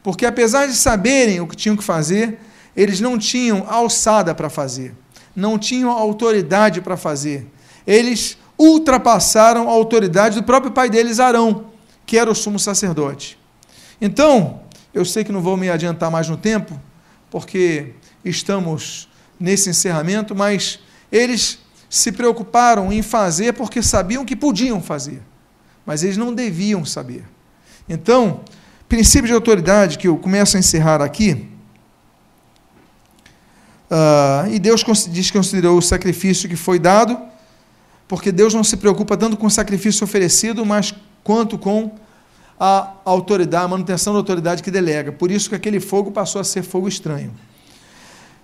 Porque 0.00 0.24
apesar 0.24 0.68
de 0.68 0.76
saberem 0.76 1.40
o 1.40 1.48
que 1.48 1.56
tinham 1.56 1.76
que 1.76 1.82
fazer, 1.82 2.38
eles 2.76 3.00
não 3.00 3.18
tinham 3.18 3.66
alçada 3.68 4.32
para 4.32 4.48
fazer, 4.48 4.94
não 5.34 5.58
tinham 5.58 5.90
autoridade 5.90 6.80
para 6.80 6.96
fazer. 6.96 7.48
Eles 7.84 8.38
ultrapassaram 8.58 9.68
a 9.68 9.72
autoridade 9.72 10.36
do 10.36 10.44
próprio 10.44 10.72
pai 10.72 10.88
deles, 10.88 11.20
Arão, 11.20 11.66
que 12.04 12.18
era 12.18 12.30
o 12.30 12.34
sumo 12.34 12.58
sacerdote. 12.58 13.38
Então, 14.00 14.60
eu 14.94 15.04
sei 15.04 15.24
que 15.24 15.32
não 15.32 15.42
vou 15.42 15.56
me 15.56 15.68
adiantar 15.68 16.10
mais 16.10 16.28
no 16.28 16.36
tempo, 16.36 16.80
porque 17.30 17.94
estamos 18.24 19.08
nesse 19.38 19.68
encerramento, 19.68 20.34
mas 20.34 20.78
eles 21.10 21.58
se 21.88 22.12
preocuparam 22.12 22.92
em 22.92 23.02
fazer 23.02 23.52
porque 23.52 23.82
sabiam 23.82 24.24
que 24.24 24.34
podiam 24.34 24.82
fazer, 24.82 25.22
mas 25.84 26.02
eles 26.02 26.16
não 26.16 26.34
deviam 26.34 26.84
saber. 26.84 27.24
Então, 27.88 28.40
princípio 28.88 29.28
de 29.28 29.34
autoridade 29.34 29.98
que 29.98 30.08
eu 30.08 30.16
começo 30.16 30.56
a 30.56 30.60
encerrar 30.60 31.00
aqui. 31.02 31.48
Uh, 33.88 34.50
e 34.50 34.58
Deus 34.58 34.82
diz 35.08 35.30
que 35.30 35.36
considerou 35.36 35.78
o 35.78 35.82
sacrifício 35.82 36.48
que 36.48 36.56
foi 36.56 36.78
dado, 36.78 37.20
porque 38.08 38.30
Deus 38.30 38.54
não 38.54 38.62
se 38.62 38.76
preocupa 38.76 39.16
tanto 39.16 39.36
com 39.36 39.46
o 39.46 39.50
sacrifício 39.50 40.04
oferecido, 40.04 40.64
mas 40.64 40.94
quanto 41.24 41.58
com 41.58 41.90
a 42.58 42.94
autoridade, 43.04 43.64
a 43.64 43.68
manutenção 43.68 44.12
da 44.12 44.18
autoridade 44.18 44.62
que 44.62 44.70
delega. 44.70 45.12
Por 45.12 45.30
isso 45.30 45.48
que 45.48 45.54
aquele 45.54 45.80
fogo 45.80 46.10
passou 46.10 46.40
a 46.40 46.44
ser 46.44 46.62
fogo 46.62 46.88
estranho. 46.88 47.34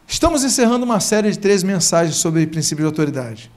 Estamos 0.07 0.45
encerrando 0.45 0.85
uma 0.85 1.01
série 1.01 1.31
de 1.31 1.39
três 1.39 1.63
mensagens 1.63 2.17
sobre 2.17 2.47
princípio 2.47 2.83
de 2.83 2.87
autoridade. 2.87 3.51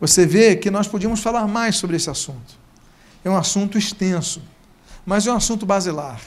Você 0.00 0.24
vê 0.24 0.56
que 0.56 0.70
nós 0.70 0.86
podíamos 0.86 1.20
falar 1.20 1.46
mais 1.46 1.76
sobre 1.76 1.96
esse 1.96 2.08
assunto. 2.08 2.56
É 3.24 3.28
um 3.28 3.36
assunto 3.36 3.76
extenso, 3.76 4.40
mas 5.04 5.26
é 5.26 5.32
um 5.32 5.36
assunto 5.36 5.66
basilar. 5.66 6.20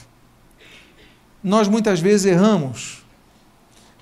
Nós 1.42 1.66
muitas 1.66 1.98
vezes 1.98 2.26
erramos. 2.26 3.02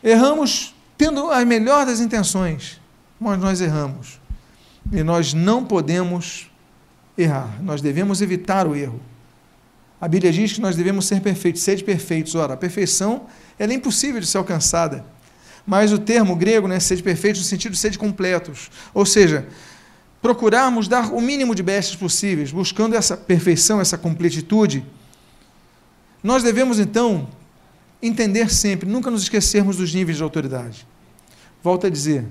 Erramos 0.02 0.74
tendo 0.98 1.30
a 1.30 1.44
melhor 1.44 1.86
das 1.86 2.00
intenções, 2.00 2.80
mas 3.18 3.38
nós 3.38 3.60
erramos. 3.60 4.20
E 4.92 5.02
nós 5.02 5.34
não 5.34 5.64
podemos 5.64 6.50
errar. 7.16 7.62
Nós 7.62 7.80
devemos 7.80 8.20
evitar 8.20 8.66
o 8.66 8.74
erro. 8.74 9.00
A 10.00 10.08
Bíblia 10.08 10.32
diz 10.32 10.54
que 10.54 10.60
nós 10.60 10.76
devemos 10.76 11.04
ser 11.06 11.20
perfeitos, 11.20 11.62
sede 11.62 11.84
perfeitos. 11.84 12.34
Ora, 12.34 12.54
a 12.54 12.56
perfeição 12.56 13.26
ela 13.58 13.72
é 13.72 13.76
impossível 13.76 14.20
de 14.20 14.26
ser 14.26 14.38
alcançada. 14.38 15.04
Mas 15.66 15.92
o 15.92 15.98
termo 15.98 16.34
grego, 16.34 16.66
né, 16.66 16.80
sede 16.80 17.02
perfeitos, 17.02 17.42
no 17.42 17.46
sentido 17.46 17.72
de 17.72 17.78
sede 17.78 17.98
completos. 17.98 18.70
Ou 18.94 19.04
seja, 19.04 19.46
procurarmos 20.22 20.88
dar 20.88 21.12
o 21.12 21.20
mínimo 21.20 21.54
de 21.54 21.62
bestas 21.62 21.96
possíveis, 21.96 22.50
buscando 22.50 22.96
essa 22.96 23.16
perfeição, 23.16 23.80
essa 23.80 23.98
completitude. 23.98 24.84
Nós 26.22 26.42
devemos, 26.42 26.78
então, 26.78 27.28
entender 28.02 28.50
sempre, 28.50 28.88
nunca 28.88 29.10
nos 29.10 29.22
esquecermos 29.22 29.76
dos 29.76 29.94
níveis 29.94 30.16
de 30.16 30.22
autoridade. 30.22 30.86
Volto 31.62 31.86
a 31.86 31.90
dizer, 31.90 32.26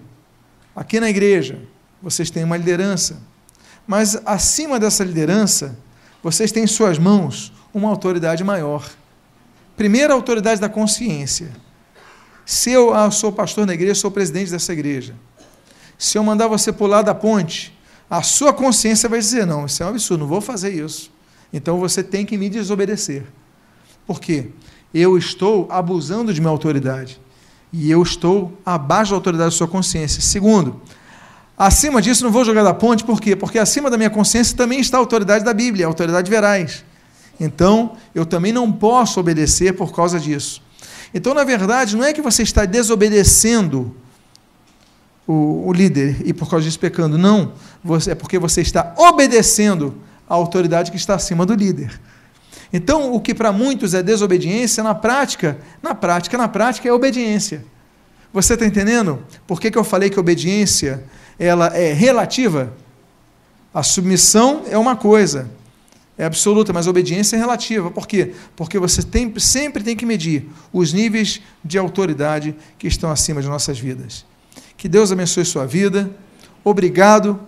aqui 0.75 0.99
na 0.99 1.09
igreja, 1.09 1.59
vocês 2.01 2.29
têm 2.29 2.43
uma 2.43 2.57
liderança, 2.57 3.17
mas 3.85 4.19
acima 4.25 4.79
dessa 4.79 5.03
liderança, 5.03 5.77
vocês 6.21 6.51
têm 6.51 6.63
em 6.63 6.67
suas 6.67 6.97
mãos 6.97 7.51
uma 7.73 7.89
autoridade 7.89 8.43
maior. 8.43 8.89
Primeiro, 9.75 10.13
a 10.13 10.15
autoridade 10.15 10.59
da 10.59 10.69
consciência. 10.69 11.51
Se 12.45 12.71
eu 12.71 12.93
ah, 12.93 13.09
sou 13.11 13.31
pastor 13.31 13.65
na 13.65 13.73
igreja, 13.73 13.95
sou 13.95 14.11
presidente 14.11 14.51
dessa 14.51 14.73
igreja. 14.73 15.15
Se 15.97 16.17
eu 16.17 16.23
mandar 16.23 16.47
você 16.47 16.71
pular 16.71 17.01
da 17.01 17.13
ponte, 17.13 17.77
a 18.09 18.21
sua 18.21 18.51
consciência 18.51 19.07
vai 19.07 19.19
dizer: 19.19 19.45
não, 19.45 19.65
isso 19.65 19.83
é 19.83 19.85
um 19.85 19.89
absurdo, 19.89 20.21
não 20.21 20.27
vou 20.27 20.41
fazer 20.41 20.73
isso. 20.73 21.11
Então 21.53 21.79
você 21.79 22.03
tem 22.03 22.25
que 22.25 22.37
me 22.37 22.49
desobedecer. 22.49 23.25
Por 24.05 24.19
quê? 24.19 24.49
Eu 24.93 25.17
estou 25.17 25.67
abusando 25.69 26.33
de 26.33 26.41
minha 26.41 26.51
autoridade. 26.51 27.19
E 27.71 27.91
eu 27.91 28.01
estou 28.01 28.57
abaixo 28.65 29.11
da 29.11 29.17
autoridade 29.17 29.51
da 29.51 29.57
sua 29.57 29.67
consciência. 29.67 30.21
Segundo, 30.21 30.81
acima 31.59 32.01
disso 32.01 32.23
não 32.23 32.31
vou 32.31 32.45
jogar 32.45 32.63
da 32.63 32.73
ponte, 32.73 33.03
por 33.03 33.19
quê? 33.19 33.35
Porque 33.35 33.59
acima 33.59 33.89
da 33.89 33.97
minha 33.97 34.09
consciência 34.09 34.55
também 34.55 34.79
está 34.79 34.97
a 34.97 34.99
autoridade 35.01 35.43
da 35.43 35.53
Bíblia, 35.53 35.85
a 35.85 35.89
autoridade 35.89 36.31
verais. 36.31 36.85
Então, 37.37 37.97
eu 38.15 38.25
também 38.25 38.53
não 38.53 38.71
posso 38.71 39.19
obedecer 39.19 39.73
por 39.73 39.93
causa 39.93 40.17
disso. 40.17 40.61
Então, 41.13 41.33
na 41.33 41.43
verdade, 41.43 41.97
não 41.97 42.05
é 42.05 42.13
que 42.13 42.21
você 42.21 42.43
está 42.43 42.63
desobedecendo 42.63 43.93
o, 45.27 45.67
o 45.67 45.73
líder 45.73 46.21
e 46.25 46.33
por 46.33 46.49
causa 46.49 46.65
disso 46.65 46.79
pecando. 46.79 47.17
Não, 47.17 47.53
você, 47.83 48.11
é 48.11 48.15
porque 48.15 48.39
você 48.39 48.61
está 48.61 48.93
obedecendo 48.97 49.95
a 50.29 50.35
autoridade 50.35 50.91
que 50.91 50.97
está 50.97 51.15
acima 51.15 51.45
do 51.45 51.53
líder. 51.53 51.99
Então, 52.71 53.13
o 53.13 53.19
que 53.19 53.33
para 53.33 53.51
muitos 53.51 53.93
é 53.93 54.03
desobediência, 54.03 54.83
na 54.83 54.93
prática, 54.93 55.57
na 55.81 55.95
prática, 55.95 56.37
na 56.37 56.47
prática 56.47 56.87
é 56.87 56.93
obediência. 56.93 57.65
Você 58.31 58.53
está 58.53 58.65
entendendo? 58.65 59.23
Por 59.47 59.59
que, 59.59 59.71
que 59.71 59.77
eu 59.77 59.83
falei 59.83 60.09
que 60.09 60.19
obediência 60.19 61.03
ela 61.39 61.67
é 61.67 61.93
relativa? 61.93 62.73
A 63.73 63.81
submissão 63.81 64.63
é 64.67 64.77
uma 64.77 64.95
coisa, 64.95 65.49
é 66.17 66.25
absoluta, 66.25 66.73
mas 66.73 66.85
a 66.85 66.89
obediência 66.89 67.37
é 67.37 67.39
relativa. 67.39 67.89
Por 67.89 68.05
quê? 68.05 68.33
Porque 68.55 68.77
você 68.77 69.01
tem, 69.01 69.33
sempre 69.39 69.83
tem 69.83 69.95
que 69.95 70.05
medir 70.05 70.49
os 70.73 70.91
níveis 70.91 71.41
de 71.63 71.77
autoridade 71.77 72.55
que 72.77 72.87
estão 72.87 73.09
acima 73.09 73.41
de 73.41 73.47
nossas 73.47 73.79
vidas. 73.79 74.25
Que 74.75 74.89
Deus 74.89 75.11
abençoe 75.11 75.45
sua 75.45 75.65
vida. 75.65 76.11
Obrigado 76.63 77.39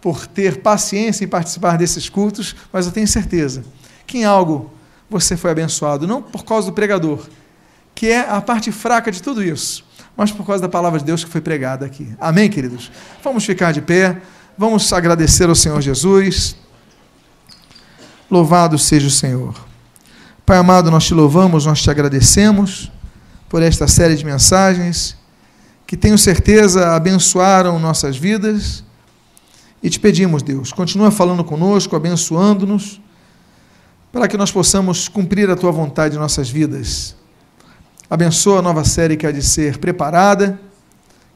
por 0.00 0.26
ter 0.26 0.58
paciência 0.58 1.24
em 1.24 1.28
participar 1.28 1.78
desses 1.78 2.08
cultos, 2.08 2.56
mas 2.72 2.86
eu 2.86 2.92
tenho 2.92 3.06
certeza 3.06 3.64
que 4.06 4.18
em 4.18 4.24
algo 4.24 4.72
você 5.08 5.36
foi 5.36 5.50
abençoado, 5.50 6.06
não 6.06 6.20
por 6.20 6.44
causa 6.44 6.68
do 6.68 6.72
pregador, 6.72 7.26
que 7.94 8.08
é 8.08 8.28
a 8.28 8.40
parte 8.40 8.72
fraca 8.72 9.10
de 9.10 9.22
tudo 9.22 9.42
isso, 9.42 9.84
mas 10.16 10.32
por 10.32 10.46
causa 10.46 10.62
da 10.62 10.68
palavra 10.68 10.98
de 10.98 11.04
Deus 11.04 11.22
que 11.22 11.30
foi 11.30 11.40
pregada 11.40 11.84
aqui. 11.84 12.14
Amém, 12.18 12.48
queridos? 12.48 12.90
Vamos 13.22 13.44
ficar 13.44 13.72
de 13.72 13.82
pé, 13.82 14.20
vamos 14.56 14.92
agradecer 14.92 15.48
ao 15.48 15.54
Senhor 15.54 15.80
Jesus. 15.80 16.56
Louvado 18.30 18.78
seja 18.78 19.06
o 19.06 19.10
Senhor. 19.10 19.54
Pai 20.44 20.58
amado, 20.58 20.90
nós 20.90 21.04
te 21.04 21.14
louvamos, 21.14 21.66
nós 21.66 21.82
te 21.82 21.90
agradecemos 21.90 22.90
por 23.48 23.62
esta 23.62 23.86
série 23.86 24.16
de 24.16 24.24
mensagens 24.24 25.16
que 25.86 25.96
tenho 25.96 26.18
certeza 26.18 26.94
abençoaram 26.94 27.78
nossas 27.78 28.16
vidas. 28.16 28.84
E 29.82 29.88
te 29.88 30.00
pedimos, 30.00 30.42
Deus, 30.42 30.72
continua 30.72 31.10
falando 31.10 31.44
conosco, 31.44 31.94
abençoando-nos, 31.94 33.00
para 34.10 34.26
que 34.26 34.36
nós 34.36 34.50
possamos 34.50 35.06
cumprir 35.06 35.48
a 35.50 35.54
tua 35.54 35.70
vontade 35.70 36.16
em 36.16 36.18
nossas 36.18 36.50
vidas. 36.50 37.14
Abençoa 38.08 38.60
a 38.60 38.62
nova 38.62 38.84
série 38.84 39.16
que 39.16 39.26
há 39.26 39.32
de 39.32 39.42
ser 39.42 39.78
preparada, 39.78 40.60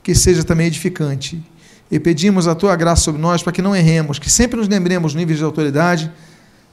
que 0.03 0.15
seja 0.15 0.45
também 0.45 0.69
edificante. 0.69 1.43
E 1.91 1.99
pedimos 1.99 2.47
a 2.47 2.55
tua 2.55 2.77
graça 2.77 3.03
sobre 3.03 3.21
nós 3.21 3.43
para 3.43 3.53
que 3.53 3.61
não 3.61 3.75
erremos, 3.75 4.19
que 4.19 4.31
sempre 4.31 4.57
nos 4.57 4.69
lembremos 4.69 5.15
níveis 5.15 5.39
de 5.39 5.45
autoridade 5.45 6.11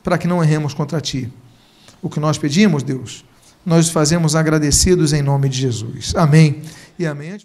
para 0.03 0.17
que 0.17 0.27
não 0.27 0.43
erremos 0.43 0.73
contra 0.73 1.01
ti. 1.01 1.31
O 2.01 2.09
que 2.09 2.19
nós 2.19 2.37
pedimos, 2.37 2.83
Deus, 2.83 3.25
nós 3.65 3.89
fazemos 3.89 4.35
agradecidos 4.35 5.13
em 5.13 5.23
nome 5.23 5.49
de 5.49 5.59
Jesus. 5.59 6.13
Amém 6.15 6.61
e 6.99 7.05
amém. 7.05 7.37